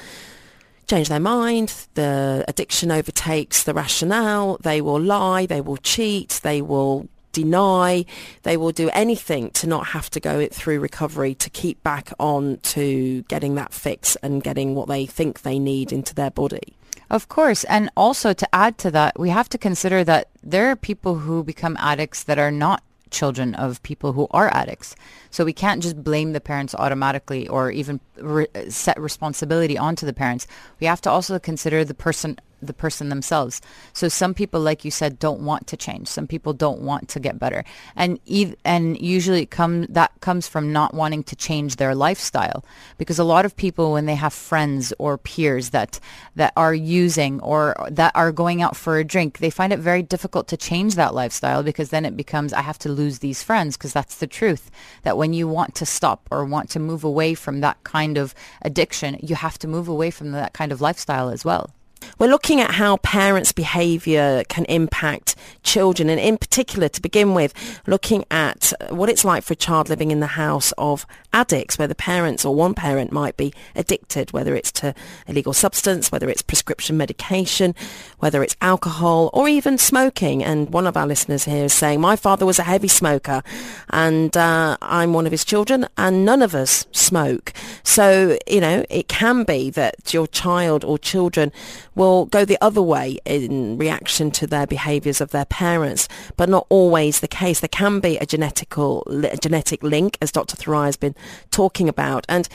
change 0.87 1.09
their 1.09 1.19
mind, 1.19 1.73
the 1.95 2.45
addiction 2.47 2.91
overtakes 2.91 3.63
the 3.63 3.73
rationale, 3.73 4.57
they 4.61 4.81
will 4.81 4.99
lie, 4.99 5.45
they 5.45 5.61
will 5.61 5.77
cheat, 5.77 6.39
they 6.43 6.61
will 6.61 7.07
deny, 7.35 8.05
they 8.43 8.55
will 8.55 8.71
do 8.71 8.89
anything 8.93 9.51
to 9.51 9.67
not 9.67 9.87
have 9.87 10.09
to 10.11 10.19
go 10.19 10.47
through 10.47 10.79
recovery 10.79 11.35
to 11.35 11.49
keep 11.49 11.83
back 11.83 12.13
on 12.17 12.57
to 12.75 13.21
getting 13.23 13.55
that 13.55 13.73
fix 13.73 14.15
and 14.23 14.41
getting 14.41 14.73
what 14.73 14.87
they 14.87 15.05
think 15.05 15.41
they 15.41 15.59
need 15.59 15.91
into 15.91 16.15
their 16.15 16.31
body. 16.31 16.77
Of 17.09 17.27
course. 17.27 17.65
And 17.65 17.91
also 17.95 18.33
to 18.33 18.47
add 18.55 18.77
to 18.79 18.91
that, 18.91 19.19
we 19.19 19.29
have 19.29 19.49
to 19.49 19.57
consider 19.57 20.03
that 20.05 20.29
there 20.41 20.71
are 20.71 20.75
people 20.75 21.15
who 21.15 21.43
become 21.43 21.75
addicts 21.79 22.23
that 22.23 22.39
are 22.39 22.51
not 22.51 22.81
children 23.11 23.53
of 23.55 23.83
people 23.83 24.13
who 24.13 24.27
are 24.31 24.49
addicts. 24.53 24.95
So 25.35 25.43
we 25.43 25.51
can't 25.51 25.83
just 25.83 26.01
blame 26.01 26.31
the 26.31 26.39
parents 26.39 26.73
automatically 26.73 27.45
or 27.49 27.69
even 27.69 27.99
re- 28.15 28.47
set 28.69 28.97
responsibility 28.97 29.77
onto 29.77 30.05
the 30.05 30.13
parents. 30.13 30.47
We 30.79 30.87
have 30.87 31.01
to 31.01 31.11
also 31.11 31.37
consider 31.39 31.83
the 31.83 31.93
person 31.93 32.37
the 32.61 32.73
person 32.73 33.09
themselves. 33.09 33.61
So 33.93 34.07
some 34.07 34.33
people, 34.33 34.59
like 34.59 34.85
you 34.85 34.91
said, 34.91 35.19
don't 35.19 35.41
want 35.41 35.67
to 35.67 35.77
change. 35.77 36.07
Some 36.07 36.27
people 36.27 36.53
don't 36.53 36.81
want 36.81 37.09
to 37.09 37.19
get 37.19 37.39
better, 37.39 37.63
and 37.95 38.19
ev- 38.29 38.55
and 38.63 38.99
usually 38.99 39.45
come 39.45 39.85
that 39.89 40.11
comes 40.21 40.47
from 40.47 40.71
not 40.71 40.93
wanting 40.93 41.23
to 41.23 41.35
change 41.35 41.75
their 41.75 41.95
lifestyle. 41.95 42.63
Because 42.97 43.19
a 43.19 43.23
lot 43.23 43.45
of 43.45 43.55
people, 43.55 43.91
when 43.91 44.05
they 44.05 44.15
have 44.15 44.33
friends 44.33 44.93
or 44.99 45.17
peers 45.17 45.69
that 45.71 45.99
that 46.35 46.53
are 46.55 46.73
using 46.73 47.39
or 47.41 47.75
that 47.89 48.11
are 48.15 48.31
going 48.31 48.61
out 48.61 48.75
for 48.75 48.97
a 48.97 49.03
drink, 49.03 49.39
they 49.39 49.49
find 49.49 49.73
it 49.73 49.79
very 49.79 50.01
difficult 50.01 50.47
to 50.47 50.57
change 50.57 50.95
that 50.95 51.13
lifestyle 51.13 51.63
because 51.63 51.89
then 51.89 52.05
it 52.05 52.17
becomes 52.17 52.53
I 52.53 52.61
have 52.61 52.79
to 52.79 52.89
lose 52.89 53.19
these 53.19 53.43
friends 53.43 53.77
because 53.77 53.93
that's 53.93 54.15
the 54.15 54.27
truth. 54.27 54.71
That 55.03 55.17
when 55.17 55.24
you 55.33 55.47
want 55.47 55.75
to 55.75 55.85
stop 55.85 56.27
or 56.31 56.45
want 56.45 56.69
to 56.71 56.79
move 56.79 57.03
away 57.03 57.33
from 57.33 57.61
that 57.61 57.83
kind 57.83 58.17
of 58.17 58.33
addiction, 58.61 59.17
you 59.21 59.35
have 59.35 59.57
to 59.59 59.67
move 59.67 59.87
away 59.87 60.11
from 60.11 60.31
that 60.31 60.53
kind 60.53 60.71
of 60.71 60.81
lifestyle 60.81 61.29
as 61.29 61.45
well. 61.45 61.71
We're 62.17 62.29
looking 62.29 62.61
at 62.61 62.71
how 62.71 62.97
parents' 62.97 63.51
behaviour 63.51 64.43
can 64.47 64.65
impact 64.65 65.35
children, 65.63 66.09
and 66.09 66.19
in 66.19 66.37
particular, 66.37 66.87
to 66.89 67.01
begin 67.01 67.33
with, 67.33 67.53
looking 67.87 68.25
at 68.31 68.71
what 68.89 69.09
it's 69.09 69.25
like 69.25 69.43
for 69.43 69.53
a 69.53 69.57
child 69.57 69.89
living 69.89 70.11
in 70.11 70.19
the 70.19 70.27
house 70.27 70.71
of 70.77 71.05
addicts, 71.33 71.77
where 71.77 71.87
the 71.87 71.95
parents 71.95 72.45
or 72.45 72.55
one 72.55 72.73
parent 72.73 73.11
might 73.11 73.35
be 73.35 73.53
addicted, 73.75 74.31
whether 74.31 74.55
it's 74.55 74.71
to 74.71 74.93
illegal 75.27 75.51
substance, 75.51 76.11
whether 76.11 76.29
it's 76.29 76.41
prescription 76.41 76.95
medication, 76.95 77.75
whether 78.19 78.43
it's 78.43 78.55
alcohol, 78.61 79.29
or 79.33 79.49
even 79.49 79.77
smoking. 79.77 80.43
And 80.43 80.69
one 80.69 80.87
of 80.87 80.95
our 80.95 81.07
listeners 81.07 81.43
here 81.43 81.65
is 81.65 81.73
saying, 81.73 81.99
my 81.99 82.15
father 82.15 82.45
was 82.45 82.59
a 82.59 82.63
heavy 82.63 82.87
smoker, 82.87 83.43
and 83.89 84.35
uh, 84.37 84.77
I'm 84.81 85.13
one 85.13 85.25
of 85.25 85.31
his 85.31 85.43
children, 85.43 85.87
and 85.97 86.23
none 86.23 86.41
of 86.41 86.55
us 86.55 86.85
smoke. 86.91 87.51
So, 87.83 88.37
you 88.47 88.61
know, 88.61 88.85
it 88.89 89.07
can 89.07 89.43
be 89.43 89.69
that 89.71 90.13
your 90.13 90.27
child 90.27 90.85
or 90.85 90.97
children 90.97 91.51
will 91.95 92.25
go 92.25 92.45
the 92.45 92.57
other 92.61 92.81
way 92.81 93.17
in 93.25 93.77
reaction 93.77 94.31
to 94.31 94.47
their 94.47 94.67
behaviours 94.67 95.21
of 95.21 95.31
their 95.31 95.45
parents, 95.45 96.07
but 96.37 96.49
not 96.49 96.67
always 96.69 97.19
the 97.19 97.27
case. 97.27 97.59
There 97.59 97.67
can 97.67 97.99
be 97.99 98.17
a 98.17 98.25
genetical 98.25 99.03
a 99.31 99.37
genetic 99.37 99.81
link, 99.83 100.17
as 100.21 100.31
Dr. 100.31 100.57
Thurai 100.57 100.85
has 100.85 100.97
been 100.97 101.15
talking 101.51 101.89
about, 101.89 102.25
and. 102.29 102.47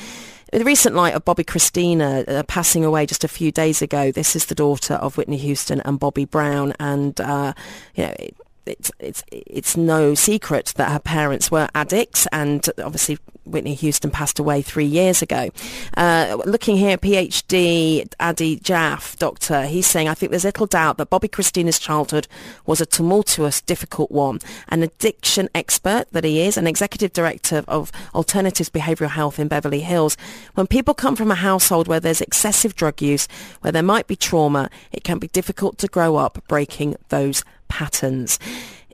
In 0.53 0.59
the 0.59 0.65
recent 0.65 0.97
light 0.97 1.15
of 1.15 1.25
Bobbi 1.25 1.45
Kristina 1.45 2.29
uh, 2.29 2.43
passing 2.43 2.85
away 2.85 3.07
just 3.07 3.23
a 3.23 3.29
few 3.29 3.53
days 3.53 3.83
ago. 3.83 4.11
This 4.11 4.35
is 4.35 4.47
the 4.47 4.57
daughter 4.57 4.95
of 4.95 5.17
Whitney 5.17 5.37
Houston 5.37 5.81
and 5.83 5.97
Bobby 5.97 6.25
Brown, 6.25 6.75
and 6.81 7.21
uh, 7.21 7.53
you 7.95 8.07
know. 8.07 8.15
It, 8.19 8.37
it's 8.67 8.93
it's 8.99 9.25
it's 9.31 9.77
no 9.77 10.15
secret 10.15 10.75
that 10.77 10.91
her 10.91 10.99
parents 10.99 11.51
were 11.51 11.69
addicts, 11.75 12.27
and 12.33 12.69
obviously 12.79 13.19
Whitney 13.51 13.75
Houston 13.75 14.11
passed 14.11 14.39
away 14.39 14.63
three 14.63 14.85
years 14.85 15.23
ago. 15.23 15.51
Uh, 15.97 16.39
looking 16.45 16.77
here, 16.77 16.97
PhD 16.97 18.13
Adi 18.19 18.57
Jaffe, 18.57 19.17
doctor, 19.19 19.67
he's 19.67 19.87
saying, 19.87 20.09
I 20.09 20.15
think 20.15 20.31
there's 20.31 20.45
little 20.45 20.67
doubt 20.67 20.99
that 20.99 21.11
Bobbi 21.11 21.31
Kristina's 21.31 21.79
childhood 21.79 22.29
was 22.67 22.81
a 22.81 22.87
tumultuous, 22.87 23.61
difficult 23.61 24.11
one. 24.11 24.39
An 24.69 24.83
addiction 24.83 25.49
expert 25.55 26.07
that 26.13 26.25
he 26.25 26.43
is, 26.43 26.57
an 26.57 26.67
executive 26.67 27.13
director 27.13 27.65
of 27.69 27.93
Alternatives 28.15 28.71
Behavioural 28.71 29.11
Health 29.11 29.39
in 29.39 29.49
Beverly 29.49 29.81
Hills. 29.81 30.17
When 30.55 30.67
people 30.67 30.95
come 30.95 31.17
from 31.17 31.31
a 31.31 31.37
household 31.37 31.89
where 31.89 32.01
there's 32.01 32.21
excessive 32.21 32.75
drug 32.75 33.03
use, 33.03 33.29
where 33.61 33.73
there 33.73 33.83
might 33.83 34.07
be 34.07 34.17
trauma, 34.17 34.71
it 34.93 35.05
can 35.05 35.19
be 35.19 35.29
difficult 35.29 35.79
to 35.79 35.87
grow 35.89 36.17
up 36.17 36.43
breaking 36.49 36.97
those 37.09 37.45
patterns. 37.69 38.39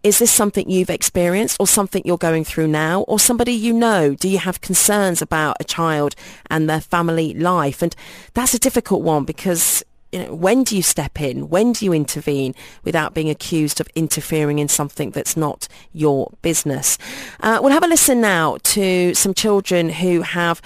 Is 0.07 0.21
this 0.21 0.31
something 0.31 0.71
you've 0.71 0.88
experienced 0.88 1.57
or 1.59 1.66
something 1.66 2.01
you're 2.05 2.16
going 2.16 2.45
through 2.45 2.69
now 2.69 3.01
or 3.09 3.19
somebody 3.19 3.51
you 3.51 3.73
know? 3.73 4.14
Do 4.14 4.29
you 4.29 4.38
have 4.38 4.61
concerns 4.61 5.21
about 5.21 5.57
a 5.59 5.64
child 5.64 6.14
and 6.49 6.71
their 6.71 6.81
family 6.81 7.35
life? 7.35 7.83
And 7.83 7.92
that's 8.33 8.55
a 8.55 8.61
difficult 8.61 9.03
one 9.03 9.25
because 9.25 9.83
you 10.12 10.21
know, 10.21 10.33
when 10.33 10.62
do 10.62 10.77
you 10.77 10.83
step 10.83 11.21
in? 11.21 11.49
When 11.49 11.73
do 11.73 11.85
you 11.85 11.92
intervene 11.92 12.55
without 12.85 13.14
being 13.14 13.29
accused 13.29 13.81
of 13.81 13.88
interfering 13.97 14.61
in 14.61 14.69
something 14.69 15.11
that's 15.11 15.37
not 15.37 15.66
your 15.92 16.33
business? 16.40 16.99
Uh, 17.40 17.59
we'll 17.61 17.73
have 17.73 17.83
a 17.83 17.88
listen 17.88 18.21
now 18.21 18.59
to 18.62 19.12
some 19.12 19.35
children 19.35 19.88
who 19.88 20.23
have 20.23 20.62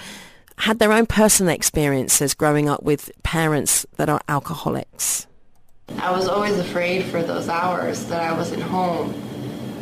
had 0.59 0.77
their 0.77 0.91
own 0.91 1.07
personal 1.07 1.51
experiences 1.51 2.35
growing 2.35 2.69
up 2.69 2.83
with 2.83 3.09
parents 3.23 3.87
that 3.97 4.07
are 4.07 4.21
alcoholics. 4.29 5.25
I 5.97 6.11
was 6.11 6.27
always 6.27 6.59
afraid 6.59 7.05
for 7.05 7.23
those 7.23 7.49
hours 7.49 8.05
that 8.05 8.21
I 8.21 8.33
wasn't 8.33 8.61
home, 8.61 9.13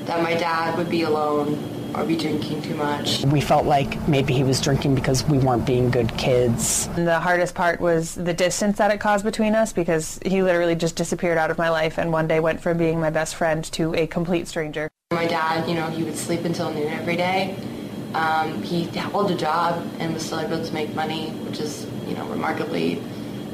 that 0.10 0.24
my 0.24 0.34
dad 0.34 0.76
would 0.76 0.90
be 0.90 1.04
alone 1.04 1.56
or 1.94 2.04
be 2.04 2.16
drinking 2.18 2.64
too 2.64 2.74
much. 2.74 3.24
We 3.26 3.40
felt 3.40 3.68
like 3.68 4.08
maybe 4.08 4.34
he 4.34 4.44
was 4.44 4.60
drinking 4.60 4.96
because 4.96 5.24
we 5.26 5.38
weren't 5.38 5.68
being 5.68 5.92
good 5.92 6.18
kids. 6.18 6.88
And 6.96 7.08
the 7.08 7.20
hardest 7.20 7.54
part 7.54 7.80
was 7.80 8.16
the 8.16 8.34
distance 8.34 8.80
that 8.80 8.90
it 8.90 9.00
caused 9.00 9.24
between 9.24 9.54
us 9.54 9.72
because 9.72 10.20
he 10.26 10.42
literally 10.42 10.76
just 10.76 10.96
disappeared 10.96 11.38
out 11.38 11.52
of 11.52 11.60
my 11.60 11.70
life 11.70 12.00
and 12.00 12.12
one 12.12 12.28
day 12.28 12.40
went 12.40 12.60
from 12.60 12.78
being 12.78 13.00
my 13.00 13.12
best 13.12 13.36
friend 13.36 13.64
to 13.66 13.94
a 13.94 14.08
complete 14.08 14.48
stranger. 14.48 14.90
My 15.12 15.28
dad, 15.28 15.70
you 15.70 15.76
know, 15.76 15.88
he 15.92 16.04
would 16.04 16.18
sleep 16.18 16.44
until 16.44 16.74
noon 16.74 16.88
every 16.88 17.16
day. 17.16 17.56
Um, 18.16 18.64
he 18.64 18.86
held 18.86 19.30
a 19.30 19.36
job 19.36 19.88
and 20.00 20.16
was 20.16 20.26
still 20.26 20.40
able 20.40 20.66
to 20.66 20.74
make 20.74 20.96
money, 20.96 21.30
which 21.46 21.60
is, 21.60 21.86
you 22.08 22.16
know, 22.16 22.26
remarkably 22.30 23.00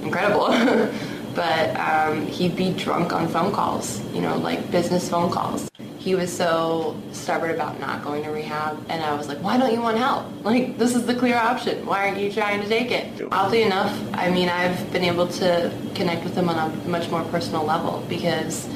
incredible. 0.01 0.47
but 1.35 1.75
um, 1.75 2.25
he'd 2.27 2.55
be 2.55 2.71
drunk 2.71 3.13
on 3.13 3.27
phone 3.27 3.51
calls, 3.51 4.01
you 4.13 4.21
know, 4.21 4.37
like 4.37 4.71
business 4.71 5.09
phone 5.09 5.29
calls. 5.29 5.69
He 5.99 6.15
was 6.15 6.31
so 6.31 6.95
stubborn 7.11 7.51
about 7.51 7.79
not 7.79 8.03
going 8.03 8.23
to 8.23 8.29
rehab, 8.29 8.83
and 8.89 9.03
I 9.03 9.15
was 9.15 9.27
like, 9.27 9.39
why 9.39 9.57
don't 9.57 9.73
you 9.73 9.81
want 9.81 9.97
help? 9.97 10.27
Like, 10.43 10.77
this 10.77 10.95
is 10.95 11.05
the 11.05 11.15
clear 11.15 11.35
option. 11.35 11.85
Why 11.85 12.07
aren't 12.07 12.19
you 12.19 12.31
trying 12.31 12.61
to 12.61 12.67
take 12.67 12.91
it? 12.91 13.27
Oddly 13.31 13.63
enough, 13.63 13.91
I 14.13 14.29
mean, 14.29 14.47
I've 14.47 14.91
been 14.93 15.03
able 15.03 15.27
to 15.27 15.71
connect 15.95 16.23
with 16.23 16.35
him 16.35 16.47
on 16.47 16.71
a 16.71 16.87
much 16.87 17.09
more 17.09 17.23
personal 17.25 17.65
level 17.65 18.03
because 18.07 18.67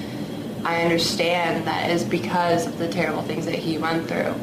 I 0.66 0.82
understand 0.82 1.68
that 1.68 1.90
is 1.92 2.04
because 2.04 2.66
of 2.66 2.80
the 2.80 2.90
terrible 2.90 3.22
things 3.22 3.46
that 3.46 3.56
he 3.56 3.78
went 3.78 4.08
through 4.08 4.34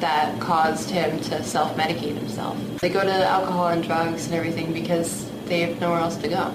that 0.00 0.40
caused 0.40 0.90
him 0.90 1.20
to 1.20 1.44
self-medicate 1.44 2.16
himself. 2.16 2.58
They 2.80 2.88
go 2.88 3.04
to 3.04 3.12
alcohol 3.12 3.68
and 3.68 3.84
drugs 3.84 4.26
and 4.26 4.34
everything 4.34 4.72
because 4.72 5.30
they 5.44 5.60
have 5.60 5.80
nowhere 5.80 6.00
else 6.00 6.16
to 6.16 6.28
go 6.28 6.52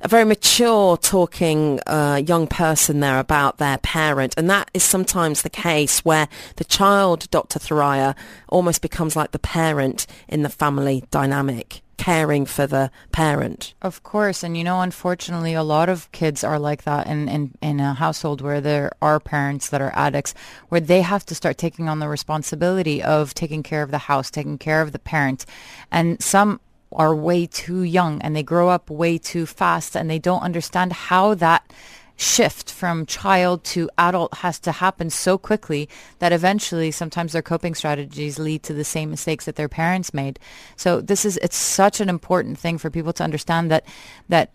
a 0.00 0.08
very 0.08 0.24
mature 0.24 0.96
talking 0.96 1.80
uh, 1.86 2.22
young 2.24 2.46
person 2.46 3.00
there 3.00 3.18
about 3.18 3.58
their 3.58 3.78
parent. 3.78 4.34
And 4.36 4.48
that 4.50 4.70
is 4.74 4.84
sometimes 4.84 5.42
the 5.42 5.50
case 5.50 6.04
where 6.04 6.28
the 6.56 6.64
child, 6.64 7.30
Dr. 7.30 7.58
Thoraiya, 7.58 8.14
almost 8.48 8.82
becomes 8.82 9.16
like 9.16 9.32
the 9.32 9.38
parent 9.38 10.06
in 10.28 10.42
the 10.42 10.48
family 10.48 11.04
dynamic 11.10 11.82
caring 11.98 12.46
for 12.46 12.66
the 12.66 12.90
parent. 13.12 13.74
Of 13.82 14.02
course. 14.02 14.42
And, 14.42 14.56
you 14.56 14.64
know, 14.64 14.80
unfortunately, 14.80 15.52
a 15.52 15.62
lot 15.62 15.88
of 15.88 16.10
kids 16.12 16.42
are 16.42 16.58
like 16.58 16.84
that 16.84 17.06
in, 17.06 17.28
in, 17.28 17.52
in 17.60 17.80
a 17.80 17.92
household 17.92 18.40
where 18.40 18.60
there 18.60 18.92
are 19.02 19.20
parents 19.20 19.68
that 19.70 19.82
are 19.82 19.92
addicts, 19.94 20.32
where 20.68 20.80
they 20.80 21.02
have 21.02 21.26
to 21.26 21.34
start 21.34 21.58
taking 21.58 21.88
on 21.88 21.98
the 21.98 22.08
responsibility 22.08 23.02
of 23.02 23.34
taking 23.34 23.62
care 23.62 23.82
of 23.82 23.90
the 23.90 23.98
house, 23.98 24.30
taking 24.30 24.56
care 24.56 24.80
of 24.80 24.92
the 24.92 24.98
parent. 24.98 25.44
And 25.90 26.22
some 26.22 26.60
are 26.92 27.14
way 27.14 27.46
too 27.46 27.82
young 27.82 28.20
and 28.22 28.34
they 28.34 28.42
grow 28.42 28.68
up 28.68 28.90
way 28.90 29.18
too 29.18 29.46
fast 29.46 29.96
and 29.96 30.08
they 30.08 30.18
don't 30.18 30.42
understand 30.42 30.92
how 30.92 31.34
that 31.34 31.70
shift 32.16 32.72
from 32.72 33.06
child 33.06 33.62
to 33.62 33.88
adult 33.96 34.34
has 34.38 34.58
to 34.58 34.72
happen 34.72 35.08
so 35.08 35.38
quickly 35.38 35.88
that 36.18 36.32
eventually 36.32 36.90
sometimes 36.90 37.32
their 37.32 37.42
coping 37.42 37.74
strategies 37.74 38.40
lead 38.40 38.62
to 38.64 38.74
the 38.74 38.84
same 38.84 39.10
mistakes 39.10 39.44
that 39.44 39.54
their 39.54 39.68
parents 39.68 40.12
made. 40.12 40.38
So 40.76 41.00
this 41.00 41.24
is 41.24 41.36
it's 41.38 41.56
such 41.56 42.00
an 42.00 42.08
important 42.08 42.58
thing 42.58 42.76
for 42.76 42.90
people 42.90 43.12
to 43.14 43.24
understand 43.24 43.70
that 43.70 43.84
that 44.28 44.50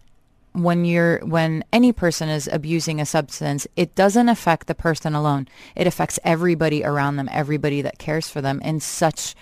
when 0.51 0.83
you're 0.85 1.19
when 1.19 1.63
any 1.71 1.93
person 1.93 2.27
is 2.27 2.49
abusing 2.51 2.99
a 2.99 3.05
substance, 3.05 3.65
it 3.77 3.95
doesn't 3.95 4.27
affect 4.27 4.67
the 4.67 4.75
person 4.75 5.15
alone. 5.15 5.47
It 5.75 5.87
affects 5.87 6.19
everybody 6.23 6.83
around 6.83 7.15
them, 7.15 7.29
everybody 7.31 7.81
that 7.81 7.97
cares 7.97 8.29
for 8.29 8.41
them 8.41 8.59
in 8.61 8.81
such 8.81 9.35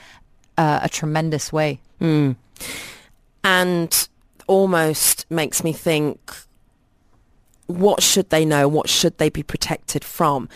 uh, 0.58 0.82
a 0.84 0.90
tremendous 0.90 1.52
way. 1.52 1.80
And 3.43 4.08
almost 4.47 5.26
makes 5.30 5.63
me 5.63 5.74
think 5.74 6.34
what 7.67 8.04
should 8.04 8.30
they 8.30 8.43
know? 8.43 8.67
What 8.67 8.89
should 8.89 9.17
they 9.17 9.30
be 9.30 9.43
protected 9.43 10.04
from? 10.04 10.50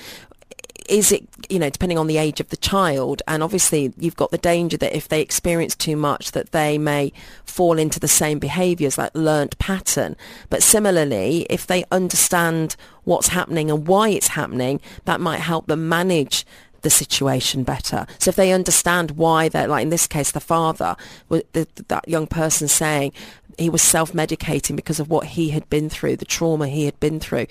Is 0.89 1.11
it 1.11 1.27
you 1.49 1.57
know 1.57 1.69
depending 1.69 1.97
on 1.97 2.05
the 2.05 2.17
age 2.17 2.39
of 2.39 2.49
the 2.49 2.57
child 2.57 3.23
and 3.27 3.41
obviously 3.41 3.91
you've 3.97 4.15
got 4.15 4.29
the 4.29 4.37
danger 4.37 4.77
that 4.77 4.95
if 4.95 5.07
they 5.07 5.19
experience 5.21 5.75
too 5.75 5.95
much 5.95 6.31
that 6.33 6.51
they 6.51 6.77
may 6.77 7.11
fall 7.43 7.79
into 7.79 7.99
the 7.99 8.07
same 8.07 8.37
behaviors 8.37 8.97
like 8.97 9.11
learnt 9.15 9.57
pattern. 9.57 10.15
But 10.49 10.61
similarly 10.61 11.47
if 11.49 11.65
they 11.65 11.85
understand 11.91 12.75
what's 13.03 13.29
happening 13.29 13.71
and 13.71 13.87
why 13.87 14.09
it's 14.09 14.27
happening 14.29 14.79
that 15.05 15.19
might 15.21 15.39
help 15.39 15.65
them 15.65 15.89
manage 15.89 16.45
the 16.85 16.89
situation 16.91 17.63
better. 17.63 18.05
So 18.19 18.29
if 18.29 18.35
they 18.35 18.53
understand 18.53 19.11
why 19.11 19.49
they're 19.49 19.67
like 19.67 19.81
in 19.81 19.89
this 19.89 20.05
case, 20.07 20.31
the 20.31 20.39
father, 20.39 20.95
the, 21.29 21.67
that 21.87 22.07
young 22.07 22.27
person 22.27 22.67
saying 22.67 23.11
he 23.57 23.71
was 23.71 23.81
self-medicating 23.81 24.75
because 24.75 24.99
of 24.99 25.09
what 25.09 25.25
he 25.25 25.49
had 25.49 25.67
been 25.69 25.89
through, 25.89 26.17
the 26.17 26.25
trauma 26.25 26.67
he 26.67 26.85
had 26.85 26.99
been 26.99 27.19
through. 27.19 27.47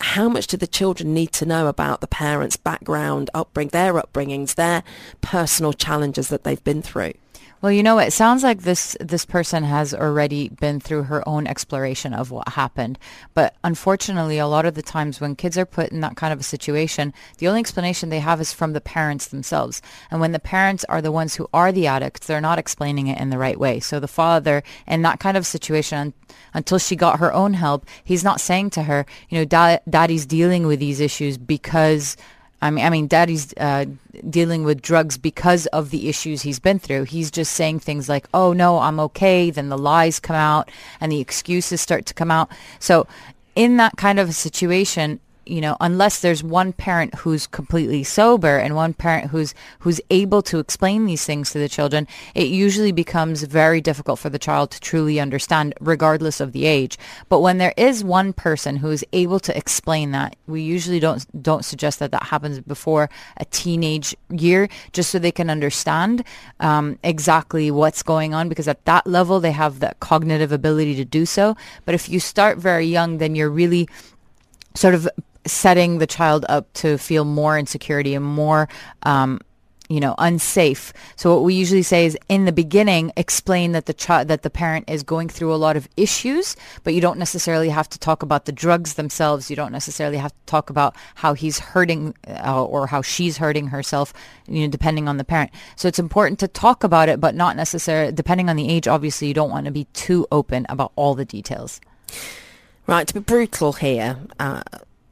How 0.00 0.28
much 0.28 0.48
do 0.48 0.56
the 0.56 0.66
children 0.66 1.14
need 1.14 1.30
to 1.34 1.46
know 1.46 1.68
about 1.68 2.00
the 2.00 2.08
parents' 2.08 2.56
background, 2.56 3.30
upbringing, 3.32 3.70
their 3.70 3.92
upbringings, 3.94 4.56
their 4.56 4.82
personal 5.20 5.72
challenges 5.72 6.28
that 6.28 6.42
they've 6.42 6.64
been 6.64 6.82
through? 6.82 7.12
Well, 7.64 7.72
you 7.72 7.82
know, 7.82 7.98
it 7.98 8.12
sounds 8.12 8.42
like 8.42 8.60
this 8.60 8.94
this 9.00 9.24
person 9.24 9.64
has 9.64 9.94
already 9.94 10.50
been 10.50 10.80
through 10.80 11.04
her 11.04 11.26
own 11.26 11.46
exploration 11.46 12.12
of 12.12 12.30
what 12.30 12.46
happened. 12.50 12.98
But 13.32 13.56
unfortunately, 13.64 14.36
a 14.36 14.46
lot 14.46 14.66
of 14.66 14.74
the 14.74 14.82
times 14.82 15.18
when 15.18 15.34
kids 15.34 15.56
are 15.56 15.64
put 15.64 15.88
in 15.88 16.00
that 16.00 16.14
kind 16.14 16.30
of 16.30 16.40
a 16.40 16.42
situation, 16.42 17.14
the 17.38 17.48
only 17.48 17.60
explanation 17.60 18.10
they 18.10 18.18
have 18.18 18.38
is 18.38 18.52
from 18.52 18.74
the 18.74 18.82
parents 18.82 19.28
themselves. 19.28 19.80
And 20.10 20.20
when 20.20 20.32
the 20.32 20.38
parents 20.38 20.84
are 20.90 21.00
the 21.00 21.10
ones 21.10 21.36
who 21.36 21.48
are 21.54 21.72
the 21.72 21.86
addicts, 21.86 22.26
they're 22.26 22.38
not 22.38 22.58
explaining 22.58 23.06
it 23.06 23.18
in 23.18 23.30
the 23.30 23.38
right 23.38 23.58
way. 23.58 23.80
So 23.80 23.98
the 23.98 24.06
father 24.06 24.62
in 24.86 25.00
that 25.00 25.18
kind 25.18 25.38
of 25.38 25.46
situation 25.46 26.12
until 26.52 26.76
she 26.76 26.96
got 26.96 27.18
her 27.18 27.32
own 27.32 27.54
help, 27.54 27.86
he's 28.04 28.22
not 28.22 28.42
saying 28.42 28.70
to 28.70 28.82
her, 28.82 29.06
you 29.30 29.38
know, 29.38 29.46
da- 29.46 29.78
daddy's 29.88 30.26
dealing 30.26 30.66
with 30.66 30.80
these 30.80 31.00
issues 31.00 31.38
because 31.38 32.18
I 32.62 32.70
mean, 32.70 32.84
I 32.84 32.90
mean, 32.90 33.06
daddy's 33.06 33.52
uh, 33.58 33.86
dealing 34.30 34.64
with 34.64 34.80
drugs 34.80 35.18
because 35.18 35.66
of 35.66 35.90
the 35.90 36.08
issues 36.08 36.42
he's 36.42 36.58
been 36.58 36.78
through. 36.78 37.04
He's 37.04 37.30
just 37.30 37.52
saying 37.52 37.80
things 37.80 38.08
like, 38.08 38.26
"Oh 38.32 38.52
no, 38.52 38.78
I'm 38.78 38.98
okay." 39.00 39.50
Then 39.50 39.68
the 39.68 39.78
lies 39.78 40.18
come 40.18 40.36
out 40.36 40.70
and 41.00 41.12
the 41.12 41.20
excuses 41.20 41.80
start 41.80 42.06
to 42.06 42.14
come 42.14 42.30
out. 42.30 42.50
So, 42.78 43.06
in 43.54 43.76
that 43.76 43.96
kind 43.96 44.18
of 44.18 44.28
a 44.28 44.32
situation, 44.32 45.20
you 45.46 45.60
know, 45.60 45.76
unless 45.80 46.20
there's 46.20 46.42
one 46.42 46.72
parent 46.72 47.14
who's 47.14 47.46
completely 47.46 48.04
sober 48.04 48.58
and 48.58 48.74
one 48.74 48.94
parent 48.94 49.30
who's 49.30 49.54
who's 49.80 50.00
able 50.10 50.42
to 50.42 50.58
explain 50.58 51.06
these 51.06 51.24
things 51.24 51.50
to 51.50 51.58
the 51.58 51.68
children, 51.68 52.06
it 52.34 52.48
usually 52.48 52.92
becomes 52.92 53.42
very 53.42 53.80
difficult 53.80 54.18
for 54.18 54.30
the 54.30 54.38
child 54.38 54.70
to 54.70 54.80
truly 54.80 55.20
understand, 55.20 55.74
regardless 55.80 56.40
of 56.40 56.52
the 56.52 56.66
age. 56.66 56.98
But 57.28 57.40
when 57.40 57.58
there 57.58 57.74
is 57.76 58.02
one 58.04 58.32
person 58.32 58.76
who 58.76 58.90
is 58.90 59.04
able 59.12 59.40
to 59.40 59.56
explain 59.56 60.12
that, 60.12 60.36
we 60.46 60.62
usually 60.62 61.00
don't 61.00 61.24
don't 61.42 61.64
suggest 61.64 61.98
that 61.98 62.10
that 62.12 62.24
happens 62.24 62.60
before 62.60 63.10
a 63.36 63.44
teenage 63.46 64.16
year, 64.30 64.68
just 64.92 65.10
so 65.10 65.18
they 65.18 65.32
can 65.32 65.50
understand 65.50 66.24
um, 66.60 66.98
exactly 67.02 67.70
what's 67.70 68.02
going 68.02 68.34
on, 68.34 68.48
because 68.48 68.68
at 68.68 68.84
that 68.84 69.06
level 69.06 69.40
they 69.40 69.52
have 69.52 69.80
the 69.80 69.94
cognitive 70.00 70.52
ability 70.52 70.94
to 70.96 71.04
do 71.04 71.26
so. 71.26 71.56
But 71.84 71.94
if 71.94 72.08
you 72.08 72.20
start 72.20 72.58
very 72.58 72.86
young, 72.86 73.18
then 73.18 73.34
you're 73.34 73.50
really 73.50 73.88
sort 74.74 74.94
of 74.94 75.08
setting 75.46 75.98
the 75.98 76.06
child 76.06 76.44
up 76.48 76.72
to 76.74 76.98
feel 76.98 77.24
more 77.24 77.58
insecurity 77.58 78.14
and 78.14 78.24
more 78.24 78.68
um, 79.02 79.40
you 79.88 80.00
know 80.00 80.14
unsafe. 80.18 80.92
So 81.16 81.34
what 81.34 81.44
we 81.44 81.54
usually 81.54 81.82
say 81.82 82.06
is 82.06 82.16
in 82.28 82.46
the 82.46 82.52
beginning 82.52 83.12
explain 83.16 83.72
that 83.72 83.86
the 83.86 83.92
child 83.92 84.28
that 84.28 84.42
the 84.42 84.50
parent 84.50 84.88
is 84.88 85.02
going 85.02 85.28
through 85.28 85.54
a 85.54 85.56
lot 85.56 85.76
of 85.76 85.88
issues 85.96 86.56
but 86.84 86.94
you 86.94 87.00
don't 87.00 87.18
necessarily 87.18 87.68
have 87.68 87.88
to 87.90 87.98
talk 87.98 88.22
about 88.22 88.46
the 88.46 88.52
drugs 88.52 88.94
themselves. 88.94 89.50
You 89.50 89.56
don't 89.56 89.72
necessarily 89.72 90.16
have 90.16 90.32
to 90.32 90.46
talk 90.46 90.70
about 90.70 90.96
how 91.16 91.34
he's 91.34 91.58
hurting 91.58 92.14
uh, 92.28 92.64
or 92.64 92.86
how 92.86 93.02
she's 93.02 93.36
hurting 93.36 93.68
herself 93.68 94.12
you 94.48 94.62
know 94.62 94.68
depending 94.68 95.06
on 95.06 95.18
the 95.18 95.24
parent. 95.24 95.50
So 95.76 95.86
it's 95.86 95.98
important 95.98 96.38
to 96.40 96.48
talk 96.48 96.82
about 96.82 97.08
it 97.08 97.20
but 97.20 97.34
not 97.34 97.56
necessarily 97.56 98.12
depending 98.12 98.48
on 98.48 98.56
the 98.56 98.68
age 98.68 98.88
obviously 98.88 99.28
you 99.28 99.34
don't 99.34 99.50
want 99.50 99.66
to 99.66 99.72
be 99.72 99.84
too 99.92 100.26
open 100.32 100.64
about 100.68 100.92
all 100.96 101.14
the 101.14 101.24
details. 101.26 101.80
Right, 102.86 103.06
to 103.08 103.14
be 103.14 103.20
brutal 103.20 103.72
here, 103.72 104.18
uh, 104.38 104.62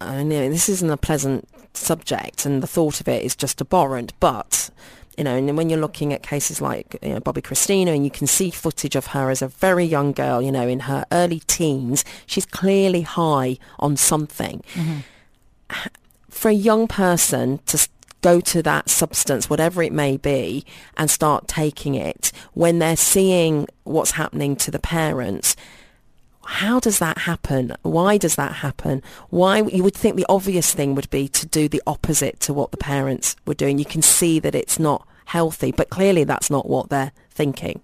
I 0.09 0.23
know 0.23 0.49
this 0.49 0.69
isn't 0.69 0.91
a 0.91 0.97
pleasant 0.97 1.49
subject, 1.75 2.47
and 2.47 2.63
the 2.63 2.67
thought 2.67 3.01
of 3.01 3.09
it 3.09 3.25
is 3.25 3.37
just 3.37 3.61
abhorrent. 3.61 4.13
But 4.21 4.71
you 5.17 5.25
know, 5.25 5.37
and 5.37 5.57
when 5.57 5.69
you're 5.69 5.81
looking 5.81 6.13
at 6.13 6.23
cases 6.23 6.61
like 6.61 6.97
you 7.03 7.15
know, 7.15 7.21
Bobbi 7.21 7.43
Kristina, 7.43 7.95
and 7.95 8.05
you 8.05 8.11
can 8.11 8.27
see 8.27 8.51
footage 8.51 8.97
of 8.97 9.09
her 9.09 9.31
as 9.31 9.43
a 9.43 9.49
very 9.49 9.85
young 9.85 10.13
girl, 10.13 10.41
you 10.41 10.53
know, 10.53 10.67
in 10.67 10.81
her 10.81 11.05
early 11.13 11.41
teens, 11.41 12.05
she's 12.27 12.47
clearly 12.47 13.03
high 13.03 13.59
on 13.79 13.97
something. 13.97 14.63
Mm-hmm. 14.75 14.99
For 16.31 16.49
a 16.49 16.55
young 16.55 16.89
person 16.89 17.61
to 17.67 17.89
go 18.23 18.41
to 18.41 18.63
that 18.63 18.89
substance, 18.89 19.51
whatever 19.51 19.83
it 19.83 19.93
may 19.93 20.17
be, 20.17 20.65
and 20.97 21.11
start 21.11 21.49
taking 21.49 21.95
it 21.95 22.33
when 22.55 22.79
they're 22.79 22.97
seeing 22.97 23.67
what's 23.85 24.13
happening 24.13 24.57
to 24.57 24.71
the 24.71 24.79
parents, 24.79 25.57
how 26.45 26.81
does 26.81 26.99
that 26.99 27.19
happen? 27.19 27.75
Why 27.83 28.19
does 28.19 28.35
that 28.37 28.53
happen? 28.53 29.03
Why 29.31 29.63
you 29.63 29.83
would 29.83 29.95
think 29.95 30.17
the 30.17 30.27
obvious 30.29 30.75
thing 30.75 30.95
would 30.95 31.11
be 31.11 31.29
to 31.29 31.47
do 31.47 31.69
the 31.69 31.83
opposite 31.87 32.41
to 32.41 32.53
what 32.53 32.71
the 32.71 32.77
parents 32.77 33.37
were 33.47 33.55
doing. 33.55 33.79
You 33.79 33.85
can 33.85 34.03
see 34.03 34.39
that 34.41 34.55
it's 34.55 34.79
not 34.79 35.07
healthy, 35.27 35.73
but 35.73 35.91
clearly 35.91 36.25
that's 36.25 36.51
not 36.51 36.69
what 36.69 36.91
they're 36.91 37.13
thinking. 37.31 37.81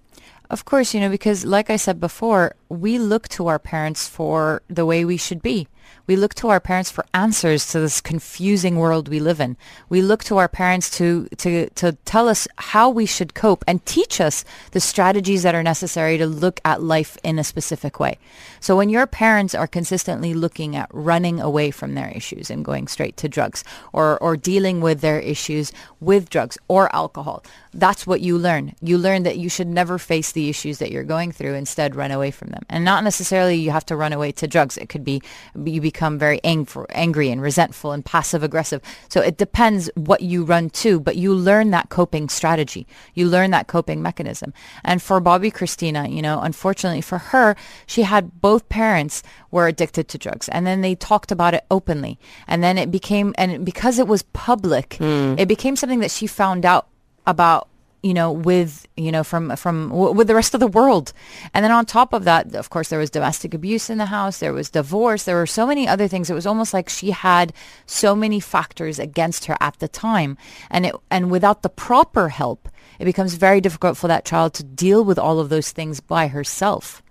Of 0.51 0.65
course, 0.65 0.95
you 0.95 1.01
know, 1.01 1.11
because 1.11 1.45
like 1.45 1.69
I 1.69 1.77
said 1.77 2.01
before, 2.01 2.55
we 2.69 2.99
look 2.99 3.29
to 3.31 3.49
our 3.49 3.59
parents 3.59 4.09
for 4.09 4.63
the 4.69 4.87
way 4.87 5.05
we 5.05 5.17
should 5.17 5.43
be. 5.43 5.69
We 6.09 6.17
look 6.17 6.35
to 6.37 6.49
our 6.49 6.59
parents 6.59 6.91
for 6.91 7.05
answers 7.13 7.71
to 7.73 7.81
this 7.81 8.01
confusing 8.01 8.77
world 8.77 9.09
we 9.09 9.21
live 9.21 9.41
in. 9.41 9.59
We 9.91 10.01
look 10.01 10.25
to 10.25 10.39
our 10.39 10.49
parents 10.49 10.89
to, 10.97 11.29
to, 11.37 11.69
to 11.69 11.93
tell 12.07 12.31
us 12.31 12.49
how 12.57 12.89
we 12.89 13.05
should 13.05 13.35
cope 13.35 13.63
and 13.69 13.85
teach 13.85 14.19
us 14.19 14.43
the 14.71 14.81
strategies 14.81 15.43
that 15.43 15.55
are 15.55 15.63
necessary 15.63 16.17
to 16.17 16.27
look 16.27 16.63
at 16.65 16.83
life 16.83 17.19
in 17.23 17.39
a 17.39 17.45
specific 17.45 18.01
way. 18.01 18.17
So 18.59 18.75
when 18.75 18.89
your 18.89 19.07
parents 19.07 19.55
are 19.55 19.67
consistently 19.67 20.33
looking 20.33 20.77
at 20.77 20.89
running 20.95 21.41
away 21.41 21.71
from 21.71 21.95
their 21.95 22.09
issues 22.09 22.51
and 22.51 22.65
going 22.65 22.89
straight 22.89 23.19
to 23.19 23.29
drugs 23.29 23.63
or, 23.93 24.17
or 24.23 24.35
dealing 24.39 24.81
with 24.81 25.03
their 25.03 25.21
issues 25.21 25.73
with 26.01 26.31
drugs 26.31 26.57
or 26.69 26.95
alcohol, 26.97 27.45
that's 27.79 28.07
what 28.07 28.21
you 28.21 28.39
learn. 28.39 28.75
You 28.81 28.99
learn 28.99 29.23
that 29.23 29.39
you 29.39 29.49
should 29.49 29.69
never 29.69 29.99
face 29.99 30.33
the 30.33 30.49
issues 30.49 30.79
that 30.79 30.91
you're 30.91 31.05
going 31.05 31.33
through, 31.33 31.55
instead 31.55 31.95
run 31.95 32.11
away 32.11 32.31
from 32.31 32.49
them. 32.49 32.63
And 32.69 32.85
not 32.85 33.05
necessarily 33.05 33.57
you 33.57 33.71
have 33.71 33.87
to 33.87 33.97
run 33.97 34.13
away 34.13 34.33
to 34.33 34.47
drugs. 34.47 34.77
It 34.77 34.89
could 34.89 35.05
be 35.05 35.23
you 35.65 35.81
become 35.81 36.19
very 36.19 36.41
ang- 36.45 36.69
angry 36.91 37.31
and 37.31 37.41
resentful 37.41 37.93
and 37.93 38.05
passive 38.05 38.43
aggressive. 38.43 38.83
So 39.09 39.21
it 39.21 39.37
depends 39.37 39.91
what 39.95 40.21
you 40.21 40.45
run 40.45 40.71
to, 40.71 41.01
but 41.01 41.17
you 41.17 41.35
learn 41.35 41.71
that 41.71 41.89
coping 41.89 42.29
strategy. 42.29 42.87
You 43.15 43.29
learn 43.29 43.51
that 43.53 43.67
coping 43.67 44.03
mechanism. 44.03 44.53
And 44.85 45.03
for 45.03 45.21
Bobbi 45.21 45.53
Kristina, 45.53 46.13
you 46.13 46.23
know, 46.23 46.41
unfortunately 46.41 47.01
for 47.01 47.19
her, 47.19 47.57
she 47.87 48.03
had 48.03 48.41
both 48.41 48.69
parents 48.69 49.23
were 49.51 49.67
addicted 49.67 50.09
to 50.09 50.19
drugs 50.19 50.49
and 50.49 50.67
then 50.67 50.81
they 50.81 50.95
talked 50.95 51.33
about 51.33 51.55
it 51.55 51.65
openly. 51.71 52.19
And 52.47 52.63
then 52.63 52.79
it 52.79 52.91
became 52.91 53.35
and 53.39 53.65
because 53.65 53.99
it 53.99 54.09
was 54.09 54.23
public, 54.23 54.95
hmm. 54.95 55.35
it 55.39 55.49
became 55.49 55.77
something 55.77 56.01
that 56.01 56.11
she 56.11 56.27
found 56.27 56.65
out 56.67 56.89
about 57.29 57.69
you 58.03 58.15
know 58.15 58.31
with 58.33 58.87
you 58.97 59.11
know 59.11 59.25
from 59.25 59.55
from 59.57 59.91
with 59.91 60.27
the 60.27 60.35
rest 60.35 60.55
of 60.55 60.61
the 60.61 60.67
world. 60.67 61.13
And 61.53 61.65
then 61.65 61.73
on 61.73 61.85
top 61.85 62.13
of 62.13 62.25
that 62.25 62.55
of 62.55 62.71
course 62.71 62.89
there 62.89 62.99
was 62.99 63.11
domestic 63.11 63.55
abuse 63.55 63.91
in 63.91 63.99
the 63.99 64.07
house. 64.07 64.39
There 64.39 64.53
was 64.53 64.71
divorce. 64.71 65.25
There 65.25 65.37
were 65.37 65.47
so 65.47 65.67
many 65.67 65.87
other 65.87 66.09
things. 66.09 66.31
It 66.31 66.35
was 66.35 66.47
almost 66.47 66.73
like 66.73 66.89
she 66.89 67.11
had 67.11 67.53
so 67.87 68.15
many 68.17 68.41
factors 68.41 68.99
against 68.99 69.45
her 69.47 69.57
at 69.61 69.79
the 69.79 69.89
time. 69.89 70.37
And 70.71 70.87
it 70.87 70.95
and 71.11 71.31
without 71.31 71.63
the 71.63 71.69
proper 71.69 72.31
help 72.31 72.69
it 72.99 73.05
becomes 73.05 73.35
very 73.35 73.61
difficult 73.61 73.97
for 73.97 74.09
that 74.09 74.25
child 74.25 74.55
to 74.55 74.65
deal 74.65 75.05
with 75.05 75.19
all 75.19 75.39
of 75.39 75.51
those 75.51 75.71
things 75.71 76.01
by 76.01 76.29
herself 76.29 77.03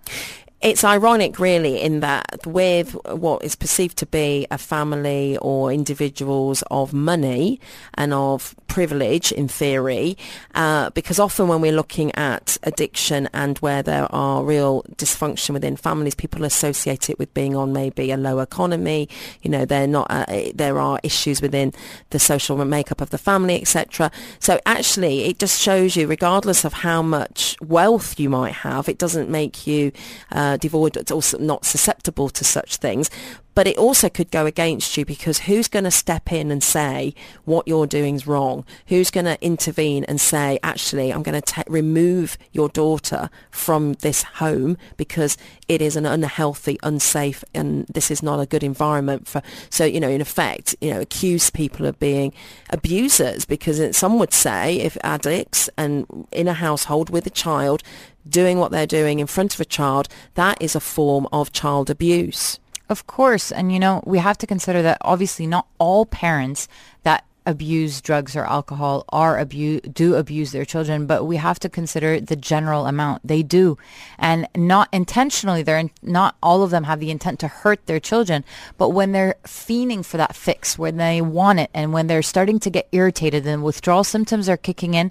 It's 0.60 0.82
ironic, 0.82 1.38
really, 1.38 1.80
in 1.80 2.00
that 2.00 2.44
with 2.44 2.94
what 3.06 3.44
is 3.44 3.54
perceived 3.54 3.96
to 3.98 4.06
be 4.06 4.44
a 4.50 4.58
family 4.58 5.38
or 5.40 5.72
individuals 5.72 6.64
of 6.68 6.92
money 6.92 7.60
and 7.94 8.12
of 8.12 8.56
privilege, 8.66 9.30
in 9.30 9.46
theory, 9.46 10.16
uh, 10.56 10.90
because 10.90 11.20
often 11.20 11.46
when 11.46 11.60
we're 11.60 11.72
looking 11.72 12.12
at 12.16 12.58
addiction 12.64 13.28
and 13.32 13.58
where 13.58 13.82
there 13.82 14.12
are 14.12 14.44
real 14.44 14.82
dysfunction 14.96 15.50
within 15.50 15.76
families, 15.76 16.16
people 16.16 16.44
associate 16.44 17.08
it 17.08 17.18
with 17.20 17.32
being 17.34 17.54
on 17.54 17.72
maybe 17.72 18.10
a 18.10 18.16
low 18.16 18.40
economy. 18.40 19.08
You 19.42 19.50
know, 19.50 19.64
they're 19.64 19.86
not. 19.86 20.08
Uh, 20.10 20.50
there 20.54 20.80
are 20.80 20.98
issues 21.04 21.40
within 21.40 21.72
the 22.10 22.18
social 22.18 22.56
makeup 22.64 23.00
of 23.00 23.10
the 23.10 23.18
family, 23.18 23.60
etc. 23.60 24.10
So 24.40 24.58
actually, 24.66 25.24
it 25.24 25.38
just 25.38 25.60
shows 25.60 25.94
you, 25.94 26.08
regardless 26.08 26.64
of 26.64 26.72
how 26.72 27.00
much 27.00 27.56
wealth 27.60 28.18
you 28.18 28.28
might 28.28 28.54
have, 28.54 28.88
it 28.88 28.98
doesn't 28.98 29.30
make 29.30 29.66
you 29.66 29.92
uh, 30.32 30.47
Uh, 30.48 30.56
devoid 30.56 30.96
or 31.12 31.20
not 31.38 31.66
susceptible 31.66 32.30
to 32.30 32.42
such 32.42 32.76
things. 32.76 33.10
But 33.58 33.66
it 33.66 33.76
also 33.76 34.08
could 34.08 34.30
go 34.30 34.46
against 34.46 34.96
you 34.96 35.04
because 35.04 35.40
who's 35.40 35.66
going 35.66 35.82
to 35.82 35.90
step 35.90 36.30
in 36.30 36.52
and 36.52 36.62
say 36.62 37.12
what 37.44 37.66
you're 37.66 37.88
doing 37.88 38.14
is 38.14 38.24
wrong? 38.24 38.64
Who's 38.86 39.10
going 39.10 39.24
to 39.24 39.36
intervene 39.44 40.04
and 40.04 40.20
say, 40.20 40.60
actually, 40.62 41.12
I'm 41.12 41.24
going 41.24 41.42
to 41.42 41.64
remove 41.66 42.38
your 42.52 42.68
daughter 42.68 43.28
from 43.50 43.94
this 43.94 44.22
home 44.22 44.78
because 44.96 45.36
it 45.66 45.82
is 45.82 45.96
an 45.96 46.06
unhealthy, 46.06 46.78
unsafe, 46.84 47.42
and 47.52 47.84
this 47.88 48.12
is 48.12 48.22
not 48.22 48.38
a 48.38 48.46
good 48.46 48.62
environment 48.62 49.26
for. 49.26 49.42
So, 49.70 49.84
you 49.84 49.98
know, 49.98 50.08
in 50.08 50.20
effect, 50.20 50.76
you 50.80 50.94
know, 50.94 51.00
accuse 51.00 51.50
people 51.50 51.84
of 51.84 51.98
being 51.98 52.32
abusers 52.70 53.44
because 53.44 53.96
some 53.96 54.20
would 54.20 54.32
say 54.32 54.76
if 54.76 54.96
addicts 55.02 55.68
and 55.76 56.28
in 56.30 56.46
a 56.46 56.54
household 56.54 57.10
with 57.10 57.26
a 57.26 57.30
child 57.30 57.82
doing 58.28 58.58
what 58.58 58.70
they're 58.70 58.86
doing 58.86 59.18
in 59.18 59.26
front 59.26 59.52
of 59.52 59.60
a 59.60 59.64
child, 59.64 60.06
that 60.34 60.62
is 60.62 60.76
a 60.76 60.80
form 60.80 61.26
of 61.32 61.50
child 61.50 61.90
abuse. 61.90 62.60
Of 62.88 63.06
course. 63.06 63.52
And, 63.52 63.72
you 63.72 63.78
know, 63.78 64.02
we 64.06 64.18
have 64.18 64.38
to 64.38 64.46
consider 64.46 64.82
that 64.82 64.98
obviously 65.02 65.46
not 65.46 65.66
all 65.78 66.06
parents 66.06 66.68
that 67.02 67.24
abuse 67.48 68.02
drugs 68.02 68.36
or 68.36 68.44
alcohol 68.44 69.06
are 69.08 69.38
abuse 69.38 69.80
do 69.80 70.16
abuse 70.16 70.52
their 70.52 70.66
children 70.66 71.06
but 71.06 71.24
we 71.24 71.36
have 71.36 71.58
to 71.58 71.66
consider 71.66 72.20
the 72.20 72.36
general 72.36 72.86
amount 72.86 73.26
they 73.26 73.42
do 73.42 73.78
and 74.18 74.46
not 74.54 74.86
intentionally 74.92 75.62
they're 75.62 75.78
in, 75.78 75.90
not 76.02 76.36
all 76.42 76.62
of 76.62 76.70
them 76.70 76.84
have 76.84 77.00
the 77.00 77.10
intent 77.10 77.40
to 77.40 77.48
hurt 77.48 77.86
their 77.86 77.98
children 77.98 78.44
but 78.76 78.90
when 78.90 79.12
they're 79.12 79.34
fiending 79.44 80.04
for 80.04 80.18
that 80.18 80.36
fix 80.36 80.78
when 80.78 80.98
they 80.98 81.22
want 81.22 81.58
it 81.58 81.70
and 81.72 81.90
when 81.90 82.06
they're 82.06 82.20
starting 82.20 82.60
to 82.60 82.68
get 82.68 82.86
irritated 82.92 83.46
and 83.46 83.64
withdrawal 83.64 84.04
symptoms 84.04 84.46
are 84.46 84.58
kicking 84.58 84.92
in 84.92 85.10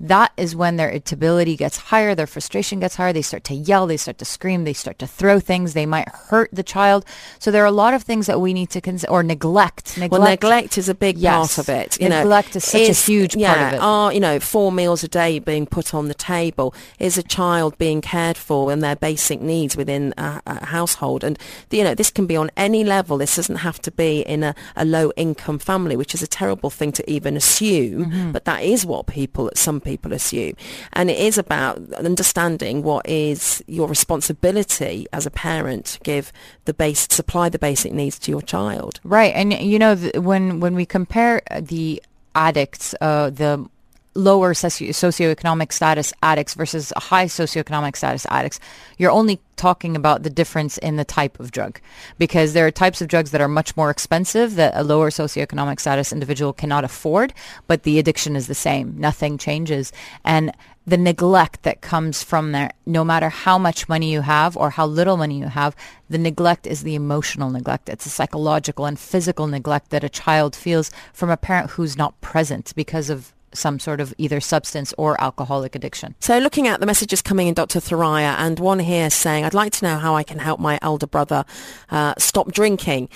that 0.00 0.32
is 0.36 0.56
when 0.56 0.76
their 0.76 0.90
irritability 0.90 1.56
gets 1.56 1.76
higher, 1.76 2.14
their 2.14 2.26
frustration 2.26 2.80
gets 2.80 2.96
higher. 2.96 3.12
They 3.12 3.22
start 3.22 3.44
to 3.44 3.54
yell, 3.54 3.86
they 3.86 3.96
start 3.96 4.18
to 4.18 4.24
scream, 4.24 4.64
they 4.64 4.72
start 4.72 4.98
to 4.98 5.06
throw 5.06 5.40
things. 5.40 5.72
They 5.74 5.86
might 5.86 6.08
hurt 6.08 6.50
the 6.52 6.62
child. 6.62 7.04
So 7.38 7.50
there 7.50 7.62
are 7.62 7.66
a 7.66 7.72
lot 7.72 7.94
of 7.94 8.02
things 8.02 8.26
that 8.26 8.40
we 8.40 8.52
need 8.52 8.70
to 8.70 8.80
consider, 8.80 9.12
or 9.12 9.22
neglect. 9.22 9.96
neglect. 9.96 10.12
Well, 10.12 10.30
neglect 10.30 10.78
is 10.78 10.88
a 10.88 10.94
big 10.94 11.18
yes. 11.18 11.34
part 11.34 11.58
of 11.58 11.68
it. 11.68 12.00
You 12.00 12.08
neglect 12.08 12.54
know, 12.54 12.58
is 12.58 12.64
such 12.64 12.80
is, 12.80 13.08
a 13.08 13.12
huge 13.12 13.36
yeah, 13.36 13.54
part 13.54 13.66
of 13.66 13.74
it. 13.74 13.82
Are 13.82 14.12
you 14.12 14.20
know 14.20 14.40
four 14.40 14.72
meals 14.72 15.04
a 15.04 15.08
day 15.08 15.38
being 15.38 15.66
put 15.66 15.94
on 15.94 16.08
the 16.08 16.14
table? 16.14 16.74
Is 16.98 17.18
a 17.18 17.22
child 17.22 17.76
being 17.78 18.00
cared 18.00 18.36
for 18.36 18.72
and 18.72 18.82
their 18.82 18.96
basic 18.96 19.40
needs 19.40 19.76
within 19.76 20.14
a, 20.16 20.40
a 20.46 20.66
household? 20.66 21.24
And 21.24 21.38
you 21.70 21.84
know 21.84 21.94
this 21.94 22.10
can 22.10 22.26
be 22.26 22.36
on 22.36 22.50
any 22.56 22.84
level. 22.84 23.18
This 23.18 23.36
doesn't 23.36 23.56
have 23.56 23.80
to 23.82 23.90
be 23.90 24.20
in 24.20 24.42
a, 24.42 24.54
a 24.76 24.84
low 24.84 25.12
income 25.16 25.58
family, 25.58 25.96
which 25.96 26.14
is 26.14 26.22
a 26.22 26.26
terrible 26.26 26.70
thing 26.70 26.92
to 26.92 27.10
even 27.10 27.36
assume. 27.36 28.06
Mm-hmm. 28.06 28.32
But 28.32 28.44
that 28.44 28.62
is 28.62 28.84
what 28.84 29.06
people, 29.06 29.48
at 29.48 29.58
some 29.58 29.80
people 29.84 30.12
assume. 30.12 30.54
And 30.92 31.10
it 31.10 31.18
is 31.18 31.38
about 31.38 31.92
understanding 31.92 32.82
what 32.82 33.08
is 33.08 33.62
your 33.66 33.88
responsibility 33.88 35.06
as 35.12 35.26
a 35.26 35.30
parent 35.30 35.86
to 35.86 36.00
give 36.00 36.32
the 36.64 36.74
base, 36.74 37.06
supply 37.10 37.48
the 37.48 37.58
basic 37.58 37.92
needs 37.92 38.18
to 38.20 38.30
your 38.30 38.42
child. 38.42 39.00
Right. 39.04 39.34
And, 39.34 39.52
you 39.52 39.78
know, 39.78 39.96
when, 40.16 40.60
when 40.60 40.74
we 40.74 40.86
compare 40.86 41.42
the 41.60 42.02
addicts, 42.34 42.94
uh, 43.00 43.30
the 43.30 43.68
lower 44.14 44.54
socio- 44.54 44.90
socioeconomic 44.90 45.72
status 45.72 46.12
addicts 46.22 46.54
versus 46.54 46.92
high 46.96 47.26
socioeconomic 47.26 47.96
status 47.96 48.26
addicts, 48.30 48.60
you're 48.98 49.10
only 49.10 49.40
talking 49.56 49.96
about 49.96 50.22
the 50.22 50.30
difference 50.30 50.78
in 50.78 50.96
the 50.96 51.04
type 51.04 51.38
of 51.38 51.52
drug 51.52 51.80
because 52.18 52.52
there 52.52 52.66
are 52.66 52.70
types 52.70 53.00
of 53.00 53.08
drugs 53.08 53.30
that 53.30 53.40
are 53.40 53.48
much 53.48 53.76
more 53.76 53.90
expensive 53.90 54.56
that 54.56 54.72
a 54.76 54.82
lower 54.82 55.10
socioeconomic 55.10 55.80
status 55.80 56.12
individual 56.12 56.52
cannot 56.52 56.84
afford, 56.84 57.32
but 57.66 57.82
the 57.82 57.98
addiction 57.98 58.36
is 58.36 58.46
the 58.46 58.54
same. 58.54 58.94
Nothing 58.98 59.38
changes. 59.38 59.92
And 60.24 60.52
the 60.86 60.96
neglect 60.98 61.62
that 61.62 61.80
comes 61.80 62.22
from 62.22 62.52
there, 62.52 62.70
no 62.84 63.04
matter 63.04 63.30
how 63.30 63.56
much 63.58 63.88
money 63.88 64.12
you 64.12 64.20
have 64.20 64.56
or 64.56 64.70
how 64.70 64.86
little 64.86 65.16
money 65.16 65.38
you 65.38 65.46
have, 65.46 65.74
the 66.10 66.18
neglect 66.18 66.66
is 66.66 66.82
the 66.82 66.94
emotional 66.94 67.48
neglect. 67.48 67.88
It's 67.88 68.06
a 68.06 68.10
psychological 68.10 68.84
and 68.84 68.98
physical 68.98 69.46
neglect 69.46 69.90
that 69.90 70.04
a 70.04 70.10
child 70.10 70.54
feels 70.54 70.90
from 71.12 71.30
a 71.30 71.38
parent 71.38 71.70
who's 71.70 71.96
not 71.96 72.20
present 72.20 72.74
because 72.76 73.08
of 73.08 73.33
some 73.54 73.78
sort 73.78 74.00
of 74.00 74.14
either 74.18 74.40
substance 74.40 74.92
or 74.98 75.20
alcoholic 75.22 75.74
addiction. 75.74 76.14
So 76.20 76.38
looking 76.38 76.66
at 76.66 76.80
the 76.80 76.86
messages 76.86 77.22
coming 77.22 77.48
in, 77.48 77.54
Dr. 77.54 77.80
Thoraiya, 77.80 78.36
and 78.38 78.58
one 78.58 78.78
here 78.80 79.10
saying, 79.10 79.44
I'd 79.44 79.54
like 79.54 79.72
to 79.74 79.84
know 79.84 79.98
how 79.98 80.14
I 80.14 80.22
can 80.22 80.38
help 80.38 80.60
my 80.60 80.78
elder 80.82 81.06
brother 81.06 81.44
uh, 81.90 82.14
stop 82.18 82.52
drinking 82.52 83.08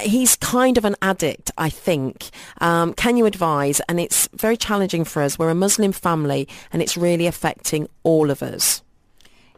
he's 0.00 0.36
kind 0.36 0.78
of 0.78 0.84
an 0.84 0.96
addict, 1.02 1.50
I 1.58 1.68
think. 1.68 2.30
Um, 2.60 2.94
can 2.94 3.16
you 3.16 3.26
advise? 3.26 3.80
And 3.88 4.00
it's 4.00 4.28
very 4.34 4.56
challenging 4.56 5.04
for 5.04 5.22
us. 5.22 5.38
We're 5.38 5.50
a 5.50 5.54
Muslim 5.54 5.92
family, 5.92 6.48
and 6.72 6.82
it's 6.82 6.96
really 6.96 7.26
affecting 7.26 7.88
all 8.02 8.30
of 8.30 8.42
us. 8.42 8.82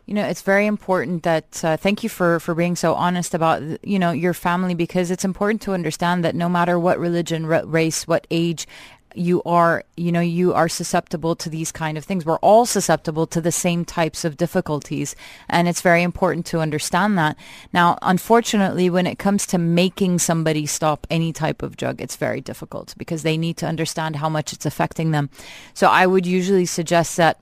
You 0.06 0.12
know, 0.12 0.26
it's 0.26 0.42
very 0.42 0.66
important 0.66 1.22
that 1.22 1.64
uh, 1.64 1.78
thank 1.78 2.02
you 2.02 2.10
for 2.10 2.38
for 2.38 2.54
being 2.54 2.76
so 2.76 2.92
honest 2.94 3.32
about 3.32 3.62
you 3.82 3.98
know 3.98 4.12
your 4.12 4.34
family 4.34 4.74
because 4.74 5.10
it's 5.10 5.24
important 5.24 5.62
to 5.62 5.72
understand 5.72 6.22
that 6.24 6.34
no 6.34 6.46
matter 6.46 6.78
what 6.78 6.98
religion, 6.98 7.46
race, 7.46 8.06
what 8.06 8.26
age, 8.30 8.66
you 9.14 9.42
are, 9.44 9.84
you 9.96 10.12
know, 10.12 10.20
you 10.20 10.52
are 10.52 10.68
susceptible 10.68 11.34
to 11.36 11.48
these 11.48 11.72
kind 11.72 11.96
of 11.96 12.04
things. 12.04 12.24
We're 12.24 12.38
all 12.38 12.66
susceptible 12.66 13.26
to 13.28 13.40
the 13.40 13.52
same 13.52 13.84
types 13.84 14.24
of 14.24 14.36
difficulties. 14.36 15.14
And 15.48 15.68
it's 15.68 15.80
very 15.80 16.02
important 16.02 16.46
to 16.46 16.60
understand 16.60 17.16
that. 17.18 17.36
Now, 17.72 17.98
unfortunately, 18.02 18.90
when 18.90 19.06
it 19.06 19.18
comes 19.18 19.46
to 19.46 19.58
making 19.58 20.18
somebody 20.18 20.66
stop 20.66 21.06
any 21.10 21.32
type 21.32 21.62
of 21.62 21.76
drug, 21.76 22.00
it's 22.00 22.16
very 22.16 22.40
difficult 22.40 22.94
because 22.96 23.22
they 23.22 23.36
need 23.36 23.56
to 23.58 23.66
understand 23.66 24.16
how 24.16 24.28
much 24.28 24.52
it's 24.52 24.66
affecting 24.66 25.12
them. 25.12 25.30
So 25.74 25.88
I 25.88 26.06
would 26.06 26.26
usually 26.26 26.66
suggest 26.66 27.16
that 27.16 27.38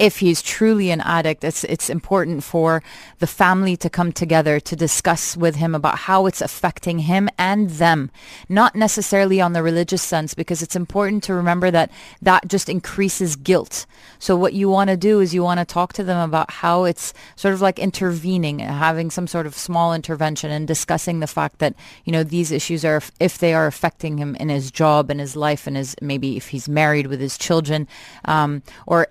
if 0.00 0.20
he's 0.20 0.40
truly 0.40 0.90
an 0.90 1.02
addict, 1.02 1.44
it's 1.44 1.62
it's 1.64 1.90
important 1.90 2.42
for 2.42 2.82
the 3.18 3.26
family 3.26 3.76
to 3.76 3.90
come 3.90 4.12
together 4.12 4.58
to 4.58 4.74
discuss 4.74 5.36
with 5.36 5.56
him 5.56 5.74
about 5.74 5.98
how 5.98 6.24
it's 6.24 6.40
affecting 6.40 7.00
him 7.00 7.28
and 7.36 7.68
them, 7.68 8.10
not 8.48 8.74
necessarily 8.74 9.42
on 9.42 9.52
the 9.52 9.62
religious 9.62 10.00
sense, 10.00 10.32
because 10.32 10.62
it's 10.62 10.74
important 10.74 11.22
to 11.24 11.34
remember 11.34 11.70
that 11.70 11.90
that 12.22 12.48
just 12.48 12.70
increases 12.70 13.36
guilt. 13.36 13.84
So 14.18 14.36
what 14.36 14.54
you 14.54 14.70
want 14.70 14.88
to 14.88 14.96
do 14.96 15.20
is 15.20 15.34
you 15.34 15.42
want 15.42 15.60
to 15.60 15.66
talk 15.66 15.92
to 15.92 16.04
them 16.04 16.18
about 16.26 16.50
how 16.50 16.84
it's 16.84 17.12
sort 17.36 17.52
of 17.52 17.60
like 17.60 17.78
intervening, 17.78 18.60
having 18.60 19.10
some 19.10 19.26
sort 19.26 19.46
of 19.46 19.54
small 19.54 19.92
intervention 19.92 20.50
and 20.50 20.66
discussing 20.66 21.20
the 21.20 21.26
fact 21.26 21.58
that, 21.58 21.74
you 22.06 22.12
know, 22.12 22.24
these 22.24 22.50
issues 22.50 22.86
are, 22.86 23.02
if 23.20 23.36
they 23.36 23.52
are 23.52 23.66
affecting 23.66 24.16
him 24.16 24.34
in 24.36 24.48
his 24.48 24.70
job 24.70 25.10
and 25.10 25.20
his 25.20 25.36
life 25.36 25.66
and 25.66 25.76
his, 25.76 25.94
maybe 26.00 26.38
if 26.38 26.48
he's 26.48 26.70
married 26.70 27.06
with 27.06 27.20
his 27.20 27.36
children, 27.36 27.86
um, 28.24 28.62
or 28.86 29.08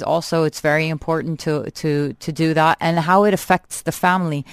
health-wise, 0.00 0.02
also 0.02 0.44
it's 0.44 0.60
very 0.60 0.88
important 0.88 1.40
to 1.40 1.70
to 1.70 2.14
to 2.14 2.32
do 2.32 2.54
that 2.54 2.76
and 2.80 2.98
how 2.98 3.24
it 3.24 3.34
affects 3.34 3.82
the 3.82 3.92
family. 3.92 4.44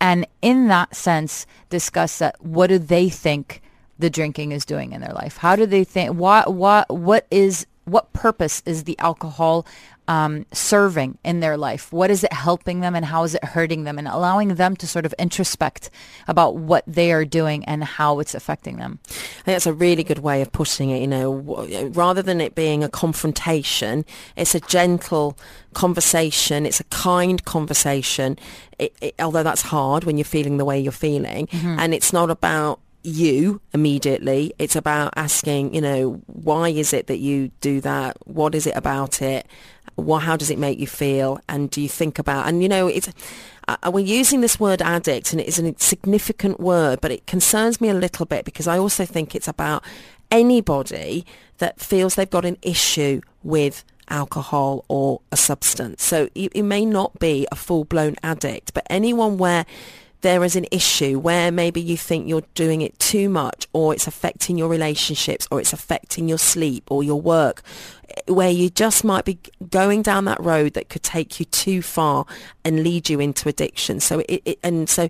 And 0.00 0.26
in 0.40 0.68
that 0.68 0.94
sense 0.94 1.46
discuss 1.70 2.18
that 2.18 2.36
what 2.40 2.68
do 2.68 2.78
they 2.78 3.08
think 3.10 3.62
the 3.98 4.10
drinking 4.10 4.52
is 4.52 4.64
doing 4.64 4.92
in 4.92 5.00
their 5.00 5.14
life? 5.14 5.38
How 5.38 5.56
do 5.56 5.66
they 5.66 5.84
think 5.84 6.14
what 6.14 6.54
what 6.54 6.88
what 6.88 7.26
is 7.30 7.66
what 7.84 8.12
purpose 8.12 8.62
is 8.64 8.84
the 8.84 8.98
alcohol 8.98 9.66
um, 10.08 10.46
serving 10.52 11.18
in 11.24 11.40
their 11.40 11.56
life? 11.56 11.92
What 11.92 12.10
is 12.10 12.24
it 12.24 12.32
helping 12.32 12.80
them 12.80 12.94
and 12.94 13.04
how 13.04 13.24
is 13.24 13.34
it 13.34 13.44
hurting 13.44 13.84
them? 13.84 13.98
And 13.98 14.08
allowing 14.08 14.56
them 14.56 14.76
to 14.76 14.86
sort 14.86 15.06
of 15.06 15.14
introspect 15.18 15.90
about 16.28 16.56
what 16.56 16.84
they 16.86 17.12
are 17.12 17.24
doing 17.24 17.64
and 17.64 17.84
how 17.84 18.18
it's 18.20 18.34
affecting 18.34 18.76
them. 18.76 18.98
I 19.08 19.12
think 19.12 19.54
that's 19.54 19.66
a 19.66 19.72
really 19.72 20.04
good 20.04 20.18
way 20.18 20.42
of 20.42 20.52
putting 20.52 20.90
it. 20.90 21.00
You 21.00 21.06
know, 21.06 21.32
rather 21.94 22.22
than 22.22 22.40
it 22.40 22.54
being 22.54 22.82
a 22.84 22.88
confrontation, 22.88 24.04
it's 24.36 24.54
a 24.54 24.60
gentle 24.60 25.38
conversation. 25.74 26.66
It's 26.66 26.80
a 26.80 26.84
kind 26.84 27.44
conversation. 27.44 28.38
It, 28.78 28.94
it, 29.00 29.14
although 29.18 29.42
that's 29.42 29.62
hard 29.62 30.04
when 30.04 30.18
you're 30.18 30.24
feeling 30.24 30.56
the 30.56 30.64
way 30.64 30.78
you're 30.80 30.92
feeling, 30.92 31.46
mm-hmm. 31.46 31.78
and 31.78 31.94
it's 31.94 32.12
not 32.12 32.30
about 32.30 32.80
you 33.02 33.60
immediately. 33.72 34.52
It's 34.58 34.76
about 34.76 35.12
asking, 35.16 35.74
you 35.74 35.80
know, 35.80 36.22
why 36.26 36.68
is 36.68 36.92
it 36.92 37.06
that 37.06 37.18
you 37.18 37.50
do 37.60 37.80
that? 37.80 38.16
What 38.26 38.54
is 38.54 38.66
it 38.66 38.76
about 38.76 39.22
it? 39.22 39.46
What, 39.96 40.20
how 40.20 40.36
does 40.36 40.50
it 40.50 40.58
make 40.58 40.78
you 40.78 40.86
feel? 40.86 41.40
And 41.48 41.70
do 41.70 41.80
you 41.80 41.88
think 41.88 42.18
about, 42.18 42.48
and 42.48 42.62
you 42.62 42.68
know, 42.68 42.86
it's, 42.86 43.10
uh, 43.68 43.90
we're 43.92 44.00
using 44.00 44.40
this 44.40 44.58
word 44.58 44.82
addict 44.82 45.32
and 45.32 45.40
it 45.40 45.48
is 45.48 45.58
a 45.58 45.74
significant 45.78 46.60
word, 46.60 47.00
but 47.00 47.10
it 47.10 47.26
concerns 47.26 47.80
me 47.80 47.88
a 47.88 47.94
little 47.94 48.26
bit 48.26 48.44
because 48.44 48.66
I 48.66 48.78
also 48.78 49.04
think 49.04 49.34
it's 49.34 49.48
about 49.48 49.84
anybody 50.30 51.26
that 51.58 51.80
feels 51.80 52.14
they've 52.14 52.28
got 52.28 52.44
an 52.44 52.58
issue 52.62 53.20
with 53.42 53.84
alcohol 54.08 54.84
or 54.88 55.20
a 55.30 55.36
substance. 55.36 56.02
So 56.02 56.28
it, 56.34 56.52
it 56.54 56.62
may 56.62 56.84
not 56.84 57.18
be 57.18 57.46
a 57.52 57.56
full-blown 57.56 58.16
addict, 58.22 58.74
but 58.74 58.86
anyone 58.90 59.38
where 59.38 59.64
there 60.22 60.42
is 60.44 60.56
an 60.56 60.66
issue 60.70 61.18
where 61.18 61.52
maybe 61.52 61.80
you 61.80 61.96
think 61.96 62.28
you're 62.28 62.44
doing 62.54 62.80
it 62.80 62.98
too 62.98 63.28
much 63.28 63.68
or 63.72 63.92
it's 63.92 64.06
affecting 64.06 64.56
your 64.56 64.68
relationships 64.68 65.46
or 65.50 65.60
it's 65.60 65.72
affecting 65.72 66.28
your 66.28 66.38
sleep 66.38 66.84
or 66.90 67.02
your 67.02 67.20
work 67.20 67.62
where 68.26 68.50
you 68.50 68.70
just 68.70 69.04
might 69.04 69.24
be 69.24 69.38
going 69.70 70.02
down 70.02 70.24
that 70.24 70.40
road 70.40 70.74
that 70.74 70.88
could 70.88 71.02
take 71.02 71.38
you 71.40 71.46
too 71.46 71.82
far 71.82 72.26
and 72.64 72.82
lead 72.82 73.08
you 73.08 73.20
into 73.20 73.48
addiction. 73.48 74.00
So 74.00 74.20
it, 74.28 74.42
it 74.44 74.58
and 74.62 74.88
so 74.88 75.08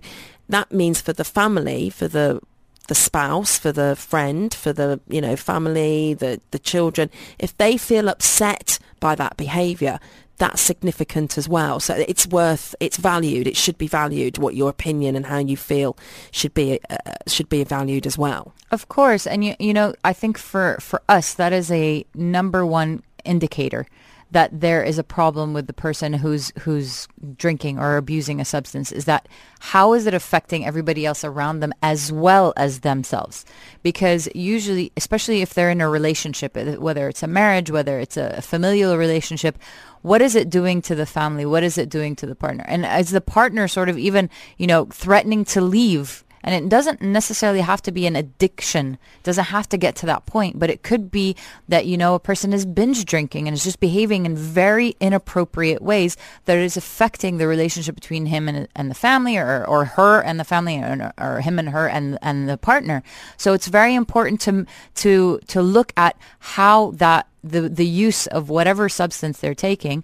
that 0.49 0.71
means 0.71 1.01
for 1.01 1.13
the 1.13 1.23
family 1.23 1.89
for 1.89 2.07
the 2.07 2.39
the 2.87 2.95
spouse, 2.95 3.57
for 3.57 3.71
the 3.71 3.95
friend, 3.95 4.53
for 4.53 4.73
the 4.73 4.99
you 5.07 5.21
know 5.21 5.35
family, 5.35 6.13
the 6.13 6.41
the 6.51 6.59
children, 6.59 7.09
if 7.39 7.55
they 7.57 7.77
feel 7.77 8.09
upset 8.09 8.79
by 8.99 9.15
that 9.15 9.37
behaviour, 9.37 9.99
that's 10.43 10.61
significant 10.61 11.37
as 11.37 11.47
well. 11.47 11.79
So 11.79 11.95
it's 11.95 12.27
worth, 12.27 12.75
it's 12.81 12.97
valued. 12.97 13.47
It 13.47 13.55
should 13.55 13.77
be 13.77 13.87
valued. 13.87 14.37
What 14.37 14.55
your 14.55 14.69
opinion 14.69 15.15
and 15.15 15.25
how 15.25 15.37
you 15.37 15.55
feel 15.55 15.95
should 16.31 16.53
be 16.53 16.81
uh, 16.89 16.97
should 17.27 17.47
be 17.47 17.63
valued 17.63 18.05
as 18.05 18.17
well. 18.17 18.53
Of 18.69 18.89
course, 18.89 19.25
and 19.25 19.45
you 19.45 19.55
you 19.57 19.73
know 19.73 19.95
I 20.03 20.11
think 20.11 20.37
for 20.37 20.77
for 20.81 21.01
us 21.07 21.33
that 21.35 21.53
is 21.53 21.71
a 21.71 22.05
number 22.13 22.65
one 22.65 23.03
indicator 23.23 23.87
that 24.33 24.49
there 24.61 24.83
is 24.83 24.97
a 24.97 25.03
problem 25.03 25.53
with 25.53 25.67
the 25.67 25.73
person 25.73 26.11
who's 26.11 26.51
who's 26.61 27.07
drinking 27.37 27.77
or 27.77 27.97
abusing 27.97 28.41
a 28.41 28.45
substance 28.45 28.91
is 28.91 29.05
that 29.05 29.27
how 29.59 29.93
is 29.93 30.07
it 30.07 30.13
affecting 30.13 30.65
everybody 30.65 31.05
else 31.05 31.23
around 31.23 31.59
them 31.59 31.71
as 31.83 32.11
well 32.11 32.51
as 32.57 32.79
themselves 32.79 33.45
because 33.83 34.27
usually 34.33 34.91
especially 34.97 35.41
if 35.43 35.53
they're 35.53 35.69
in 35.69 35.81
a 35.81 35.87
relationship 35.87 36.57
whether 36.79 37.07
it's 37.07 37.21
a 37.21 37.27
marriage 37.27 37.69
whether 37.69 37.99
it's 37.99 38.17
a 38.17 38.41
familial 38.41 38.97
relationship 38.97 39.57
what 40.03 40.21
is 40.21 40.35
it 40.35 40.49
doing 40.49 40.81
to 40.83 40.95
the 40.95 41.07
family? 41.07 41.45
What 41.45 41.63
is 41.63 41.77
it 41.77 41.89
doing 41.89 42.15
to 42.17 42.27
the 42.27 42.35
partner? 42.35 42.63
And 42.67 42.85
as 42.85 43.09
the 43.09 43.21
partner 43.21 43.67
sort 43.67 43.89
of 43.89 43.97
even 43.97 44.29
you 44.57 44.67
know 44.67 44.85
threatening 44.85 45.43
to 45.45 45.61
leave 45.61 46.23
and 46.43 46.53
it 46.53 46.69
doesn't 46.69 47.01
necessarily 47.01 47.61
have 47.61 47.81
to 47.83 47.91
be 47.91 48.05
an 48.05 48.15
addiction. 48.15 48.97
It 49.17 49.23
doesn't 49.23 49.45
have 49.45 49.69
to 49.69 49.77
get 49.77 49.95
to 49.97 50.05
that 50.07 50.25
point, 50.25 50.59
but 50.59 50.69
it 50.69 50.83
could 50.83 51.09
be 51.09 51.35
that, 51.69 51.85
you 51.85 51.97
know, 51.97 52.15
a 52.15 52.19
person 52.19 52.53
is 52.53 52.65
binge 52.65 53.05
drinking 53.05 53.47
and 53.47 53.55
is 53.55 53.63
just 53.63 53.79
behaving 53.79 54.25
in 54.25 54.35
very 54.35 54.95
inappropriate 54.99 55.81
ways 55.81 56.17
that 56.45 56.57
is 56.57 56.75
affecting 56.75 57.37
the 57.37 57.47
relationship 57.47 57.95
between 57.95 58.25
him 58.25 58.49
and, 58.49 58.67
and 58.75 58.91
the 58.91 58.95
family 58.95 59.37
or, 59.37 59.65
or 59.65 59.85
her 59.85 60.21
and 60.21 60.39
the 60.39 60.43
family 60.43 60.77
or, 60.77 61.13
or 61.17 61.39
him 61.39 61.59
and 61.59 61.69
her 61.69 61.87
and, 61.87 62.17
and 62.21 62.49
the 62.49 62.57
partner. 62.57 63.03
So 63.37 63.53
it's 63.53 63.67
very 63.67 63.95
important 63.95 64.41
to, 64.41 64.65
to, 64.95 65.39
to 65.47 65.61
look 65.61 65.93
at 65.95 66.17
how 66.39 66.91
that 66.91 67.27
the, 67.43 67.67
the 67.67 67.85
use 67.85 68.25
of 68.27 68.49
whatever 68.49 68.87
substance 68.87 69.39
they're 69.39 69.53
taking 69.53 70.03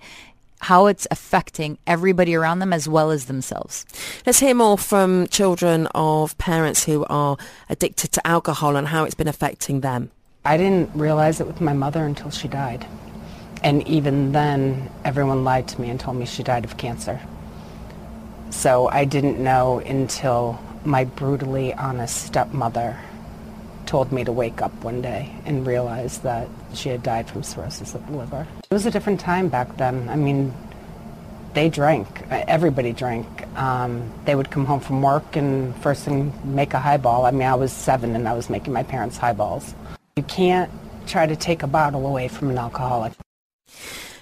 how 0.59 0.87
it's 0.87 1.07
affecting 1.11 1.77
everybody 1.87 2.35
around 2.35 2.59
them 2.59 2.73
as 2.73 2.87
well 2.87 3.11
as 3.11 3.25
themselves. 3.25 3.85
Let's 4.25 4.39
hear 4.39 4.53
more 4.53 4.77
from 4.77 5.27
children 5.27 5.87
of 5.95 6.37
parents 6.37 6.83
who 6.83 7.05
are 7.05 7.37
addicted 7.69 8.11
to 8.13 8.27
alcohol 8.27 8.75
and 8.75 8.87
how 8.87 9.03
it's 9.05 9.15
been 9.15 9.27
affecting 9.27 9.81
them. 9.81 10.11
I 10.45 10.57
didn't 10.57 10.95
realize 10.95 11.41
it 11.41 11.47
with 11.47 11.61
my 11.61 11.73
mother 11.73 12.05
until 12.05 12.31
she 12.31 12.47
died. 12.47 12.85
And 13.61 13.85
even 13.87 14.31
then, 14.31 14.89
everyone 15.03 15.43
lied 15.43 15.67
to 15.69 15.81
me 15.81 15.89
and 15.89 15.99
told 15.99 16.17
me 16.17 16.25
she 16.25 16.43
died 16.43 16.63
of 16.63 16.77
cancer. 16.77 17.19
So 18.49 18.87
I 18.87 19.05
didn't 19.05 19.39
know 19.39 19.79
until 19.79 20.59
my 20.85 21.03
brutally 21.03 21.73
honest 21.73 22.25
stepmother 22.25 22.97
told 23.89 24.11
me 24.11 24.23
to 24.23 24.31
wake 24.31 24.61
up 24.61 24.71
one 24.83 25.01
day 25.01 25.33
and 25.45 25.65
realize 25.65 26.19
that 26.19 26.47
she 26.75 26.89
had 26.89 27.01
died 27.01 27.27
from 27.27 27.41
cirrhosis 27.41 27.95
of 27.95 28.05
the 28.05 28.15
liver. 28.15 28.45
It 28.69 28.73
was 28.73 28.85
a 28.85 28.91
different 28.91 29.19
time 29.19 29.49
back 29.49 29.77
then. 29.77 30.07
I 30.09 30.15
mean, 30.15 30.53
they 31.55 31.69
drank. 31.69 32.07
Everybody 32.29 32.93
drank. 32.93 33.25
Um, 33.57 34.13
they 34.25 34.35
would 34.35 34.51
come 34.51 34.65
home 34.65 34.79
from 34.79 35.01
work 35.01 35.35
and 35.35 35.75
first 35.77 36.05
thing 36.05 36.31
make 36.43 36.75
a 36.75 36.79
highball. 36.79 37.25
I 37.25 37.31
mean, 37.31 37.47
I 37.47 37.55
was 37.55 37.73
seven 37.73 38.15
and 38.15 38.27
I 38.27 38.33
was 38.33 38.47
making 38.47 38.73
my 38.73 38.83
parents 38.83 39.17
highballs. 39.17 39.73
You 40.15 40.23
can't 40.23 40.69
try 41.07 41.25
to 41.25 41.35
take 41.35 41.63
a 41.63 41.67
bottle 41.67 42.05
away 42.05 42.27
from 42.27 42.51
an 42.51 42.59
alcoholic. 42.59 43.13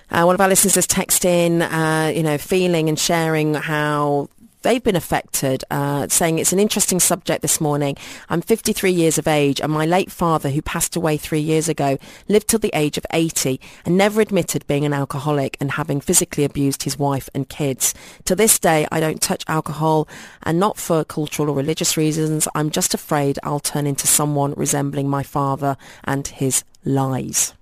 Uh, 0.10 0.24
one 0.24 0.36
of 0.36 0.40
our 0.40 0.48
listeners 0.48 0.76
has 0.76 0.88
texted 0.88 1.26
in, 1.26 1.62
uh, 1.62 2.14
you 2.16 2.24
know, 2.24 2.38
feeling 2.38 2.88
and 2.88 2.98
sharing 2.98 3.54
how 3.54 4.30
they've 4.68 4.84
been 4.84 4.98
affected, 4.98 5.64
uh, 5.72 6.10
saying 6.10 6.40
it's 6.40 6.52
an 6.52 6.60
interesting 6.60 7.00
subject 7.00 7.42
this 7.42 7.62
morning. 7.62 7.96
I'm 8.30 8.42
53 8.42 8.92
years 8.92 9.18
of 9.18 9.26
age 9.26 9.62
and 9.62 9.72
my 9.72 9.86
late 9.86 10.12
father, 10.12 10.50
who 10.50 10.62
passed 10.62 10.98
away 10.98 11.16
three 11.16 11.40
years 11.40 11.70
ago, 11.70 11.98
lived 12.28 12.50
till 12.50 12.60
the 12.60 12.72
age 12.74 12.98
of 12.98 13.06
80 13.14 13.62
and 13.86 13.98
never 13.98 14.20
admitted 14.20 14.68
being 14.68 14.84
an 14.84 14.92
alcoholic 14.92 15.56
and 15.62 15.72
having 15.72 16.02
physically 16.02 16.44
abused 16.44 16.84
his 16.84 17.00
wife 17.00 17.30
and 17.34 17.48
kids. 17.48 17.94
To 18.26 18.36
this 18.36 18.60
day, 18.60 18.86
I 18.92 19.00
don't 19.00 19.22
touch 19.22 19.46
alcohol 19.48 20.06
and 20.44 20.60
not 20.60 20.76
for 20.76 21.06
cultural 21.06 21.50
or 21.50 21.56
religious 21.56 21.96
reasons. 21.96 22.46
I'm 22.54 22.70
just 22.70 22.94
afraid 22.94 23.40
I'll 23.44 23.62
turn 23.62 23.88
into 23.88 24.06
someone 24.06 24.54
resembling 24.58 25.08
my 25.08 25.24
father 25.24 25.78
and 26.04 26.28
his 26.28 26.66
lies. 26.84 27.54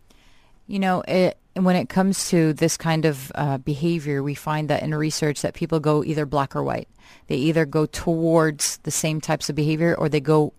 You 0.65 0.79
know, 0.79 1.03
it, 1.07 1.37
when 1.53 1.75
it 1.75 1.87
comes 1.87 2.29
to 2.29 2.53
this 2.53 2.77
kind 2.77 3.05
of 3.05 3.31
uh, 3.35 3.59
behavior, 3.59 4.23
we 4.23 4.33
find 4.33 4.69
that 4.69 4.81
in 4.81 4.95
research 4.95 5.43
that 5.43 5.53
people 5.53 5.79
go 5.79 6.03
either 6.03 6.25
black 6.25 6.55
or 6.55 6.63
white. 6.63 6.87
They 7.27 7.35
either 7.35 7.65
go 7.65 7.85
towards 7.85 8.77
the 8.77 8.91
same 8.91 9.21
types 9.21 9.49
of 9.49 9.55
behavior 9.55 9.95
or 9.95 10.09
they 10.09 10.19
go 10.19 10.53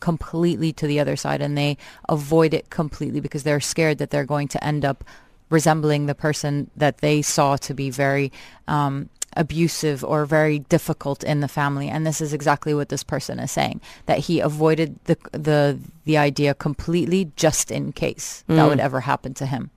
completely 0.00 0.72
to 0.74 0.86
the 0.86 1.00
other 1.00 1.16
side 1.16 1.40
and 1.40 1.56
they 1.56 1.76
avoid 2.08 2.54
it 2.54 2.70
completely 2.70 3.20
because 3.20 3.42
they're 3.42 3.60
scared 3.60 3.98
that 3.98 4.10
they're 4.10 4.24
going 4.24 4.48
to 4.48 4.64
end 4.64 4.84
up 4.84 5.04
resembling 5.50 6.06
the 6.06 6.14
person 6.14 6.70
that 6.76 6.98
they 6.98 7.22
saw 7.22 7.56
to 7.56 7.74
be 7.74 7.90
very 7.90 8.30
um, 8.68 9.08
abusive 9.36 10.04
or 10.04 10.24
very 10.26 10.58
difficult 10.58 11.22
in 11.24 11.40
the 11.40 11.48
family 11.48 11.88
and 11.88 12.06
this 12.06 12.20
is 12.20 12.32
exactly 12.32 12.74
what 12.74 12.88
this 12.88 13.02
person 13.02 13.38
is 13.38 13.50
saying 13.50 13.80
that 14.06 14.18
he 14.18 14.40
avoided 14.40 14.98
the 15.04 15.16
the 15.32 15.78
the 16.04 16.16
idea 16.16 16.54
completely 16.54 17.30
just 17.36 17.70
in 17.70 17.92
case 17.92 18.44
mm. 18.48 18.56
that 18.56 18.66
would 18.66 18.80
ever 18.80 19.00
happen 19.00 19.34
to 19.34 19.46
him 19.46 19.70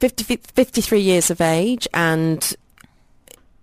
50, 0.00 0.36
53 0.36 1.00
years 1.00 1.30
of 1.30 1.40
age 1.40 1.86
and 1.92 2.54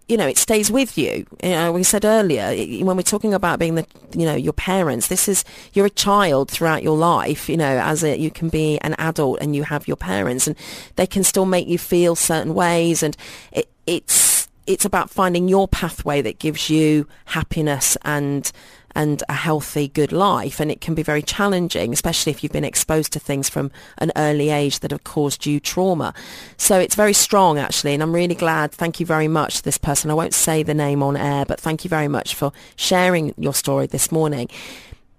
you 0.08 0.18
know, 0.18 0.28
it 0.28 0.38
stays 0.38 0.70
with 0.70 0.98
you. 0.98 1.26
you 1.44 1.50
know, 1.50 1.72
we 1.72 1.84
said 1.84 2.06
earlier, 2.06 2.50
when 2.84 2.96
we're 2.96 3.02
talking 3.02 3.34
about 3.34 3.58
being 3.58 3.76
the, 3.76 3.88
you 4.16 4.26
know, 4.26 4.36
your 4.36 4.54
parents, 4.54 5.08
this 5.08 5.28
is, 5.28 5.44
you're 5.74 5.88
a 5.88 5.92
child 5.92 6.52
throughout 6.52 6.84
your 6.84 6.98
life, 6.98 7.50
you 7.50 7.58
know, 7.58 7.80
as 7.80 8.04
a, 8.04 8.18
you 8.18 8.30
can 8.30 8.50
be 8.50 8.78
an 8.80 8.94
adult 9.00 9.40
and 9.42 9.56
you 9.56 9.64
have 9.64 9.88
your 9.88 9.98
parents 9.98 10.46
and 10.46 10.56
they 10.96 11.08
can 11.08 11.24
still 11.24 11.46
make 11.46 11.68
you 11.68 11.80
feel 11.80 12.16
certain 12.16 12.54
ways. 12.54 13.02
And 13.02 13.18
it, 13.52 13.68
it's, 13.88 14.48
it's 14.68 14.86
about 14.86 15.10
finding 15.10 15.48
your 15.48 15.68
pathway 15.68 16.22
that 16.22 16.38
gives 16.38 16.70
you 16.70 17.08
happiness 17.26 17.98
and, 18.04 18.52
and 18.96 19.22
a 19.30 19.34
healthy, 19.34 19.90
good 19.90 20.12
life. 20.12 20.60
And 20.60 20.72
it 20.72 20.82
can 20.82 20.96
be 20.96 21.04
very 21.04 21.22
challenging, 21.22 21.94
especially 21.94 22.32
if 22.32 22.44
you've 22.44 22.52
been 22.52 22.64
exposed 22.64 23.14
to 23.14 23.20
things 23.20 23.50
from 23.50 23.72
an 23.98 24.12
early 24.16 24.50
age 24.50 24.80
that 24.80 24.92
have 24.92 25.04
caused 25.04 25.46
you 25.46 25.60
trauma. 25.60 26.14
So 26.58 26.80
it's 26.80 26.96
very 26.96 27.14
strong, 27.14 27.60
actually. 27.60 27.94
And 27.94 28.02
I'm 28.02 28.14
really 28.14 28.36
glad. 28.36 28.72
Thank 28.72 29.00
you 29.00 29.06
very 29.06 29.28
much 29.28 29.58
to 29.58 29.64
this 29.64 29.78
person. 29.78 30.10
I 30.10 30.16
won't 30.16 30.34
say 30.34 30.64
the 30.64 30.74
name 30.74 31.04
on 31.04 31.18
air, 31.18 31.46
but 31.46 31.60
thank 31.60 31.84
you 31.84 31.90
very 31.90 32.08
much 32.08 32.34
for 32.34 32.52
sharing 32.76 33.34
your 33.38 33.54
story 33.54 33.88
this 33.88 34.12
morning. 34.12 34.50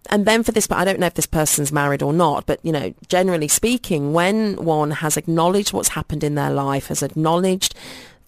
And 0.09 0.25
then 0.25 0.43
for 0.43 0.53
this, 0.53 0.67
but 0.67 0.79
I 0.79 0.85
don't 0.85 1.01
know 1.01 1.07
if 1.07 1.15
this 1.15 1.27
person's 1.27 1.73
married 1.73 2.03
or 2.03 2.13
not, 2.13 2.47
but 2.47 2.61
you 2.63 2.73
know, 2.73 2.95
generally 3.09 3.49
speaking, 3.49 4.13
when 4.13 4.57
one 4.57 4.93
has 4.93 5.17
acknowledged 5.17 5.73
what's 5.73 5.89
happened 5.89 6.23
in 6.23 6.37
their 6.37 6.51
life, 6.51 6.89
has 6.89 7.03
acknowledged 7.03 7.75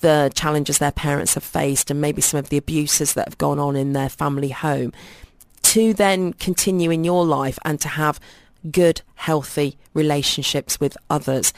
the 0.01 0.31
challenges 0.35 0.79
their 0.79 0.93
parents 0.93 1.35
have 1.35 1.45
faced 1.45 1.91
and 1.91 2.01
maybe 2.01 2.21
some 2.21 2.39
of 2.39 2.49
the 2.51 2.57
abuses 2.57 3.15
that 3.15 3.27
have 3.27 3.39
gone 3.39 3.59
on 3.59 3.77
in 3.77 3.93
their 3.93 4.09
family 4.09 4.51
home, 4.51 4.93
to 5.69 5.93
then 5.93 6.33
continue 6.33 6.91
in 6.91 7.05
your 7.05 7.27
life 7.27 7.59
and 7.63 7.79
to 7.81 7.89
have 7.89 8.19
good, 8.71 9.03
healthy 9.17 9.77
relationships 9.93 10.81
with 10.81 10.97
others. 11.11 11.53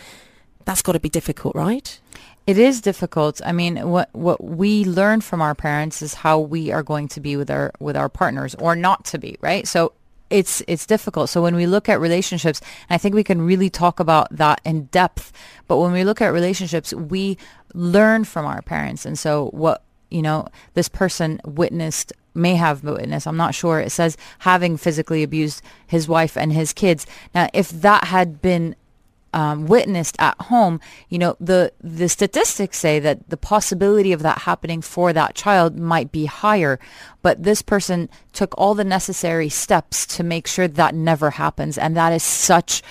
That's 0.64 0.82
got 0.82 0.92
to 0.92 1.00
be 1.00 1.08
difficult, 1.08 1.54
right? 1.54 2.00
It 2.44 2.58
is 2.58 2.80
difficult. 2.80 3.40
I 3.44 3.52
mean, 3.52 3.76
what 3.88 4.08
what 4.12 4.42
we 4.42 4.84
learn 4.84 5.20
from 5.20 5.40
our 5.40 5.54
parents 5.54 6.02
is 6.02 6.14
how 6.14 6.40
we 6.40 6.72
are 6.72 6.82
going 6.82 7.06
to 7.08 7.20
be 7.20 7.36
with 7.36 7.50
our 7.50 7.70
with 7.78 7.96
our 7.96 8.08
partners 8.08 8.56
or 8.56 8.74
not 8.74 9.04
to 9.06 9.18
be, 9.18 9.36
right? 9.40 9.68
So 9.68 9.92
it's 10.30 10.60
it's 10.66 10.86
difficult. 10.86 11.30
So 11.30 11.40
when 11.40 11.54
we 11.54 11.66
look 11.66 11.88
at 11.88 12.00
relationships, 12.00 12.60
I 12.88 12.98
think 12.98 13.14
we 13.14 13.22
can 13.22 13.40
really 13.42 13.70
talk 13.70 14.00
about 14.00 14.34
that 14.36 14.60
in 14.64 14.86
depth. 14.86 15.32
But 15.68 15.78
when 15.78 15.92
we 15.92 16.02
look 16.02 16.20
at 16.20 16.28
relationships, 16.28 16.92
we 16.92 17.38
learn 17.74 18.24
from 18.24 18.44
our 18.46 18.62
parents, 18.62 19.06
and 19.06 19.16
so 19.16 19.50
what 19.52 19.84
you 20.10 20.22
know, 20.22 20.48
this 20.74 20.88
person 20.88 21.40
witnessed 21.44 22.12
may 22.34 22.54
have 22.54 22.84
witnessed, 22.84 23.26
I'm 23.26 23.36
not 23.36 23.54
sure. 23.54 23.80
It 23.80 23.90
says 23.90 24.16
having 24.40 24.76
physically 24.76 25.22
abused 25.22 25.62
his 25.86 26.06
wife 26.08 26.36
and 26.36 26.52
his 26.52 26.72
kids. 26.72 27.06
Now, 27.34 27.48
if 27.52 27.70
that 27.70 28.04
had 28.04 28.40
been 28.40 28.76
um, 29.32 29.66
witnessed 29.66 30.16
at 30.18 30.40
home, 30.42 30.80
you 31.08 31.18
know, 31.18 31.36
the 31.40 31.72
the 31.80 32.08
statistics 32.08 32.78
say 32.78 32.98
that 32.98 33.28
the 33.28 33.36
possibility 33.36 34.12
of 34.12 34.22
that 34.22 34.38
happening 34.38 34.82
for 34.82 35.12
that 35.12 35.34
child 35.34 35.78
might 35.78 36.10
be 36.10 36.26
higher. 36.26 36.80
But 37.22 37.42
this 37.42 37.62
person 37.62 38.08
took 38.32 38.54
all 38.58 38.74
the 38.74 38.84
necessary 38.84 39.48
steps 39.48 40.06
to 40.16 40.24
make 40.24 40.46
sure 40.46 40.66
that 40.68 40.94
never 40.94 41.30
happens, 41.30 41.78
and 41.78 41.96
that 41.96 42.12
is 42.12 42.22
such 42.22 42.82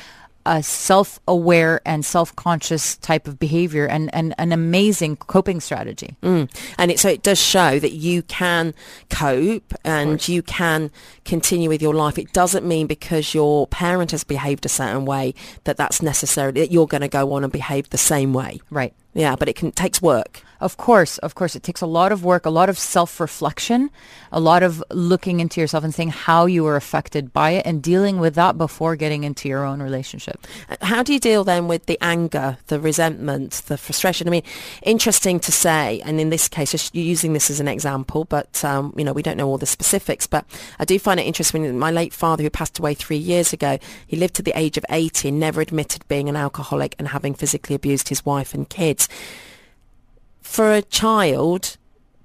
a 0.45 0.63
self-aware 0.63 1.81
and 1.85 2.05
self-conscious 2.05 2.97
type 2.97 3.27
of 3.27 3.39
behavior 3.39 3.85
and, 3.85 4.13
and 4.13 4.33
an 4.37 4.51
amazing 4.51 5.15
coping 5.15 5.59
strategy. 5.59 6.15
Mm. 6.23 6.49
And 6.77 6.91
it, 6.91 6.99
so 6.99 7.09
it 7.09 7.23
does 7.23 7.39
show 7.39 7.79
that 7.79 7.91
you 7.91 8.23
can 8.23 8.73
cope 9.09 9.73
and 9.83 10.27
you 10.27 10.41
can 10.41 10.91
continue 11.25 11.69
with 11.69 11.81
your 11.81 11.93
life. 11.93 12.17
It 12.17 12.33
doesn't 12.33 12.65
mean 12.65 12.87
because 12.87 13.33
your 13.33 13.67
parent 13.67 14.11
has 14.11 14.23
behaved 14.23 14.65
a 14.65 14.69
certain 14.69 15.05
way 15.05 15.33
that 15.65 15.77
that's 15.77 16.01
necessarily 16.01 16.61
that 16.61 16.71
you're 16.71 16.87
going 16.87 17.01
to 17.01 17.07
go 17.07 17.33
on 17.33 17.43
and 17.43 17.53
behave 17.53 17.89
the 17.89 17.97
same 17.97 18.33
way. 18.33 18.61
Right. 18.69 18.93
Yeah, 19.13 19.35
but 19.35 19.49
it 19.49 19.55
can 19.55 19.71
takes 19.71 20.01
work. 20.01 20.41
Of 20.61 20.75
course, 20.75 21.17
of 21.19 21.35
course, 21.35 21.55
it 21.55 21.63
takes 21.63 21.81
a 21.81 21.85
lot 21.85 22.11
of 22.11 22.25
work, 22.25 22.45
a 22.45 22.49
lot 22.49 22.69
of 22.69 22.77
self-reflection, 22.77 23.89
a 24.31 24.39
lot 24.39 24.61
of 24.61 24.83
looking 24.91 25.39
into 25.39 25.61
yourself 25.61 25.83
and 25.83 25.93
seeing 25.93 26.09
how 26.09 26.47
you 26.47 26.63
were 26.63 26.75
affected 26.75 27.31
by 27.31 27.51
it 27.51 27.65
and 27.65 27.81
dealing 27.81 28.19
with 28.19 28.35
that 28.35 28.57
before 28.57 28.97
getting 28.97 29.23
into 29.23 29.47
your 29.47 29.63
own 29.63 29.81
relationship. 29.81 30.45
How 30.81 31.01
do 31.01 31.13
you 31.13 31.19
deal 31.19 31.45
then 31.45 31.67
with 31.67 31.85
the 31.85 31.97
anger, 32.01 32.57
the 32.67 32.79
resentment, 32.79 33.53
the 33.67 33.77
frustration? 33.77 34.27
I 34.27 34.31
mean, 34.31 34.43
interesting 34.83 35.39
to 35.41 35.51
say, 35.51 36.01
and 36.03 36.19
in 36.19 36.29
this 36.29 36.49
case, 36.49 36.71
just 36.71 36.93
using 36.93 37.31
this 37.31 37.49
as 37.49 37.61
an 37.61 37.69
example, 37.69 38.25
but 38.25 38.63
um, 38.65 38.93
you 38.97 39.05
know, 39.05 39.13
we 39.13 39.23
don't 39.23 39.37
know 39.37 39.47
all 39.47 39.57
the 39.57 39.65
specifics. 39.65 40.27
But 40.27 40.45
I 40.77 40.85
do 40.85 40.99
find 40.99 41.19
it 41.19 41.23
interesting. 41.23 41.79
My 41.79 41.91
late 41.91 42.13
father, 42.13 42.43
who 42.43 42.49
passed 42.49 42.79
away 42.79 42.95
three 42.95 43.17
years 43.17 43.53
ago, 43.53 43.79
he 44.07 44.17
lived 44.17 44.35
to 44.35 44.41
the 44.41 44.57
age 44.59 44.77
of 44.77 44.85
80 44.89 45.29
and 45.29 45.39
never 45.39 45.61
admitted 45.61 46.05
being 46.09 46.27
an 46.27 46.35
alcoholic 46.35 46.95
and 46.99 47.07
having 47.07 47.33
physically 47.33 47.75
abused 47.75 48.09
his 48.09 48.25
wife 48.25 48.53
and 48.53 48.67
kids 48.69 49.07
for 50.49 50.73
a 50.73 50.81
child 50.81 51.77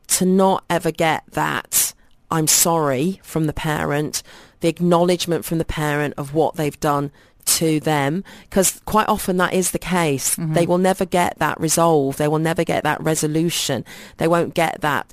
to 0.06 0.24
not 0.24 0.64
ever 0.70 0.90
get 0.90 1.24
that 1.32 1.92
I'm 2.30 2.46
sorry 2.46 3.20
from 3.22 3.46
the 3.46 3.52
parent, 3.52 4.22
the 4.60 4.68
acknowledgement 4.68 5.44
from 5.44 5.58
the 5.58 5.64
parent 5.64 6.14
of 6.16 6.32
what 6.32 6.56
they've 6.56 6.80
done 6.80 7.12
to 7.44 7.80
them, 7.80 8.24
because 8.48 8.80
quite 8.86 9.08
often 9.10 9.36
that 9.36 9.52
is 9.52 9.72
the 9.72 9.78
case. 9.78 10.36
Mm-hmm. 10.36 10.54
They 10.54 10.64
will 10.64 10.78
never 10.78 11.04
get 11.04 11.38
that 11.38 11.60
resolve. 11.60 12.16
They 12.16 12.26
will 12.26 12.38
never 12.38 12.64
get 12.64 12.82
that 12.82 13.00
resolution. 13.02 13.84
They 14.16 14.26
won't 14.26 14.54
get 14.54 14.80
that 14.80 15.12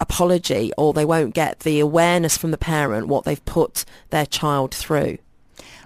apology 0.00 0.72
or 0.78 0.94
they 0.94 1.04
won't 1.04 1.34
get 1.34 1.60
the 1.60 1.78
awareness 1.78 2.38
from 2.38 2.52
the 2.52 2.58
parent 2.58 3.06
what 3.06 3.24
they've 3.24 3.44
put 3.44 3.84
their 4.08 4.26
child 4.26 4.74
through. 4.74 5.18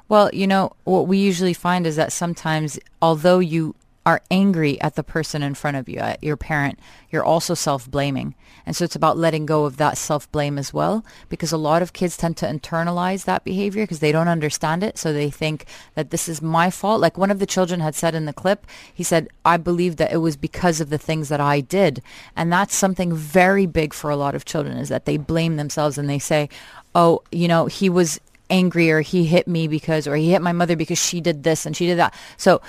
Well, 0.09 0.31
you 0.33 0.47
know, 0.47 0.73
what 0.85 1.09
we 1.09 1.19
usually 1.19 1.55
find 1.55 1.85
is 1.85 1.97
that 1.97 2.13
sometimes, 2.13 2.79
although 3.03 3.41
you 3.41 3.75
are 4.11 4.21
angry 4.31 4.81
at 4.81 4.97
the 4.97 5.05
person 5.05 5.43
in 5.43 5.55
front 5.55 5.77
of 5.77 5.89
you, 5.89 5.99
at 6.01 6.23
your 6.23 6.37
parent, 6.37 6.79
you're 7.11 7.25
also 7.25 7.55
self-blaming. 7.55 8.35
And 8.67 8.75
so 8.75 8.85
it's 8.85 8.97
about 8.97 9.17
letting 9.17 9.47
go 9.47 9.65
of 9.65 9.77
that 9.77 9.97
self-blame 9.97 10.59
as 10.59 10.75
well, 10.75 11.05
because 11.29 11.53
a 11.53 11.57
lot 11.57 11.81
of 11.81 11.93
kids 11.93 12.17
tend 12.17 12.37
to 12.39 12.47
internalize 12.47 13.25
that 13.25 13.45
behavior 13.45 13.85
because 13.85 14.01
they 14.01 14.13
don't 14.13 14.29
understand 14.29 14.83
it. 14.83 14.99
So 14.99 15.13
they 15.13 15.31
think 15.31 15.65
that 15.95 16.11
this 16.11 16.29
is 16.29 16.43
my 16.43 16.71
fault. 16.71 17.01
Like 17.01 17.17
one 17.17 17.31
of 17.31 17.39
the 17.39 17.47
children 17.47 17.79
had 17.79 17.95
said 17.95 18.15
in 18.15 18.27
the 18.27 18.33
clip, 18.33 18.67
he 18.93 19.05
said, 19.05 19.29
I 19.45 19.57
believe 19.57 19.97
that 19.97 20.13
it 20.13 20.19
was 20.19 20.37
because 20.37 20.81
of 20.81 20.91
the 20.91 20.99
things 20.99 21.29
that 21.29 21.41
I 21.41 21.61
did. 21.61 22.03
And 22.35 22.53
that's 22.53 22.75
something 22.75 23.15
very 23.15 23.67
big 23.67 23.95
for 23.95 24.11
a 24.11 24.17
lot 24.17 24.35
of 24.35 24.45
children 24.45 24.77
is 24.77 24.89
that 24.89 25.05
they 25.05 25.17
blame 25.17 25.57
themselves 25.57 25.99
and 25.99 26.11
they 26.11 26.19
say, 26.19 26.49
oh, 26.95 27.23
you 27.31 27.47
know, 27.47 27.67
he 27.67 27.89
was 27.89 28.21
angry 28.51 28.91
or 28.91 29.01
he 29.01 29.25
hit 29.27 29.47
me 29.47 29.69
because 29.69 30.09
or 30.09 30.17
he 30.17 30.33
hit 30.33 30.43
my 30.43 30.51
mother 30.51 30.75
because 30.75 30.99
she 30.99 31.21
did 31.21 31.45
this 31.45 31.65
and 31.65 31.77
she 31.77 31.87
did 31.87 31.97
that. 31.97 32.13
So 32.37 32.61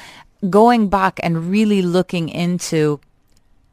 going 0.49 0.89
back 0.89 1.19
and 1.23 1.49
really 1.49 1.81
looking 1.81 2.29
into 2.29 2.99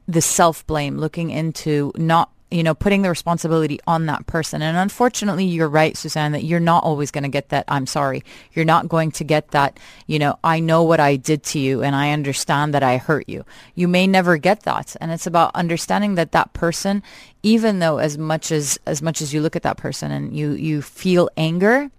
the 0.06 0.20
self-blame, 0.20 0.98
looking 0.98 1.30
into 1.30 1.92
not 1.96 2.30
you 2.50 2.62
know, 2.62 2.74
putting 2.74 3.02
the 3.02 3.10
responsibility 3.10 3.78
on 3.86 4.06
that 4.06 4.26
person. 4.26 4.62
And 4.62 4.76
unfortunately, 4.76 5.44
you're 5.44 5.68
right, 5.68 5.96
Suzanne, 5.96 6.32
that 6.32 6.44
you're 6.44 6.60
not 6.60 6.82
always 6.82 7.10
going 7.10 7.24
to 7.24 7.28
get 7.28 7.50
that, 7.50 7.64
I'm 7.68 7.86
sorry. 7.86 8.24
You're 8.54 8.64
not 8.64 8.88
going 8.88 9.10
to 9.12 9.24
get 9.24 9.50
that, 9.50 9.78
you 10.06 10.18
know, 10.18 10.38
I 10.42 10.60
know 10.60 10.82
what 10.82 11.00
I 11.00 11.16
did 11.16 11.42
to 11.44 11.58
you 11.58 11.82
and 11.82 11.94
I 11.94 12.12
understand 12.12 12.72
that 12.72 12.82
I 12.82 12.96
hurt 12.96 13.28
you. 13.28 13.44
You 13.74 13.86
may 13.86 14.06
never 14.06 14.38
get 14.38 14.62
that. 14.62 14.96
And 15.00 15.12
it's 15.12 15.26
about 15.26 15.54
understanding 15.54 16.14
that 16.14 16.32
that 16.32 16.54
person, 16.54 17.02
even 17.42 17.80
though 17.80 17.98
as 17.98 18.16
much 18.16 18.50
as, 18.50 18.78
as 18.86 19.02
much 19.02 19.20
as 19.20 19.34
you 19.34 19.42
look 19.42 19.56
at 19.56 19.62
that 19.62 19.76
person 19.76 20.10
and 20.10 20.34
you, 20.34 20.52
you 20.52 20.80
feel 20.80 21.28
anger, 21.36 21.90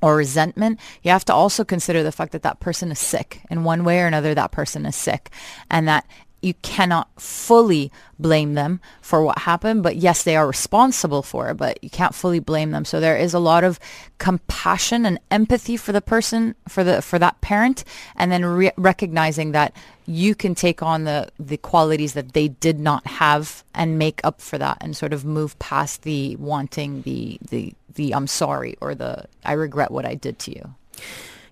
or 0.00 0.16
resentment, 0.16 0.78
you 1.02 1.10
have 1.10 1.24
to 1.26 1.34
also 1.34 1.64
consider 1.64 2.02
the 2.02 2.12
fact 2.12 2.32
that 2.32 2.42
that 2.42 2.60
person 2.60 2.90
is 2.90 2.98
sick. 2.98 3.42
In 3.50 3.64
one 3.64 3.84
way 3.84 4.00
or 4.00 4.06
another, 4.06 4.34
that 4.34 4.52
person 4.52 4.86
is 4.86 4.96
sick. 4.96 5.30
And 5.70 5.88
that 5.88 6.06
you 6.40 6.54
cannot 6.54 7.08
fully 7.20 7.90
blame 8.18 8.54
them 8.54 8.80
for 9.00 9.22
what 9.22 9.38
happened, 9.38 9.82
but 9.82 9.96
yes, 9.96 10.22
they 10.22 10.36
are 10.36 10.46
responsible 10.46 11.22
for 11.22 11.50
it, 11.50 11.56
but 11.56 11.82
you 11.82 11.90
can't 11.90 12.14
fully 12.14 12.38
blame 12.38 12.70
them. 12.70 12.84
So 12.84 13.00
there 13.00 13.16
is 13.16 13.34
a 13.34 13.38
lot 13.38 13.64
of 13.64 13.80
compassion 14.18 15.04
and 15.04 15.18
empathy 15.30 15.76
for 15.76 15.92
the 15.92 16.00
person, 16.00 16.54
for 16.68 16.84
the 16.84 17.02
for 17.02 17.18
that 17.18 17.40
parent, 17.40 17.84
and 18.16 18.30
then 18.30 18.44
re- 18.44 18.72
recognizing 18.76 19.52
that 19.52 19.74
you 20.06 20.34
can 20.34 20.54
take 20.54 20.82
on 20.82 21.04
the 21.04 21.28
the 21.38 21.56
qualities 21.56 22.12
that 22.12 22.32
they 22.32 22.48
did 22.48 22.78
not 22.78 23.06
have 23.06 23.64
and 23.74 23.98
make 23.98 24.20
up 24.22 24.40
for 24.40 24.58
that, 24.58 24.78
and 24.80 24.96
sort 24.96 25.12
of 25.12 25.24
move 25.24 25.58
past 25.58 26.02
the 26.02 26.36
wanting 26.36 27.02
the 27.02 27.38
the 27.50 27.74
the 27.94 28.14
I'm 28.14 28.26
sorry 28.26 28.76
or 28.80 28.94
the 28.94 29.24
I 29.44 29.52
regret 29.52 29.90
what 29.90 30.06
I 30.06 30.14
did 30.14 30.38
to 30.40 30.50
you. 30.52 30.74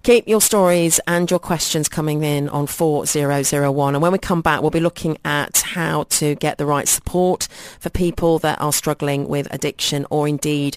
Keep 0.06 0.28
your 0.28 0.40
stories 0.40 1.00
and 1.08 1.28
your 1.28 1.40
questions 1.40 1.88
coming 1.88 2.22
in 2.22 2.48
on 2.50 2.68
4001. 2.68 3.96
And 3.96 4.00
when 4.00 4.12
we 4.12 4.18
come 4.18 4.40
back, 4.40 4.60
we'll 4.60 4.70
be 4.70 4.78
looking 4.78 5.18
at 5.24 5.58
how 5.62 6.04
to 6.04 6.36
get 6.36 6.58
the 6.58 6.64
right 6.64 6.86
support 6.86 7.48
for 7.80 7.90
people 7.90 8.38
that 8.38 8.60
are 8.60 8.72
struggling 8.72 9.26
with 9.26 9.52
addiction 9.52 10.06
or 10.08 10.28
indeed 10.28 10.76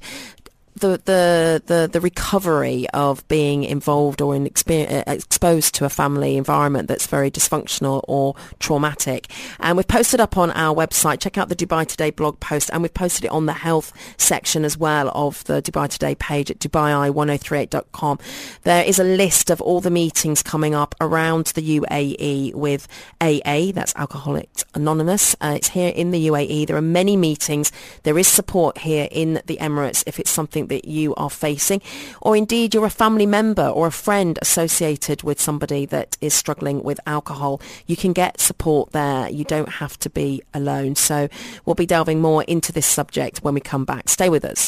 the, 0.80 1.02
the, 1.06 1.62
the, 1.66 1.90
the 1.92 2.02
recovery 2.02 2.88
of 2.94 3.28
being 3.28 3.64
involved 3.64 4.22
or 4.22 4.36
in 4.36 4.48
exper- 4.48 5.08
uh, 5.08 5.12
exposed 5.12 5.76
to 5.76 5.86
a 5.86 5.90
family 5.90 6.38
environment 6.38 6.88
that's 6.88 7.08
very 7.08 7.30
dysfunctional 7.30 8.04
or 8.08 8.36
traumatic. 8.60 9.28
And 9.60 9.78
we've 9.78 9.88
posted 9.88 10.20
up 10.20 10.38
on 10.38 10.52
our 10.52 10.76
website, 10.76 11.20
check 11.20 11.38
out 11.38 11.50
the 11.50 11.56
Dubai 11.56 11.86
Today 11.86 12.10
blog 12.12 12.40
post, 12.40 12.70
and 12.72 12.82
we've 12.82 12.94
posted 12.94 13.26
it 13.26 13.32
on 13.32 13.46
the 13.46 13.54
health 13.54 13.94
section 14.18 14.66
as 14.66 14.78
well 14.78 15.12
of 15.14 15.44
the 15.46 15.62
Dubai 15.62 15.90
Today 15.90 16.16
page 16.16 16.50
at 16.52 16.60
dubai1038.com. 16.60 18.20
There 18.64 18.84
is 18.84 19.00
a 19.00 19.04
list 19.04 19.50
of 19.50 19.62
all 19.62 19.82
the 19.82 19.92
meetings 19.92 20.42
coming 20.42 20.74
up 20.74 20.96
around 21.02 21.48
the 21.48 21.80
UAE 21.80 22.54
with 22.54 22.88
AA, 23.22 23.72
that's 23.74 23.94
Alcoholics 23.96 24.64
Anonymous. 24.74 25.36
Uh, 25.42 25.54
it's 25.58 25.70
here 25.70 25.92
in 25.96 26.12
the 26.12 26.28
UAE. 26.28 26.68
There 26.68 26.78
are 26.78 26.82
many 26.82 27.18
meetings. 27.18 27.72
There 28.04 28.18
is 28.18 28.28
support 28.28 28.80
here 28.80 29.08
in 29.12 29.42
the 29.46 29.58
Emirates 29.58 30.04
if 30.08 30.20
it's 30.20 30.32
something 30.32 30.68
that 30.70 30.86
you 30.86 31.14
are 31.16 31.30
facing, 31.30 31.82
or 32.22 32.36
indeed 32.36 32.74
you're 32.74 32.86
a 32.86 32.90
family 32.90 33.26
member 33.26 33.68
or 33.68 33.88
a 33.88 33.92
friend 33.92 34.40
associated 34.42 35.24
with 35.24 35.40
somebody 35.40 35.86
that 35.88 36.18
is 36.22 36.34
struggling 36.34 36.82
with 36.84 37.00
alcohol. 37.06 37.62
You 37.86 37.96
can 37.96 38.14
get 38.14 38.40
support 38.40 38.92
there. 38.92 39.30
You 39.30 39.44
don't 39.44 39.70
have 39.70 40.00
to 40.00 40.10
be 40.10 40.42
alone. 40.54 40.96
So 40.96 41.28
we'll 41.66 41.76
be 41.76 41.86
delving 41.86 42.22
more 42.22 42.44
into 42.44 42.72
this 42.72 42.86
subject 42.86 43.40
when 43.44 43.54
we 43.54 43.62
come 43.62 43.86
back. 43.86 44.10
Stay 44.10 44.30
with 44.30 44.46
us. 44.46 44.62